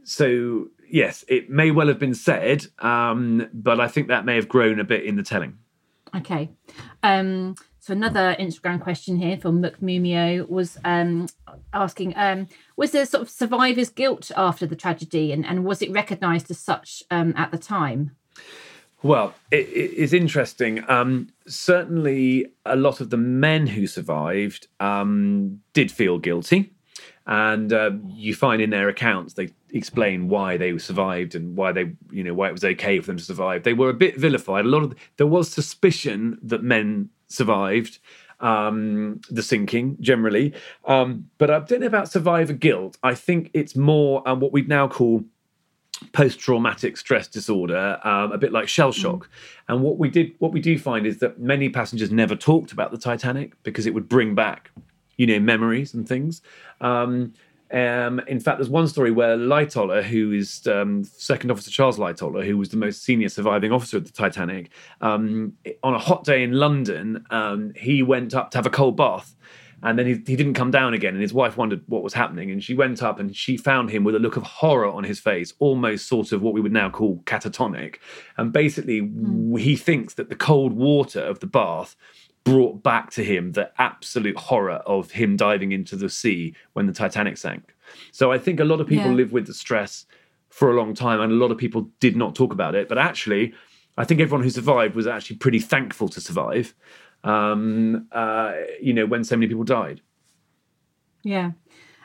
so 0.05 0.69
yes, 0.89 1.24
it 1.28 1.51
may 1.51 1.70
well 1.70 1.89
have 1.89 1.99
been 1.99 2.14
said, 2.14 2.66
um, 2.78 3.49
but 3.53 3.80
I 3.80 3.89
think 3.89 4.09
that 4.09 4.24
may 4.24 4.37
have 4.37 4.49
grown 4.49 4.80
a 4.80 4.84
bit 4.84 5.05
in 5.05 5.16
the 5.16 5.22
telling. 5.22 5.59
Okay. 6.14 6.51
Um, 7.03 7.57
so 7.80 7.93
another 7.93 8.34
Instagram 8.41 8.80
question 8.80 9.16
here 9.16 9.37
from 9.37 9.62
Mumio 9.62 10.49
was 10.49 10.78
um, 10.84 11.28
asking, 11.72 12.14
um, 12.16 12.49
was 12.76 12.91
there 12.91 13.07
sort 13.07 13.22
of 13.22 13.30
survivor's 13.30 13.91
guilt 13.91 14.30
after 14.37 14.66
the 14.66 14.74
tragedy 14.74 15.30
and, 15.30 15.47
and 15.47 15.64
was 15.64 15.82
it 15.82 15.93
recognised 15.93 16.51
as 16.51 16.59
such 16.59 17.03
um, 17.11 17.32
at 17.37 17.53
the 17.53 17.59
time? 17.59 18.16
Well, 19.03 19.34
it, 19.53 19.68
it's 19.68 20.12
interesting. 20.12 20.82
Um, 20.89 21.28
certainly, 21.47 22.47
a 22.64 22.74
lot 22.74 23.01
of 23.01 23.11
the 23.11 23.16
men 23.16 23.68
who 23.68 23.87
survived 23.87 24.66
um, 24.80 25.61
did 25.72 25.93
feel 25.93 26.18
guilty 26.18 26.72
and 27.27 27.72
uh, 27.72 27.91
you 28.09 28.35
find 28.35 28.62
in 28.62 28.70
their 28.70 28.89
accounts 28.89 29.35
they 29.35 29.49
explain 29.72 30.29
why 30.29 30.57
they 30.57 30.77
survived 30.79 31.35
and 31.35 31.57
why 31.57 31.72
they 31.72 31.93
you 32.11 32.22
know 32.22 32.35
why 32.35 32.49
it 32.49 32.53
was 32.53 32.64
okay 32.64 33.01
for 33.01 33.07
them 33.07 33.16
to 33.16 33.24
survive 33.24 33.62
they 33.64 33.72
were 33.72 33.91
a 33.91 33.95
bit 33.95 34.16
vilified 34.16 34.64
a 34.64 34.68
lot 34.68 34.83
of 34.83 34.95
there 35.16 35.27
was 35.27 35.49
suspicion 35.51 36.39
that 36.43 36.62
men 36.62 37.09
survived 37.29 37.99
um, 38.39 39.20
the 39.31 39.43
sinking 39.43 39.97
generally 40.01 40.53
um, 40.85 41.29
but 41.39 41.51
i 41.51 41.59
don't 41.61 41.81
know 41.81 41.87
about 41.87 42.11
survivor 42.11 42.53
guilt 42.53 42.97
i 43.03 43.14
think 43.14 43.51
it's 43.55 43.74
more 43.74 44.27
um, 44.29 44.41
what 44.41 44.53
we'd 44.53 44.68
now 44.68 44.87
call 44.87 45.24
post-traumatic 46.12 46.97
stress 46.99 47.27
disorder 47.27 47.99
um, 48.05 48.31
a 48.31 48.37
bit 48.39 48.53
like 48.53 48.68
shell 48.68 48.93
mm. 48.93 48.97
shock 48.97 49.20
mm. 49.20 49.29
and 49.68 49.83
what 49.83 49.99
we 49.99 50.11
did 50.11 50.33
what 50.39 50.53
we 50.53 50.61
do 50.61 50.79
find 50.79 51.07
is 51.07 51.18
that 51.18 51.41
many 51.41 51.70
passengers 51.70 52.11
never 52.11 52.37
talked 52.37 52.70
about 52.70 52.91
the 52.91 52.99
titanic 52.99 53.61
because 53.62 53.87
it 53.87 53.95
would 53.95 54.09
bring 54.09 54.35
back 54.35 54.70
you 55.17 55.27
know, 55.27 55.41
memories 55.41 55.95
and 55.95 56.09
things. 56.09 56.43
Um, 56.81 57.33
um, 57.73 58.21
in 58.29 58.39
fact, 58.39 58.59
there's 58.59 58.71
one 58.71 58.87
story 58.87 59.11
where 59.11 59.37
Lightoller, 59.37 60.03
who 60.03 60.33
is 60.33 60.67
um, 60.69 61.03
Second 61.03 61.51
Officer 61.51 61.71
Charles 61.71 61.99
Lightoller, 61.99 62.45
who 62.45 62.57
was 62.57 62.69
the 62.69 62.77
most 62.77 63.03
senior 63.03 63.29
surviving 63.29 63.73
officer 63.73 63.97
of 63.97 64.05
the 64.05 64.12
Titanic, 64.12 64.71
um, 65.01 65.53
on 65.83 65.95
a 65.95 65.99
hot 65.99 66.25
day 66.25 66.45
in 66.45 66.53
London, 66.53 67.25
um, 67.31 67.73
he 67.75 68.03
went 68.03 68.35
up 68.35 68.51
to 68.53 68.59
have 68.59 68.67
a 68.67 68.71
cold 68.71 68.97
bath. 68.97 69.35
And 69.83 69.99
then 69.99 70.07
he, 70.07 70.14
he 70.14 70.37
didn't 70.37 70.55
come 70.55 70.71
down 70.71 70.95
again, 70.95 71.12
and 71.12 71.21
his 71.21 71.35
wife 71.35 71.59
wondered 71.59 71.83
what 71.87 72.03
was 72.03 72.14
happening. 72.14 72.51
And 72.51 72.64
she 72.64 72.73
went 72.73 73.03
up 73.03 73.21
and 73.21 73.37
she 73.37 73.59
found 73.59 73.91
him 73.91 74.05
with 74.05 74.14
a 74.14 74.19
look 74.19 74.37
of 74.37 74.43
horror 74.43 74.87
on 74.87 75.05
his 75.05 75.21
face, 75.21 75.53
almost 75.59 76.09
sort 76.09 76.33
of 76.33 76.41
what 76.41 76.55
we 76.55 76.62
would 76.62 76.73
now 76.73 76.89
call 76.89 77.19
catatonic. 77.27 77.97
And 78.39 78.53
basically, 78.53 79.03
mm. 79.03 79.61
he 79.61 79.77
thinks 79.77 80.14
that 80.14 80.31
the 80.31 80.35
cold 80.35 80.73
water 80.73 81.21
of 81.21 81.41
the 81.41 81.47
bath 81.47 81.95
brought 82.47 82.83
back 82.83 83.11
to 83.11 83.25
him 83.25 83.53
the 83.53 83.71
absolute 83.79 84.37
horror 84.39 84.81
of 84.87 85.11
him 85.11 85.37
diving 85.37 85.73
into 85.73 85.97
the 85.97 86.09
sea 86.09 86.55
when 86.75 86.87
the 86.87 86.93
Titanic 86.93 87.37
sank. 87.37 87.75
So 88.13 88.31
I 88.31 88.39
think 88.39 88.61
a 88.61 88.65
lot 88.65 88.81
of 88.81 88.87
people 88.87 89.11
Yeah. 89.11 89.17
live 89.21 89.33
with 89.33 89.47
the 89.49 89.53
stress 89.55 90.07
for 90.49 90.71
a 90.71 90.77
long 90.77 90.95
time, 90.95 91.21
and 91.21 91.33
a 91.33 91.35
lot 91.35 91.51
of 91.51 91.59
people 91.59 91.91
did 91.99 92.17
not 92.17 92.35
talk 92.37 92.53
about 92.53 92.75
it. 92.77 92.89
But 92.89 92.99
actually, 92.99 93.53
I 93.99 94.05
think 94.05 94.21
everyone 94.21 94.45
who 94.45 94.51
survived 94.51 94.95
was 94.95 95.07
actually 95.09 95.37
pretty 95.37 95.59
thankful 95.59 96.09
to 96.11 96.21
survive. 96.21 96.75
Um, 97.25 98.07
uh, 98.13 98.53
you 98.81 98.93
know, 98.95 99.07
when 99.07 99.25
so 99.25 99.37
many 99.37 99.49
people 99.49 99.65
died. 99.65 100.01
Yeah. 101.25 101.51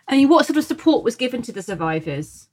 I 0.07 0.17
mean, 0.17 0.27
what 0.29 0.47
sort 0.47 0.57
of 0.57 0.63
support 0.63 1.03
was 1.03 1.15
given 1.15 1.43
to 1.43 1.51
the 1.51 1.61
survivors? 1.61 2.47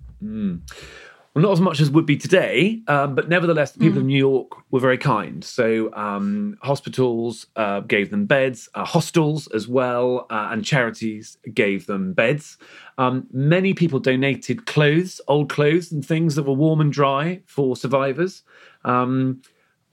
Well, 1.38 1.46
not 1.46 1.52
as 1.52 1.60
much 1.60 1.78
as 1.78 1.88
would 1.92 2.04
be 2.04 2.16
today, 2.16 2.82
um, 2.88 3.14
but 3.14 3.28
nevertheless, 3.28 3.70
the 3.70 3.78
people 3.78 3.98
of 3.98 4.04
New 4.04 4.18
York 4.18 4.50
were 4.72 4.80
very 4.80 4.98
kind. 4.98 5.44
So, 5.44 5.94
um, 5.94 6.58
hospitals 6.62 7.46
uh, 7.54 7.78
gave 7.78 8.10
them 8.10 8.26
beds, 8.26 8.68
uh, 8.74 8.84
hostels 8.84 9.46
as 9.54 9.68
well, 9.68 10.26
uh, 10.30 10.48
and 10.50 10.64
charities 10.64 11.38
gave 11.54 11.86
them 11.86 12.12
beds. 12.12 12.58
Um, 12.98 13.28
many 13.30 13.72
people 13.72 14.00
donated 14.00 14.66
clothes, 14.66 15.20
old 15.28 15.48
clothes, 15.48 15.92
and 15.92 16.04
things 16.04 16.34
that 16.34 16.42
were 16.42 16.54
warm 16.54 16.80
and 16.80 16.92
dry 16.92 17.40
for 17.46 17.76
survivors. 17.76 18.42
Um, 18.84 19.40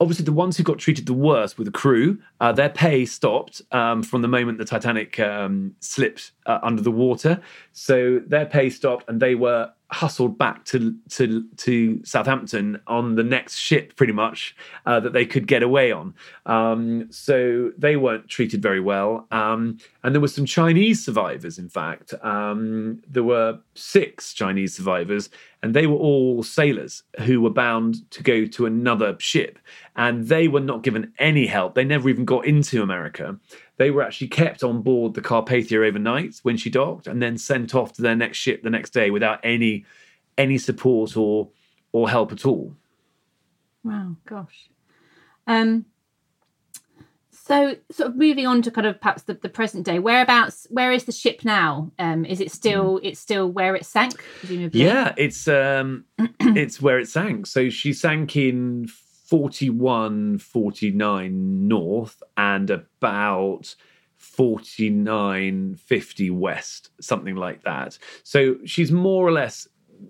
obviously, 0.00 0.24
the 0.24 0.32
ones 0.32 0.56
who 0.56 0.64
got 0.64 0.80
treated 0.80 1.06
the 1.06 1.14
worst 1.14 1.58
were 1.58 1.64
the 1.64 1.70
crew. 1.70 2.18
Uh, 2.40 2.50
their 2.50 2.70
pay 2.70 3.06
stopped 3.06 3.62
um, 3.70 4.02
from 4.02 4.20
the 4.20 4.26
moment 4.26 4.58
the 4.58 4.64
Titanic 4.64 5.20
um, 5.20 5.76
slipped 5.78 6.32
uh, 6.46 6.58
under 6.64 6.82
the 6.82 6.90
water. 6.90 7.40
So 7.72 8.18
their 8.26 8.46
pay 8.46 8.68
stopped, 8.68 9.08
and 9.08 9.20
they 9.22 9.36
were 9.36 9.70
hustled 9.90 10.36
back 10.36 10.64
to 10.64 10.94
to 11.10 11.44
to 11.56 12.00
Southampton 12.04 12.80
on 12.86 13.14
the 13.14 13.22
next 13.22 13.56
ship, 13.56 13.94
pretty 13.96 14.12
much 14.12 14.56
uh, 14.84 15.00
that 15.00 15.12
they 15.12 15.24
could 15.24 15.46
get 15.46 15.62
away 15.62 15.92
on. 15.92 16.14
Um, 16.46 17.06
so 17.10 17.70
they 17.78 17.96
weren't 17.96 18.28
treated 18.28 18.60
very 18.62 18.80
well, 18.80 19.26
um, 19.30 19.78
and 20.02 20.14
there 20.14 20.20
were 20.20 20.28
some 20.28 20.46
Chinese 20.46 21.04
survivors. 21.04 21.58
In 21.58 21.68
fact, 21.68 22.14
um, 22.22 23.02
there 23.08 23.24
were 23.24 23.58
six 23.74 24.32
Chinese 24.34 24.74
survivors, 24.74 25.30
and 25.62 25.74
they 25.74 25.86
were 25.86 25.96
all 25.96 26.42
sailors 26.42 27.02
who 27.20 27.40
were 27.40 27.50
bound 27.50 28.10
to 28.10 28.22
go 28.22 28.44
to 28.46 28.66
another 28.66 29.16
ship, 29.20 29.58
and 29.94 30.26
they 30.28 30.48
were 30.48 30.60
not 30.60 30.82
given 30.82 31.12
any 31.18 31.46
help. 31.46 31.74
They 31.74 31.84
never 31.84 32.08
even 32.08 32.24
got 32.24 32.46
into 32.46 32.82
America. 32.82 33.38
They 33.78 33.90
were 33.90 34.02
actually 34.02 34.28
kept 34.28 34.62
on 34.62 34.82
board 34.82 35.14
the 35.14 35.20
Carpathia 35.20 35.86
overnight 35.86 36.36
when 36.42 36.56
she 36.56 36.70
docked, 36.70 37.06
and 37.06 37.22
then 37.22 37.36
sent 37.36 37.74
off 37.74 37.92
to 37.94 38.02
their 38.02 38.16
next 38.16 38.38
ship 38.38 38.62
the 38.62 38.70
next 38.70 38.90
day 38.90 39.10
without 39.10 39.40
any 39.42 39.84
any 40.38 40.58
support 40.58 41.16
or 41.16 41.48
or 41.92 42.08
help 42.08 42.32
at 42.32 42.46
all. 42.46 42.74
Wow, 43.84 44.16
gosh. 44.26 44.68
Um, 45.46 45.86
so, 47.30 47.76
sort 47.92 48.10
of 48.10 48.16
moving 48.16 48.44
on 48.46 48.60
to 48.62 48.72
kind 48.72 48.88
of 48.88 49.00
perhaps 49.00 49.22
the, 49.22 49.34
the 49.34 49.48
present 49.48 49.86
day. 49.86 50.00
Whereabouts? 50.00 50.66
Where 50.68 50.90
is 50.90 51.04
the 51.04 51.12
ship 51.12 51.44
now? 51.44 51.92
Um, 51.96 52.24
is 52.24 52.40
it 52.40 52.50
still? 52.50 52.98
It's 53.04 53.20
still 53.20 53.48
where 53.48 53.76
it 53.76 53.86
sank, 53.86 54.20
presumably. 54.40 54.82
Yeah, 54.82 55.14
it's 55.16 55.46
um 55.46 56.06
it's 56.40 56.82
where 56.82 56.98
it 56.98 57.08
sank. 57.08 57.46
So 57.46 57.70
she 57.70 57.92
sank 57.92 58.36
in 58.36 58.88
41 59.26 60.38
49 60.38 61.68
north 61.68 62.22
and 62.36 62.70
about 62.70 63.74
49 64.16 65.76
50 65.76 66.30
west, 66.30 66.90
something 67.00 67.36
like 67.36 67.62
that. 67.64 67.98
So 68.22 68.56
she's 68.64 68.90
more 68.90 69.26
or 69.26 69.32
less 69.32 69.68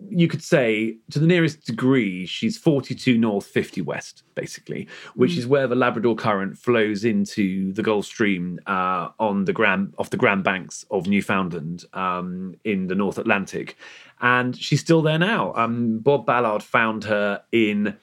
you 0.08 0.28
could 0.28 0.42
say 0.42 0.96
to 1.10 1.18
the 1.18 1.26
nearest 1.26 1.64
degree 1.64 2.26
she's 2.26 2.58
42 2.58 3.16
north 3.18 3.46
50 3.46 3.82
west 3.82 4.24
basically 4.34 4.88
which 5.14 5.36
is 5.36 5.46
where 5.46 5.66
the 5.66 5.74
labrador 5.74 6.16
current 6.16 6.58
flows 6.58 7.04
into 7.04 7.72
the 7.72 7.82
gulf 7.82 8.06
stream 8.06 8.58
uh, 8.66 9.10
on 9.18 9.44
the 9.44 9.52
grand 9.52 9.94
off 9.98 10.10
the 10.10 10.16
grand 10.16 10.42
banks 10.44 10.84
of 10.90 11.06
newfoundland 11.06 11.84
um, 11.92 12.54
in 12.64 12.88
the 12.88 12.94
north 12.94 13.18
atlantic. 13.18 13.76
And 14.20 14.56
she's 14.56 14.80
still 14.80 15.02
there 15.02 15.18
now. 15.18 15.52
Um, 15.54 15.98
bob 15.98 16.24
ballard 16.24 16.62
found 16.62 17.04
her 17.04 17.42
in 17.52 17.96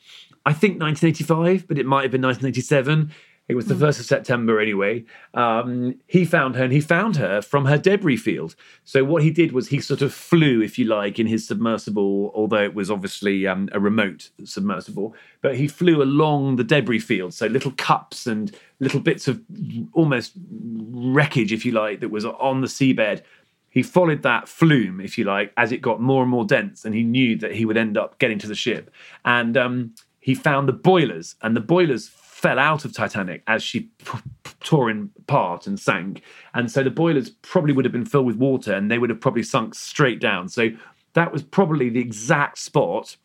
i 0.46 0.54
think 0.54 0.82
1985 0.82 1.68
but 1.68 1.78
it 1.78 1.86
might 1.86 2.04
have 2.04 2.12
been 2.12 2.22
1987 2.22 3.12
it 3.50 3.56
was 3.56 3.66
the 3.66 3.74
1st 3.76 4.00
of 4.00 4.06
September 4.06 4.60
anyway. 4.62 5.04
Um, 5.34 6.00
he 6.08 6.24
found 6.24 6.56
her 6.56 6.64
and 6.64 6.72
he 6.72 6.80
found 6.80 7.18
her 7.18 7.42
from 7.42 7.66
her 7.66 7.78
debris 7.78 8.16
field. 8.16 8.56
So, 8.86 9.04
what 9.04 9.22
he 9.22 9.32
did 9.32 9.52
was 9.52 9.68
he 9.68 9.82
sort 9.82 10.02
of 10.02 10.14
flew, 10.14 10.62
if 10.62 10.80
you 10.80 10.86
like, 10.86 11.20
in 11.20 11.28
his 11.28 11.46
submersible, 11.46 12.32
although 12.34 12.64
it 12.64 12.74
was 12.74 12.90
obviously 12.90 13.46
um, 13.46 13.68
a 13.74 13.82
remote 13.82 14.30
submersible, 14.46 15.14
but 15.42 15.58
he 15.58 15.68
flew 15.68 16.02
along 16.02 16.56
the 16.56 16.64
debris 16.64 17.00
field. 17.00 17.34
So, 17.34 17.48
little 17.48 17.72
cups 17.72 18.28
and 18.28 18.56
little 18.80 19.02
bits 19.02 19.28
of 19.28 19.42
almost 19.92 20.34
wreckage, 20.48 21.52
if 21.52 21.66
you 21.66 21.74
like, 21.74 22.00
that 22.00 22.10
was 22.10 22.26
on 22.26 22.62
the 22.62 22.68
seabed. 22.68 23.24
He 23.70 23.84
followed 23.84 24.22
that 24.22 24.48
flume, 24.48 25.02
if 25.02 25.18
you 25.18 25.26
like, 25.26 25.52
as 25.58 25.72
it 25.72 25.82
got 25.82 26.00
more 26.00 26.22
and 26.22 26.32
more 26.32 26.46
dense, 26.46 26.86
and 26.86 26.96
he 26.96 27.04
knew 27.04 27.36
that 27.40 27.56
he 27.56 27.66
would 27.66 27.76
end 27.76 27.98
up 27.98 28.20
getting 28.20 28.40
to 28.40 28.48
the 28.48 28.56
ship. 28.56 28.90
And 29.26 29.58
um, 29.58 29.96
he 30.24 30.34
found 30.34 30.70
the 30.70 30.74
boilers, 30.74 31.36
and 31.42 31.54
the 31.54 31.60
boilers 31.60 32.08
fell 32.08 32.58
out 32.58 32.86
of 32.86 32.94
Titanic 32.94 33.44
as 33.46 33.62
she 33.62 33.82
p- 33.82 34.18
p- 34.44 34.52
tore 34.62 34.90
in 34.90 35.10
part 35.28 35.68
and 35.68 35.78
sank. 35.78 36.22
And 36.54 36.72
so 36.72 36.82
the 36.82 36.90
boilers 36.90 37.30
probably 37.30 37.74
would 37.74 37.84
have 37.84 37.92
been 37.92 38.06
filled 38.06 38.26
with 38.26 38.38
water 38.38 38.74
and 38.74 38.90
they 38.90 38.98
would 38.98 39.10
have 39.10 39.20
probably 39.20 39.44
sunk 39.44 39.76
straight 39.76 40.22
down. 40.22 40.48
So 40.48 40.70
that 41.14 41.34
was 41.34 41.44
probably 41.44 41.90
the 41.90 42.00
exact 42.00 42.58
spot 42.58 43.18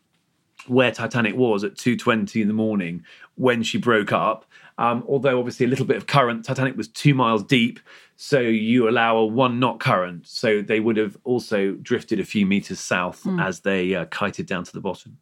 where 0.67 0.91
Titanic 0.91 1.35
was 1.37 1.63
at 1.63 1.75
2:20 1.75 2.41
in 2.41 2.49
the 2.49 2.53
morning 2.53 3.05
when 3.35 3.63
she 3.63 3.77
broke 3.77 4.11
up. 4.11 4.45
Um, 4.77 5.03
although 5.07 5.39
obviously 5.39 5.65
a 5.65 5.69
little 5.69 5.85
bit 5.85 5.97
of 5.97 6.05
current, 6.05 6.43
Titanic 6.43 6.75
was 6.75 6.89
two 6.89 7.13
miles 7.13 7.43
deep, 7.43 7.79
so 8.17 8.39
you 8.39 8.89
allow 8.89 9.17
a 9.17 9.25
one 9.25 9.57
knot 9.59 9.79
current, 9.79 10.27
so 10.27 10.61
they 10.61 10.81
would 10.81 10.97
have 10.97 11.17
also 11.23 11.71
drifted 11.81 12.19
a 12.19 12.25
few 12.25 12.45
meters 12.45 12.79
south 12.79 13.25
as 13.39 13.61
they 13.61 13.95
uh, 13.95 14.05
kited 14.05 14.45
down 14.45 14.63
to 14.65 14.73
the 14.73 14.81
bottom. 14.81 15.17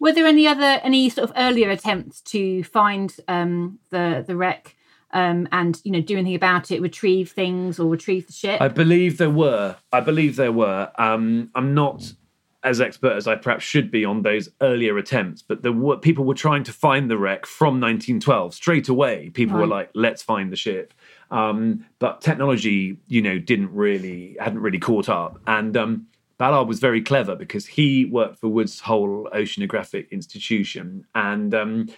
Were 0.00 0.12
there 0.12 0.26
any 0.26 0.46
other 0.46 0.80
any 0.82 1.08
sort 1.10 1.30
of 1.30 1.36
earlier 1.36 1.70
attempts 1.70 2.20
to 2.22 2.64
find 2.64 3.14
um, 3.28 3.78
the 3.90 4.24
the 4.26 4.34
wreck 4.34 4.74
um, 5.12 5.46
and 5.52 5.80
you 5.84 5.92
know 5.92 6.00
do 6.00 6.16
anything 6.16 6.34
about 6.34 6.70
it, 6.70 6.80
retrieve 6.80 7.30
things 7.30 7.78
or 7.78 7.88
retrieve 7.90 8.26
the 8.26 8.32
ship? 8.32 8.60
I 8.60 8.68
believe 8.68 9.18
there 9.18 9.30
were. 9.30 9.76
I 9.92 10.00
believe 10.00 10.36
there 10.36 10.52
were. 10.52 10.90
Um, 10.98 11.50
I'm 11.54 11.74
not 11.74 12.14
as 12.62 12.80
expert 12.80 13.12
as 13.12 13.26
I 13.26 13.36
perhaps 13.36 13.64
should 13.64 13.90
be 13.90 14.04
on 14.04 14.22
those 14.22 14.50
earlier 14.60 14.98
attempts, 14.98 15.42
but 15.42 15.62
there 15.62 15.72
were 15.72 15.96
people 15.96 16.24
were 16.24 16.34
trying 16.34 16.62
to 16.64 16.72
find 16.72 17.10
the 17.10 17.16
wreck 17.16 17.46
from 17.46 17.80
1912 17.80 18.54
straight 18.54 18.88
away. 18.88 19.30
People 19.30 19.58
were 19.58 19.66
like, 19.66 19.90
"Let's 19.94 20.22
find 20.22 20.52
the 20.52 20.56
ship," 20.56 20.94
um, 21.30 21.84
but 21.98 22.20
technology, 22.20 22.98
you 23.06 23.22
know, 23.22 23.38
didn't 23.38 23.72
really 23.74 24.36
hadn't 24.40 24.60
really 24.60 24.78
caught 24.78 25.08
up. 25.08 25.40
And 25.46 25.76
um, 25.76 26.06
Ballard 26.40 26.68
was 26.68 26.80
very 26.80 27.02
clever 27.02 27.36
because 27.36 27.66
he 27.66 28.06
worked 28.06 28.38
for 28.38 28.48
Woods 28.48 28.80
Hole 28.80 29.28
Oceanographic 29.34 30.10
Institution, 30.10 31.04
and 31.14 31.54
um, 31.54 31.90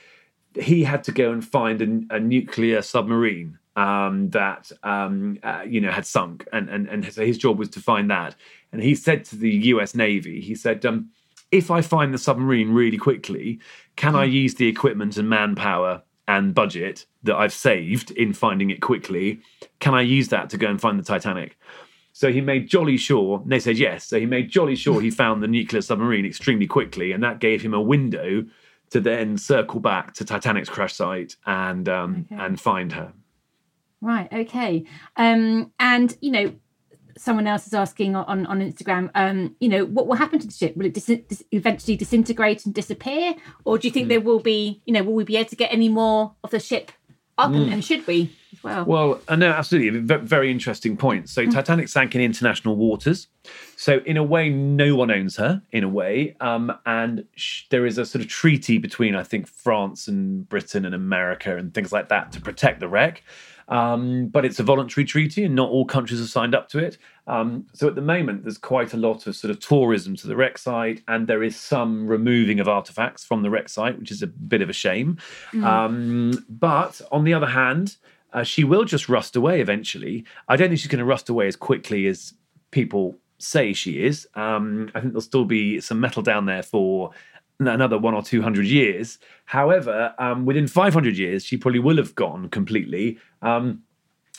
he 0.57 0.83
had 0.83 1.05
to 1.05 1.13
go 1.13 1.31
and 1.31 1.45
find 1.45 1.81
a, 2.11 2.17
a 2.17 2.19
nuclear 2.19 2.83
submarine 2.83 3.61
um, 3.77 4.31
that 4.31 4.73
um, 4.83 5.39
uh, 5.45 5.63
you 5.65 5.81
know 5.81 5.93
had 5.93 6.07
sunk, 6.07 6.45
and, 6.53 6.69
and 6.69 6.89
and 6.89 7.13
so 7.13 7.25
his 7.25 7.39
job 7.39 7.57
was 7.57 7.69
to 7.71 7.79
find 7.79 8.11
that. 8.11 8.35
And 8.73 8.83
he 8.83 8.97
said 8.97 9.25
to 9.27 9.37
the 9.37 9.49
U.S. 9.49 9.95
Navy, 9.95 10.41
he 10.41 10.57
said, 10.57 10.85
um, 10.85 11.11
"If 11.53 11.71
I 11.71 11.81
find 11.81 12.13
the 12.13 12.19
submarine 12.19 12.73
really 12.73 12.99
quickly, 12.99 13.61
can 13.95 14.17
I 14.17 14.25
use 14.25 14.57
the 14.57 14.67
equipment 14.67 15.17
and 15.19 15.29
manpower 15.29 16.03
and 16.27 16.53
budget 16.53 17.07
that 17.23 17.37
I've 17.37 17.53
saved 17.53 18.11
in 18.11 18.33
finding 18.33 18.71
it 18.71 18.81
quickly? 18.81 19.41
Can 19.79 19.95
I 19.95 20.01
use 20.01 20.31
that 20.31 20.51
to 20.51 20.59
go 20.59 20.67
and 20.67 20.81
find 20.81 20.99
the 20.99 21.05
Titanic?" 21.05 21.57
So 22.15 22.31
he 22.31 22.41
made 22.43 22.69
jolly 22.69 22.97
sure, 22.99 23.41
and 23.43 23.51
they 23.51 23.59
said 23.59 23.79
yes. 23.79 24.05
So 24.07 24.21
he 24.21 24.27
made 24.27 24.51
jolly 24.51 24.77
sure 24.77 25.01
he 25.01 25.11
found 25.11 25.43
the 25.43 25.49
nuclear 25.49 25.81
submarine 25.81 26.27
extremely 26.27 26.67
quickly, 26.67 27.13
and 27.13 27.23
that 27.23 27.39
gave 27.41 27.63
him 27.63 27.73
a 27.75 27.81
window 27.81 28.45
to 28.91 29.01
then 29.01 29.39
circle 29.39 29.81
back 29.81 30.13
to 30.15 30.25
Titanic's 30.25 30.69
crash 30.69 30.93
site 30.95 31.37
and 31.47 31.89
um, 31.89 32.27
Okay. 32.31 32.43
and 32.43 32.61
find 32.61 32.93
her. 32.93 33.13
Right. 34.03 34.31
Okay. 34.33 34.85
Um, 35.17 35.73
and 35.79 36.15
you 36.21 36.31
know, 36.33 36.55
someone 37.17 37.47
else 37.47 37.67
is 37.67 37.73
asking 37.73 38.15
on 38.17 38.45
on 38.47 38.61
Instagram. 38.61 39.11
Um, 39.15 39.57
you 39.61 39.71
know, 39.71 39.85
what 39.87 40.07
will 40.07 40.17
happen 40.17 40.39
to 40.41 40.47
the 40.47 40.53
ship? 40.53 40.77
Will 40.77 40.87
it 40.87 40.93
dis- 40.95 41.07
dis- 41.29 41.45
eventually 41.51 41.97
disintegrate 41.97 42.67
and 42.67 42.75
disappear, 42.75 43.35
or 43.65 43.79
do 43.79 43.87
you 43.89 43.91
Hmm. 43.91 43.95
think 43.95 44.09
there 44.09 44.21
will 44.21 44.41
be? 44.41 44.83
You 44.85 44.93
know, 44.93 45.03
will 45.03 45.15
we 45.15 45.25
be 45.25 45.37
able 45.39 45.49
to 45.51 45.57
get 45.57 45.73
any 45.73 45.89
more 45.89 46.35
of 46.45 46.51
the 46.51 46.61
ship 46.61 46.93
up? 47.39 47.53
And, 47.53 47.73
and 47.73 47.83
should 47.85 48.07
we 48.07 48.33
as 48.53 48.63
well? 48.63 48.85
Well, 48.85 49.21
uh, 49.29 49.37
no, 49.37 49.51
absolutely. 49.51 50.01
Very 50.01 50.51
interesting 50.51 50.97
point. 50.97 51.29
So, 51.29 51.45
Titanic 51.47 51.89
sank 51.89 52.15
in 52.15 52.21
international 52.21 52.77
waters. 52.77 53.29
So, 53.77 53.99
in 54.07 54.17
a 54.17 54.23
way, 54.23 54.49
no 54.49 54.95
one 54.95 55.11
owns 55.11 55.37
her, 55.37 55.63
in 55.73 55.85
a 55.85 55.89
way. 55.89 56.37
Um, 56.41 56.73
and 56.87 57.25
sh- 57.35 57.65
there 57.71 57.87
is 57.87 57.99
a 57.99 58.07
sort 58.07 58.25
of 58.25 58.31
treaty 58.31 58.79
between, 58.79 59.15
I 59.15 59.23
think, 59.23 59.49
France 59.49 60.09
and 60.09 60.49
Britain 60.49 60.85
and 60.85 60.95
America 60.95 61.57
and 61.57 61.73
things 61.75 61.93
like 61.93 62.09
that 62.09 62.33
to 62.33 62.41
protect 62.41 62.81
the 62.81 62.89
wreck. 62.89 63.23
Um, 63.69 64.27
but 64.27 64.45
it's 64.45 64.59
a 64.59 64.63
voluntary 64.63 65.05
treaty, 65.05 65.45
and 65.45 65.55
not 65.55 65.71
all 65.71 65.85
countries 65.85 66.21
have 66.21 66.29
signed 66.29 66.55
up 66.55 66.69
to 66.71 66.79
it. 66.79 66.99
Um, 67.27 67.67
so, 67.73 67.89
at 67.89 67.95
the 67.95 68.03
moment, 68.03 68.43
there's 68.43 68.59
quite 68.59 68.93
a 68.93 68.97
lot 68.97 69.27
of 69.27 69.35
sort 69.35 69.51
of 69.51 69.61
tourism 69.61 70.15
to 70.17 70.27
the 70.27 70.37
wreck 70.37 70.59
site, 70.59 71.03
and 71.09 71.27
there 71.27 71.43
is 71.43 71.57
some 71.57 72.07
removing 72.07 72.61
of 72.61 72.69
artifacts 72.69 73.25
from 73.25 73.43
the 73.43 73.51
wreck 73.51 73.69
site, 73.69 73.99
which 73.99 74.11
is 74.11 74.23
a 74.23 74.27
bit 74.27 74.63
of 74.63 74.69
a 74.69 74.75
shame. 74.75 75.19
Um, 75.65 76.45
but 76.49 77.01
on 77.11 77.25
the 77.25 77.35
other 77.35 77.47
hand, 77.47 77.97
uh, 78.33 78.43
she 78.43 78.65
will 78.65 78.85
just 78.85 79.09
rust 79.09 79.37
away 79.37 79.61
eventually. 79.61 80.25
I 80.49 80.57
don't 80.57 80.69
think 80.69 80.81
she's 80.81 80.91
going 80.91 80.99
to 80.99 81.05
rust 81.05 81.29
away 81.29 81.47
as 81.47 81.57
quickly 81.57 82.07
as 82.07 82.35
people 82.71 83.17
say 83.39 83.73
she 83.73 84.05
is. 84.05 84.27
Um, 84.35 84.91
I 84.95 85.01
think 85.01 85.13
there'll 85.13 85.21
still 85.21 85.45
be 85.45 85.81
some 85.81 86.01
metal 86.01 86.23
down 86.23 86.47
there 86.47 86.63
for 86.63 87.11
another 87.59 87.99
one 87.99 88.15
or 88.15 88.23
two 88.23 88.43
hundred 88.43 88.67
years. 88.67 89.19
However, 89.45 90.15
um, 90.19 90.47
within 90.47 90.67
500 90.67 91.17
years, 91.17 91.45
she 91.45 91.57
probably 91.57 91.81
will 91.81 91.97
have 91.97 92.15
gone 92.15 92.49
completely. 92.49 93.19
Um, 93.43 93.83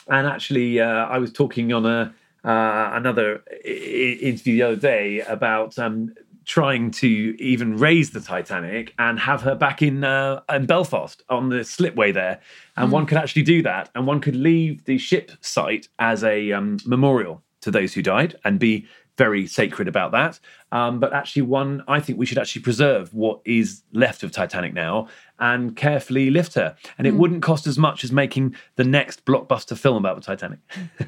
and 0.08 0.26
actually, 0.26 0.80
uh, 0.80 0.86
I 0.86 1.18
was 1.18 1.32
talking 1.32 1.72
on 1.72 1.86
a 1.86 2.14
uh, 2.44 2.90
another 2.92 3.42
I- 3.64 4.18
interview 4.20 4.56
the 4.56 4.62
other 4.62 4.76
day 4.76 5.20
about 5.20 5.78
um, 5.78 6.14
trying 6.44 6.90
to 6.90 7.36
even 7.40 7.76
raise 7.76 8.10
the 8.10 8.20
Titanic 8.20 8.94
and 8.98 9.18
have 9.18 9.42
her 9.42 9.54
back 9.54 9.82
in 9.82 10.04
uh, 10.04 10.40
in 10.52 10.66
Belfast 10.66 11.22
on 11.28 11.48
the 11.48 11.64
slipway 11.64 12.12
there, 12.12 12.40
and 12.76 12.92
one 12.92 13.06
could 13.06 13.18
actually 13.18 13.42
do 13.42 13.62
that, 13.62 13.90
and 13.94 14.06
one 14.06 14.20
could 14.20 14.36
leave 14.36 14.84
the 14.84 14.98
ship 14.98 15.32
site 15.40 15.88
as 15.98 16.24
a 16.24 16.52
um, 16.52 16.78
memorial 16.86 17.42
to 17.62 17.70
those 17.70 17.94
who 17.94 18.02
died 18.02 18.36
and 18.44 18.58
be 18.58 18.86
very 19.16 19.46
sacred 19.46 19.86
about 19.86 20.12
that. 20.12 20.40
Um, 20.72 20.98
but 20.98 21.12
actually, 21.12 21.42
one 21.42 21.82
I 21.86 22.00
think 22.00 22.18
we 22.18 22.26
should 22.26 22.38
actually 22.38 22.62
preserve 22.62 23.14
what 23.14 23.40
is 23.44 23.82
left 23.92 24.22
of 24.22 24.32
Titanic 24.32 24.74
now 24.74 25.08
and 25.38 25.76
carefully 25.76 26.30
lift 26.30 26.54
her, 26.54 26.76
and 26.98 27.06
it 27.06 27.14
wouldn't 27.14 27.42
cost 27.42 27.66
as 27.66 27.78
much 27.78 28.04
as 28.04 28.12
making 28.12 28.54
the 28.76 28.84
next 28.84 29.24
blockbuster 29.24 29.76
film 29.76 29.96
about 29.96 30.16
the 30.16 30.22
Titanic. 30.22 30.58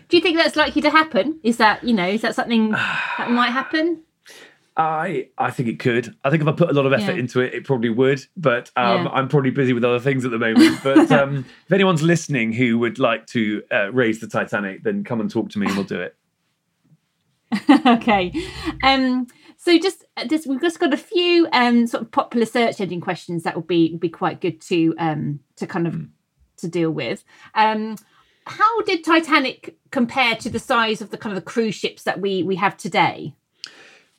Do 0.08 0.16
you 0.16 0.20
think 0.20 0.36
that's 0.36 0.56
likely 0.56 0.82
to 0.82 0.90
happen? 0.90 1.40
Is 1.42 1.56
that 1.56 1.82
you 1.84 1.92
know 1.92 2.06
is 2.06 2.22
that 2.22 2.34
something 2.34 2.70
that 2.70 3.26
might 3.30 3.50
happen? 3.50 4.02
I 4.76 5.28
I 5.38 5.50
think 5.50 5.68
it 5.70 5.78
could. 5.78 6.14
I 6.22 6.28
think 6.30 6.42
if 6.42 6.48
I 6.48 6.52
put 6.52 6.68
a 6.70 6.72
lot 6.74 6.84
of 6.86 6.92
effort 6.92 7.14
Yeah. 7.14 7.20
into 7.20 7.40
it, 7.40 7.54
it 7.54 7.64
probably 7.64 7.88
would. 7.90 8.20
But 8.36 8.70
um, 8.76 9.04
Yeah. 9.04 9.10
I'm 9.12 9.28
probably 9.28 9.50
busy 9.50 9.72
with 9.72 9.84
other 9.84 10.00
things 10.00 10.24
at 10.24 10.30
the 10.30 10.38
moment. 10.38 10.80
But 10.84 11.10
um, 11.10 11.44
if 11.66 11.72
anyone's 11.72 12.02
listening 12.02 12.52
who 12.52 12.78
would 12.78 12.98
like 12.98 13.26
to 13.28 13.62
uh, 13.72 13.90
raise 13.92 14.20
the 14.20 14.26
Titanic, 14.26 14.82
then 14.82 15.02
come 15.04 15.20
and 15.20 15.30
talk 15.30 15.48
to 15.50 15.58
me, 15.58 15.66
and 15.66 15.76
we'll 15.76 15.84
do 15.86 16.00
it. 16.00 16.14
okay. 17.86 18.32
Um, 18.82 19.26
so 19.56 19.78
just, 19.78 20.04
just 20.28 20.46
we've 20.46 20.60
just 20.60 20.78
got 20.78 20.92
a 20.92 20.96
few 20.98 21.48
um, 21.52 21.86
sort 21.86 22.02
of 22.02 22.10
popular 22.10 22.46
search 22.46 22.80
engine 22.80 23.00
questions 23.00 23.42
that 23.44 23.56
would 23.56 23.66
be 23.66 23.90
would 23.92 24.00
be 24.00 24.08
quite 24.08 24.40
good 24.40 24.60
to 24.62 24.94
um, 24.98 25.40
to 25.56 25.66
kind 25.66 25.86
of 25.86 25.96
to 26.58 26.68
deal 26.68 26.90
with. 26.90 27.24
Um, 27.54 27.96
how 28.46 28.82
did 28.82 29.04
Titanic 29.04 29.76
compare 29.90 30.36
to 30.36 30.50
the 30.50 30.58
size 30.58 31.00
of 31.00 31.10
the 31.10 31.16
kind 31.18 31.36
of 31.36 31.42
the 31.42 31.50
cruise 31.50 31.74
ships 31.74 32.02
that 32.04 32.20
we 32.20 32.42
we 32.42 32.56
have 32.56 32.76
today? 32.76 33.34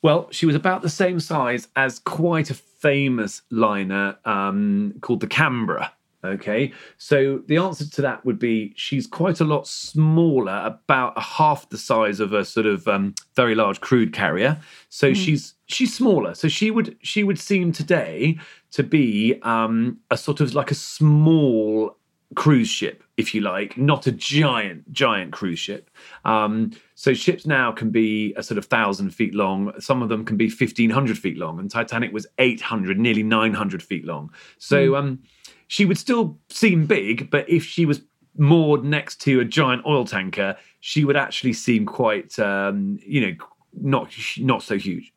Well, 0.02 0.28
she 0.30 0.46
was 0.46 0.54
about 0.54 0.82
the 0.82 0.88
same 0.88 1.18
size 1.18 1.68
as 1.74 1.98
quite 1.98 2.50
a 2.50 2.54
famous 2.54 3.42
liner 3.50 4.16
um, 4.24 4.94
called 5.00 5.20
the 5.20 5.26
Canberra. 5.26 5.92
Okay, 6.24 6.72
so 6.96 7.42
the 7.46 7.58
answer 7.58 7.88
to 7.88 8.02
that 8.02 8.24
would 8.24 8.40
be 8.40 8.72
she's 8.74 9.06
quite 9.06 9.38
a 9.38 9.44
lot 9.44 9.68
smaller, 9.68 10.62
about 10.64 11.16
a 11.16 11.20
half 11.20 11.68
the 11.70 11.78
size 11.78 12.18
of 12.18 12.32
a 12.32 12.44
sort 12.44 12.66
of 12.66 12.88
um, 12.88 13.14
very 13.36 13.54
large 13.54 13.80
crude 13.80 14.12
carrier. 14.12 14.58
So 14.88 15.14
she's 15.14 15.54
she's 15.66 15.94
smaller. 15.94 16.34
So 16.34 16.48
she 16.48 16.72
would 16.72 16.96
she 17.02 17.22
would 17.22 17.38
seem 17.38 17.70
today 17.70 18.36
to 18.72 18.82
be 18.82 19.38
um, 19.42 19.98
a 20.10 20.16
sort 20.16 20.40
of 20.40 20.54
like 20.54 20.72
a 20.72 20.74
small 20.74 21.96
cruise 22.34 22.68
ship, 22.68 23.02
if 23.16 23.34
you 23.34 23.40
like, 23.40 23.78
not 23.78 24.06
a 24.06 24.12
giant, 24.12 24.92
giant 24.92 25.32
cruise 25.32 25.58
ship. 25.58 25.90
Um, 26.24 26.72
so 26.94 27.14
ships 27.14 27.46
now 27.46 27.72
can 27.72 27.90
be 27.90 28.34
a 28.36 28.42
sort 28.42 28.58
of 28.58 28.66
thousand 28.66 29.10
feet 29.10 29.34
long. 29.34 29.72
Some 29.80 30.02
of 30.02 30.08
them 30.08 30.24
can 30.24 30.36
be 30.36 30.48
fifteen 30.48 30.90
hundred 30.90 31.18
feet 31.18 31.38
long, 31.38 31.58
and 31.58 31.70
Titanic 31.70 32.12
was 32.12 32.26
eight 32.38 32.60
hundred, 32.60 32.98
nearly 32.98 33.22
nine 33.22 33.54
hundred 33.54 33.82
feet 33.82 34.04
long. 34.04 34.30
So 34.58 34.94
um, 34.96 35.20
she 35.68 35.84
would 35.84 35.98
still 35.98 36.38
seem 36.50 36.86
big, 36.86 37.30
but 37.30 37.48
if 37.48 37.64
she 37.64 37.86
was 37.86 38.02
moored 38.36 38.84
next 38.84 39.20
to 39.22 39.40
a 39.40 39.44
giant 39.44 39.84
oil 39.86 40.04
tanker, 40.04 40.56
she 40.80 41.04
would 41.04 41.16
actually 41.16 41.52
seem 41.52 41.86
quite, 41.86 42.38
um, 42.38 42.98
you 43.04 43.20
know, 43.20 43.34
not 43.80 44.14
not 44.38 44.62
so 44.62 44.76
huge. 44.76 45.12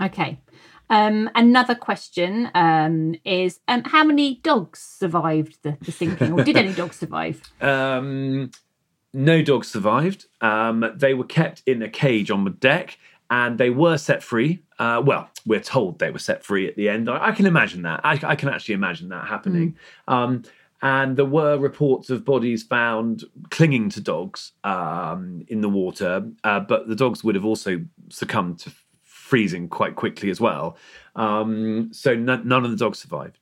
Okay. 0.00 0.40
Um, 0.90 1.30
another 1.36 1.76
question 1.76 2.50
um, 2.54 3.14
is 3.24 3.60
um, 3.68 3.84
how 3.84 4.02
many 4.02 4.40
dogs 4.42 4.80
survived 4.80 5.58
the, 5.62 5.78
the 5.80 5.92
sinking, 5.92 6.32
or 6.32 6.42
did 6.42 6.56
any 6.56 6.74
dogs 6.74 6.96
survive? 6.96 7.40
Um, 7.60 8.50
no 9.12 9.42
dogs 9.42 9.68
survived. 9.68 10.26
Um, 10.40 10.92
they 10.96 11.14
were 11.14 11.24
kept 11.24 11.62
in 11.66 11.82
a 11.82 11.88
cage 11.88 12.30
on 12.30 12.44
the 12.44 12.50
deck 12.50 12.98
and 13.28 13.58
they 13.58 13.70
were 13.70 13.96
set 13.96 14.22
free. 14.22 14.62
Uh, 14.78 15.02
well, 15.04 15.28
we're 15.46 15.60
told 15.60 15.98
they 15.98 16.10
were 16.10 16.18
set 16.18 16.44
free 16.44 16.66
at 16.66 16.76
the 16.76 16.88
end. 16.88 17.08
I, 17.08 17.28
I 17.28 17.32
can 17.32 17.46
imagine 17.46 17.82
that. 17.82 18.00
I, 18.02 18.18
I 18.22 18.34
can 18.34 18.48
actually 18.48 18.74
imagine 18.74 19.08
that 19.10 19.26
happening. 19.26 19.76
Um, 20.08 20.42
and 20.82 21.16
there 21.16 21.26
were 21.26 21.58
reports 21.58 22.08
of 22.10 22.24
bodies 22.24 22.62
found 22.62 23.24
clinging 23.50 23.90
to 23.90 24.00
dogs 24.00 24.52
um, 24.64 25.44
in 25.48 25.60
the 25.60 25.68
water, 25.68 26.26
uh, 26.42 26.60
but 26.60 26.88
the 26.88 26.96
dogs 26.96 27.22
would 27.22 27.34
have 27.34 27.44
also 27.44 27.84
succumbed 28.08 28.60
to 28.60 28.72
freezing 29.30 29.68
quite 29.68 29.94
quickly 29.94 30.28
as 30.30 30.40
well. 30.40 30.76
Um, 31.14 31.88
so 31.92 32.12
n- 32.12 32.42
none 32.44 32.64
of 32.64 32.70
the 32.70 32.76
dogs 32.76 32.98
survived. 32.98 33.38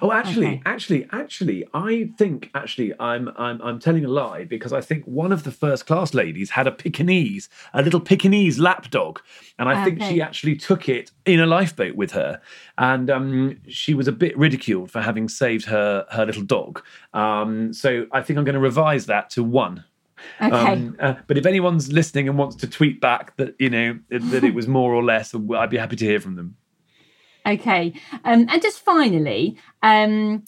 Oh, 0.00 0.12
actually, 0.12 0.46
Okay. 0.46 0.62
actually, 0.64 1.08
actually, 1.10 1.64
I 1.74 2.10
think 2.16 2.50
actually 2.54 2.92
I'm 3.00 3.28
I'm 3.36 3.60
I'm 3.60 3.80
telling 3.80 4.04
a 4.04 4.08
lie 4.08 4.44
because 4.44 4.72
I 4.72 4.80
think 4.80 5.04
one 5.06 5.32
of 5.32 5.42
the 5.42 5.50
first 5.50 5.86
class 5.88 6.14
ladies 6.14 6.50
had 6.50 6.68
a 6.68 6.70
Pekingese, 6.70 7.48
a 7.74 7.82
little 7.82 7.98
Pekingese 7.98 8.60
lapdog, 8.60 9.18
and 9.58 9.68
I 9.68 9.84
think 9.84 10.00
she 10.00 10.22
actually 10.22 10.54
took 10.54 10.88
it 10.88 11.10
in 11.26 11.40
a 11.40 11.46
lifeboat 11.46 11.96
with 11.96 12.12
her, 12.12 12.40
and 12.78 13.10
um, 13.10 13.58
she 13.66 13.92
was 13.92 14.06
a 14.06 14.12
bit 14.12 14.38
ridiculed 14.38 14.92
for 14.92 15.00
having 15.00 15.28
saved 15.28 15.64
her 15.66 16.06
her 16.12 16.24
little 16.26 16.44
dog. 16.44 16.80
Um, 17.12 17.72
so 17.72 18.06
I 18.12 18.22
think 18.22 18.38
I'm 18.38 18.44
going 18.44 18.54
to 18.54 18.60
revise 18.60 19.06
that 19.06 19.30
to 19.30 19.42
one. 19.42 19.82
Okay. 20.40 20.54
Um, 20.54 20.96
uh, 20.98 21.14
but 21.26 21.38
if 21.38 21.46
anyone's 21.46 21.92
listening 21.92 22.28
and 22.28 22.36
wants 22.38 22.56
to 22.56 22.66
tweet 22.66 23.00
back 23.00 23.36
that 23.36 23.54
you 23.58 23.70
know 23.70 23.98
that 24.10 24.44
it 24.44 24.54
was 24.54 24.66
more 24.68 24.92
or 24.94 25.02
less, 25.02 25.34
I'd 25.34 25.70
be 25.70 25.78
happy 25.78 25.96
to 25.96 26.04
hear 26.04 26.20
from 26.20 26.36
them. 26.36 26.56
Okay. 27.46 27.92
Um, 28.24 28.46
and 28.48 28.62
just 28.62 28.80
finally, 28.80 29.56
um, 29.82 30.44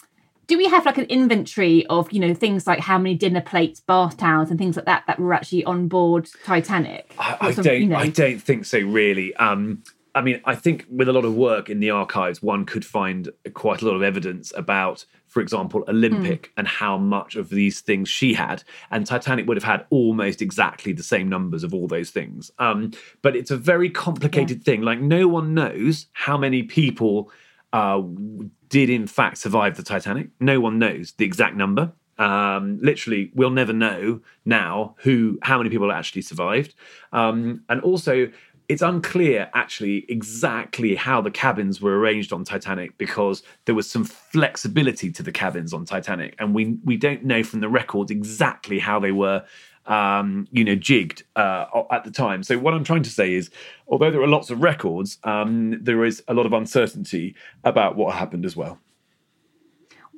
do 0.46 0.56
we 0.58 0.68
have 0.68 0.86
like 0.86 0.98
an 0.98 1.06
inventory 1.06 1.86
of, 1.86 2.12
you 2.12 2.20
know, 2.20 2.34
things 2.34 2.66
like 2.66 2.80
how 2.80 2.98
many 2.98 3.14
dinner 3.14 3.40
plates, 3.40 3.80
bath 3.80 4.16
towels, 4.16 4.50
and 4.50 4.58
things 4.58 4.76
like 4.76 4.84
that 4.86 5.04
that 5.06 5.18
were 5.18 5.32
actually 5.32 5.64
on 5.64 5.88
board 5.88 6.28
Titanic? 6.44 7.12
I, 7.18 7.36
I 7.40 7.48
of, 7.50 7.56
don't. 7.56 7.80
you 7.80 7.86
know- 7.88 7.96
I 7.96 8.08
don't 8.08 8.40
think 8.40 8.64
so. 8.64 8.78
Really. 8.78 9.34
Um, 9.36 9.82
I 10.14 10.20
mean, 10.20 10.40
I 10.44 10.54
think 10.54 10.86
with 10.88 11.08
a 11.08 11.12
lot 11.12 11.24
of 11.24 11.34
work 11.34 11.68
in 11.68 11.80
the 11.80 11.90
archives, 11.90 12.40
one 12.40 12.64
could 12.64 12.84
find 12.84 13.30
quite 13.54 13.82
a 13.82 13.86
lot 13.86 13.96
of 13.96 14.02
evidence 14.02 14.52
about, 14.56 15.04
for 15.34 15.40
example, 15.40 15.84
Olympic 15.88 16.52
and 16.56 16.68
how 16.68 16.96
much 16.96 17.34
of 17.34 17.48
these 17.48 17.80
things 17.80 18.08
she 18.08 18.34
had. 18.34 18.62
And 18.92 19.04
Titanic 19.04 19.48
would 19.48 19.56
have 19.56 19.64
had 19.64 19.84
almost 19.90 20.40
exactly 20.40 20.92
the 20.92 21.02
same 21.02 21.28
numbers 21.28 21.64
of 21.64 21.74
all 21.74 21.88
those 21.88 22.10
things. 22.10 22.52
Um, 22.60 22.92
but 23.20 23.34
it's 23.34 23.50
a 23.50 23.56
very 23.56 23.90
complicated 23.90 24.62
thing. 24.62 24.82
Like, 24.82 25.00
no 25.00 25.26
one 25.26 25.52
knows 25.52 26.06
how 26.12 26.38
many 26.38 26.62
people 26.62 27.32
uh, 27.72 28.00
did, 28.68 28.88
in 28.90 29.08
fact, 29.08 29.38
survive 29.38 29.76
the 29.76 29.82
Titanic. 29.82 30.28
No 30.38 30.60
one 30.60 30.78
knows 30.78 31.14
the 31.18 31.24
exact 31.24 31.56
number. 31.56 31.92
Um, 32.16 32.78
literally, 32.80 33.32
we'll 33.34 33.50
never 33.50 33.72
know 33.72 34.20
now 34.44 34.94
who, 34.98 35.40
how 35.42 35.58
many 35.58 35.68
people 35.68 35.90
actually 35.90 36.22
survived. 36.22 36.76
Um, 37.12 37.64
and 37.68 37.80
also, 37.80 38.30
it's 38.68 38.82
unclear 38.82 39.50
actually 39.54 40.06
exactly 40.08 40.94
how 40.94 41.20
the 41.20 41.30
cabins 41.30 41.80
were 41.80 41.98
arranged 41.98 42.32
on 42.32 42.44
Titanic 42.44 42.96
because 42.98 43.42
there 43.66 43.74
was 43.74 43.90
some 43.90 44.04
flexibility 44.04 45.10
to 45.12 45.22
the 45.22 45.32
cabins 45.32 45.72
on 45.72 45.84
Titanic, 45.84 46.34
and 46.38 46.54
we 46.54 46.78
we 46.84 46.96
don't 46.96 47.24
know 47.24 47.42
from 47.42 47.60
the 47.60 47.68
records 47.68 48.10
exactly 48.10 48.78
how 48.78 48.98
they 48.98 49.12
were, 49.12 49.44
um, 49.86 50.48
you 50.50 50.64
know, 50.64 50.74
jigged 50.74 51.24
uh, 51.36 51.66
at 51.90 52.04
the 52.04 52.10
time. 52.10 52.42
So 52.42 52.58
what 52.58 52.74
I'm 52.74 52.84
trying 52.84 53.02
to 53.02 53.10
say 53.10 53.34
is, 53.34 53.50
although 53.86 54.10
there 54.10 54.22
are 54.22 54.28
lots 54.28 54.50
of 54.50 54.62
records, 54.62 55.18
um, 55.24 55.78
there 55.82 56.04
is 56.04 56.22
a 56.28 56.34
lot 56.34 56.46
of 56.46 56.52
uncertainty 56.52 57.34
about 57.64 57.96
what 57.96 58.14
happened 58.14 58.46
as 58.46 58.56
well. 58.56 58.78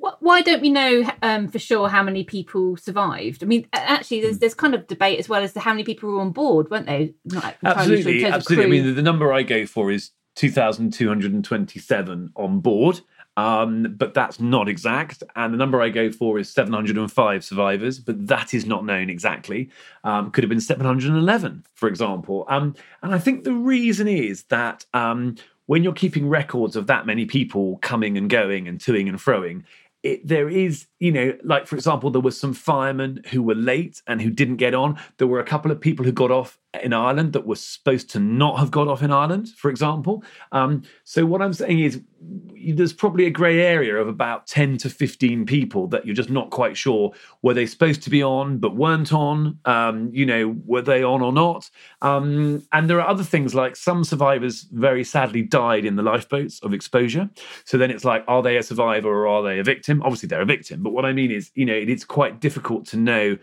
Wh- 0.01 0.21
Why 0.21 0.41
don't 0.41 0.61
we 0.61 0.69
know 0.69 1.09
um, 1.21 1.47
for 1.47 1.59
sure 1.59 1.89
how 1.89 2.03
many 2.03 2.23
people 2.23 2.77
survived? 2.77 3.43
I 3.43 3.45
mean, 3.47 3.67
actually, 3.73 4.19
Hmm. 4.19 4.23
there's 4.25 4.39
there's 4.39 4.53
kind 4.53 4.73
of 4.75 4.87
debate 4.87 5.19
as 5.19 5.27
well 5.29 5.43
as 5.43 5.53
to 5.53 5.59
how 5.59 5.71
many 5.71 5.83
people 5.83 6.09
were 6.11 6.21
on 6.21 6.31
board, 6.31 6.69
weren't 6.69 6.85
they? 6.87 7.13
Not 7.25 7.55
entirely 7.63 8.01
sure 8.01 8.11
Absolutely, 8.11 8.25
absolutely. 8.25 8.65
I 8.65 8.69
mean, 8.69 8.85
the, 8.87 8.91
the 8.93 9.01
number 9.01 9.33
I 9.33 9.43
go 9.43 9.65
for 9.65 9.91
is 9.91 10.11
2,227 10.35 12.31
on 12.35 12.59
board, 12.59 13.01
um, 13.37 13.95
but 13.97 14.13
that's 14.13 14.39
not 14.39 14.67
exact. 14.69 15.23
And 15.35 15.53
the 15.53 15.57
number 15.57 15.81
I 15.81 15.89
go 15.89 16.11
for 16.11 16.39
is 16.39 16.49
705 16.49 17.43
survivors, 17.43 17.99
but 17.99 18.27
that 18.27 18.53
is 18.53 18.65
not 18.65 18.85
known 18.85 19.09
exactly. 19.09 19.69
Um, 20.03 20.31
could 20.31 20.43
have 20.43 20.49
been 20.49 20.61
711, 20.61 21.65
for 21.73 21.87
example. 21.89 22.45
Um, 22.49 22.75
and 23.01 23.13
I 23.13 23.19
think 23.19 23.43
the 23.43 23.53
reason 23.53 24.07
is 24.07 24.43
that 24.45 24.85
um, 24.93 25.35
when 25.67 25.83
you're 25.83 25.93
keeping 25.93 26.29
records 26.29 26.75
of 26.75 26.87
that 26.87 27.05
many 27.05 27.25
people 27.25 27.77
coming 27.81 28.17
and 28.17 28.29
going 28.29 28.67
and 28.67 28.79
toing 28.79 29.07
and 29.09 29.17
froing, 29.17 29.63
it, 30.07 30.27
there 30.27 30.49
is 30.49 30.86
you 30.99 31.11
know, 31.11 31.37
like 31.43 31.67
for 31.67 31.75
example, 31.75 32.09
there 32.09 32.21
was 32.21 32.39
some 32.39 32.53
firemen 32.53 33.21
who 33.29 33.43
were 33.43 33.55
late 33.55 34.01
and 34.07 34.21
who 34.21 34.29
didn't 34.29 34.57
get 34.57 34.73
on. 34.73 34.99
There 35.17 35.27
were 35.27 35.39
a 35.39 35.45
couple 35.45 35.71
of 35.71 35.79
people 35.79 36.03
who 36.05 36.11
got 36.11 36.31
off 36.31 36.57
in 36.83 36.93
Ireland 36.93 37.33
that 37.33 37.45
were 37.45 37.55
supposed 37.55 38.09
to 38.11 38.19
not 38.19 38.59
have 38.59 38.71
got 38.71 38.87
off 38.87 39.01
in 39.01 39.11
Ireland, 39.11 39.49
for 39.49 39.69
example. 39.69 40.23
Um, 40.51 40.83
so 41.03 41.25
what 41.25 41.41
I'm 41.41 41.53
saying 41.53 41.79
is, 41.79 42.01
there's 42.19 42.93
probably 42.93 43.25
a 43.25 43.29
grey 43.29 43.61
area 43.61 43.95
of 43.95 44.07
about 44.07 44.47
10 44.47 44.77
to 44.79 44.89
15 44.89 45.45
people 45.45 45.87
that 45.87 46.05
you're 46.05 46.15
just 46.15 46.31
not 46.31 46.49
quite 46.49 46.75
sure 46.75 47.11
were 47.43 47.53
they 47.53 47.67
supposed 47.67 48.01
to 48.03 48.09
be 48.09 48.23
on 48.23 48.57
but 48.57 48.75
weren't 48.75 49.13
on. 49.13 49.59
Um, 49.65 50.09
you 50.11 50.25
know, 50.25 50.55
were 50.65 50.81
they 50.81 51.03
on 51.03 51.21
or 51.21 51.31
not? 51.31 51.69
Um, 52.01 52.63
and 52.73 52.89
there 52.89 52.99
are 52.99 53.07
other 53.07 53.23
things 53.23 53.53
like 53.53 53.75
some 53.75 54.03
survivors 54.03 54.63
very 54.71 55.03
sadly 55.03 55.43
died 55.43 55.85
in 55.85 55.95
the 55.95 56.03
lifeboats 56.03 56.59
of 56.61 56.73
exposure. 56.73 57.29
So 57.65 57.77
then 57.77 57.91
it's 57.91 58.03
like, 58.03 58.23
are 58.27 58.41
they 58.41 58.57
a 58.57 58.63
survivor 58.63 59.09
or 59.09 59.27
are 59.27 59.43
they 59.43 59.59
a 59.59 59.63
victim? 59.63 60.01
Obviously, 60.01 60.27
they're 60.27 60.41
a 60.41 60.45
victim. 60.45 60.86
But 60.87 60.93
what 60.93 61.03
I 61.03 61.11
mean 61.11 61.31
is, 61.31 61.51
you 61.53 61.65
know, 61.65 61.73
it 61.73 61.89
is 61.89 62.05
quite 62.05 62.39
difficult 62.39 62.85
to 62.85 62.97
know 62.97 63.37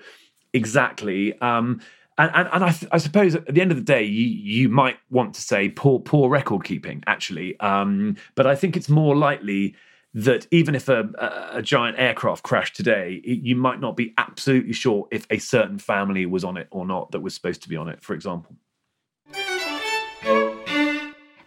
exactly. 0.55 1.39
Um, 1.41 1.83
and, 2.17 2.31
and, 2.33 2.49
and 2.51 2.65
I, 2.65 2.75
I, 2.91 2.97
suppose 2.97 3.35
at 3.35 3.55
the 3.55 3.61
end 3.61 3.71
of 3.71 3.77
the 3.77 3.83
day, 3.85 4.03
you, 4.03 4.25
you 4.25 4.69
might 4.71 4.97
want 5.11 5.35
to 5.35 5.43
say 5.43 5.69
poor 5.69 6.01
poor 6.01 6.31
record 6.31 6.65
keeping, 6.65 7.05
actually. 7.07 7.61
Um, 7.61 8.17
but 8.35 8.47
I 8.47 8.55
think 8.55 8.79
it's 8.79 8.89
more 8.89 9.15
likely 9.15 9.77
that 10.15 10.47
even 10.53 10.75
if 10.75 10.89
a, 10.89 11.07
a, 11.19 11.59
a 11.59 11.63
giant 11.63 11.99
aircraft 11.99 12.45
crashed 12.45 12.77
today, 12.77 13.21
you 13.23 13.57
might 13.57 13.79
not 13.79 13.95
be 13.95 14.15
absolutely 14.17 14.73
sure 14.73 15.07
if 15.11 15.27
a 15.29 15.37
certain 15.37 15.79
family 15.79 16.25
was 16.25 16.45
on 16.45 16.57
it 16.57 16.69
or 16.71 16.87
not 16.87 17.11
that 17.11 17.21
was 17.21 17.35
supposed 17.35 17.61
to 17.65 17.69
be 17.69 17.77
on 17.77 17.91
it, 17.91 18.03
for 18.03 18.15
example. 18.15 18.57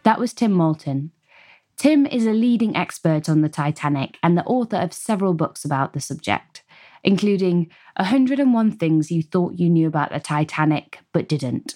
That 0.03 0.19
was 0.19 0.31
Tim 0.31 0.53
Maltin. 0.53 1.09
Tim 1.77 2.05
is 2.05 2.25
a 2.25 2.31
leading 2.31 2.75
expert 2.75 3.29
on 3.29 3.41
the 3.41 3.49
Titanic 3.49 4.17
and 4.21 4.37
the 4.37 4.43
author 4.43 4.77
of 4.77 4.93
several 4.93 5.33
books 5.33 5.63
about 5.63 5.93
the 5.93 6.01
subject 6.01 6.63
including 7.03 7.69
101 7.95 8.71
Things 8.71 9.11
You 9.11 9.23
Thought 9.23 9.57
You 9.57 9.69
Knew 9.69 9.87
About 9.87 10.11
the 10.11 10.19
Titanic 10.19 10.99
but 11.13 11.29
Didn't. 11.29 11.75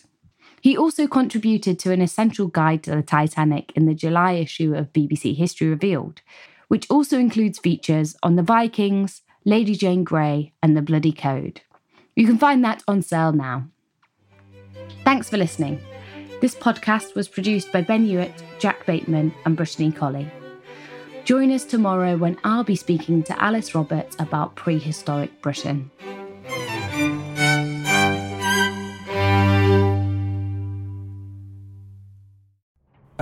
He 0.61 0.77
also 0.77 1.07
contributed 1.07 1.79
to 1.79 1.91
an 1.91 2.01
essential 2.01 2.47
guide 2.47 2.83
to 2.83 2.91
the 2.91 3.01
Titanic 3.01 3.71
in 3.75 3.85
the 3.85 3.95
July 3.95 4.33
issue 4.33 4.75
of 4.75 4.93
BBC 4.93 5.35
History 5.35 5.67
Revealed, 5.67 6.21
which 6.67 6.89
also 6.89 7.17
includes 7.17 7.59
features 7.59 8.15
on 8.21 8.35
the 8.35 8.43
Vikings, 8.43 9.21
Lady 9.43 9.75
Jane 9.75 10.03
Grey, 10.03 10.53
and 10.61 10.77
the 10.77 10.81
Bloody 10.81 11.13
Code. 11.13 11.61
You 12.15 12.27
can 12.27 12.37
find 12.37 12.63
that 12.63 12.83
on 12.87 13.01
sale 13.01 13.31
now. 13.31 13.67
Thanks 15.03 15.29
for 15.29 15.37
listening. 15.37 15.81
This 16.41 16.55
podcast 16.55 17.13
was 17.13 17.27
produced 17.27 17.71
by 17.71 17.81
Ben 17.81 18.03
Hewitt, 18.03 18.33
Jack 18.57 18.87
Bateman, 18.87 19.31
and 19.45 19.55
Brittany 19.55 19.91
Colley. 19.91 20.27
Join 21.23 21.51
us 21.51 21.63
tomorrow 21.63 22.17
when 22.17 22.35
I'll 22.43 22.63
be 22.63 22.75
speaking 22.75 23.21
to 23.23 23.39
Alice 23.39 23.75
Roberts 23.75 24.15
about 24.17 24.55
prehistoric 24.55 25.39
Britain. 25.43 25.91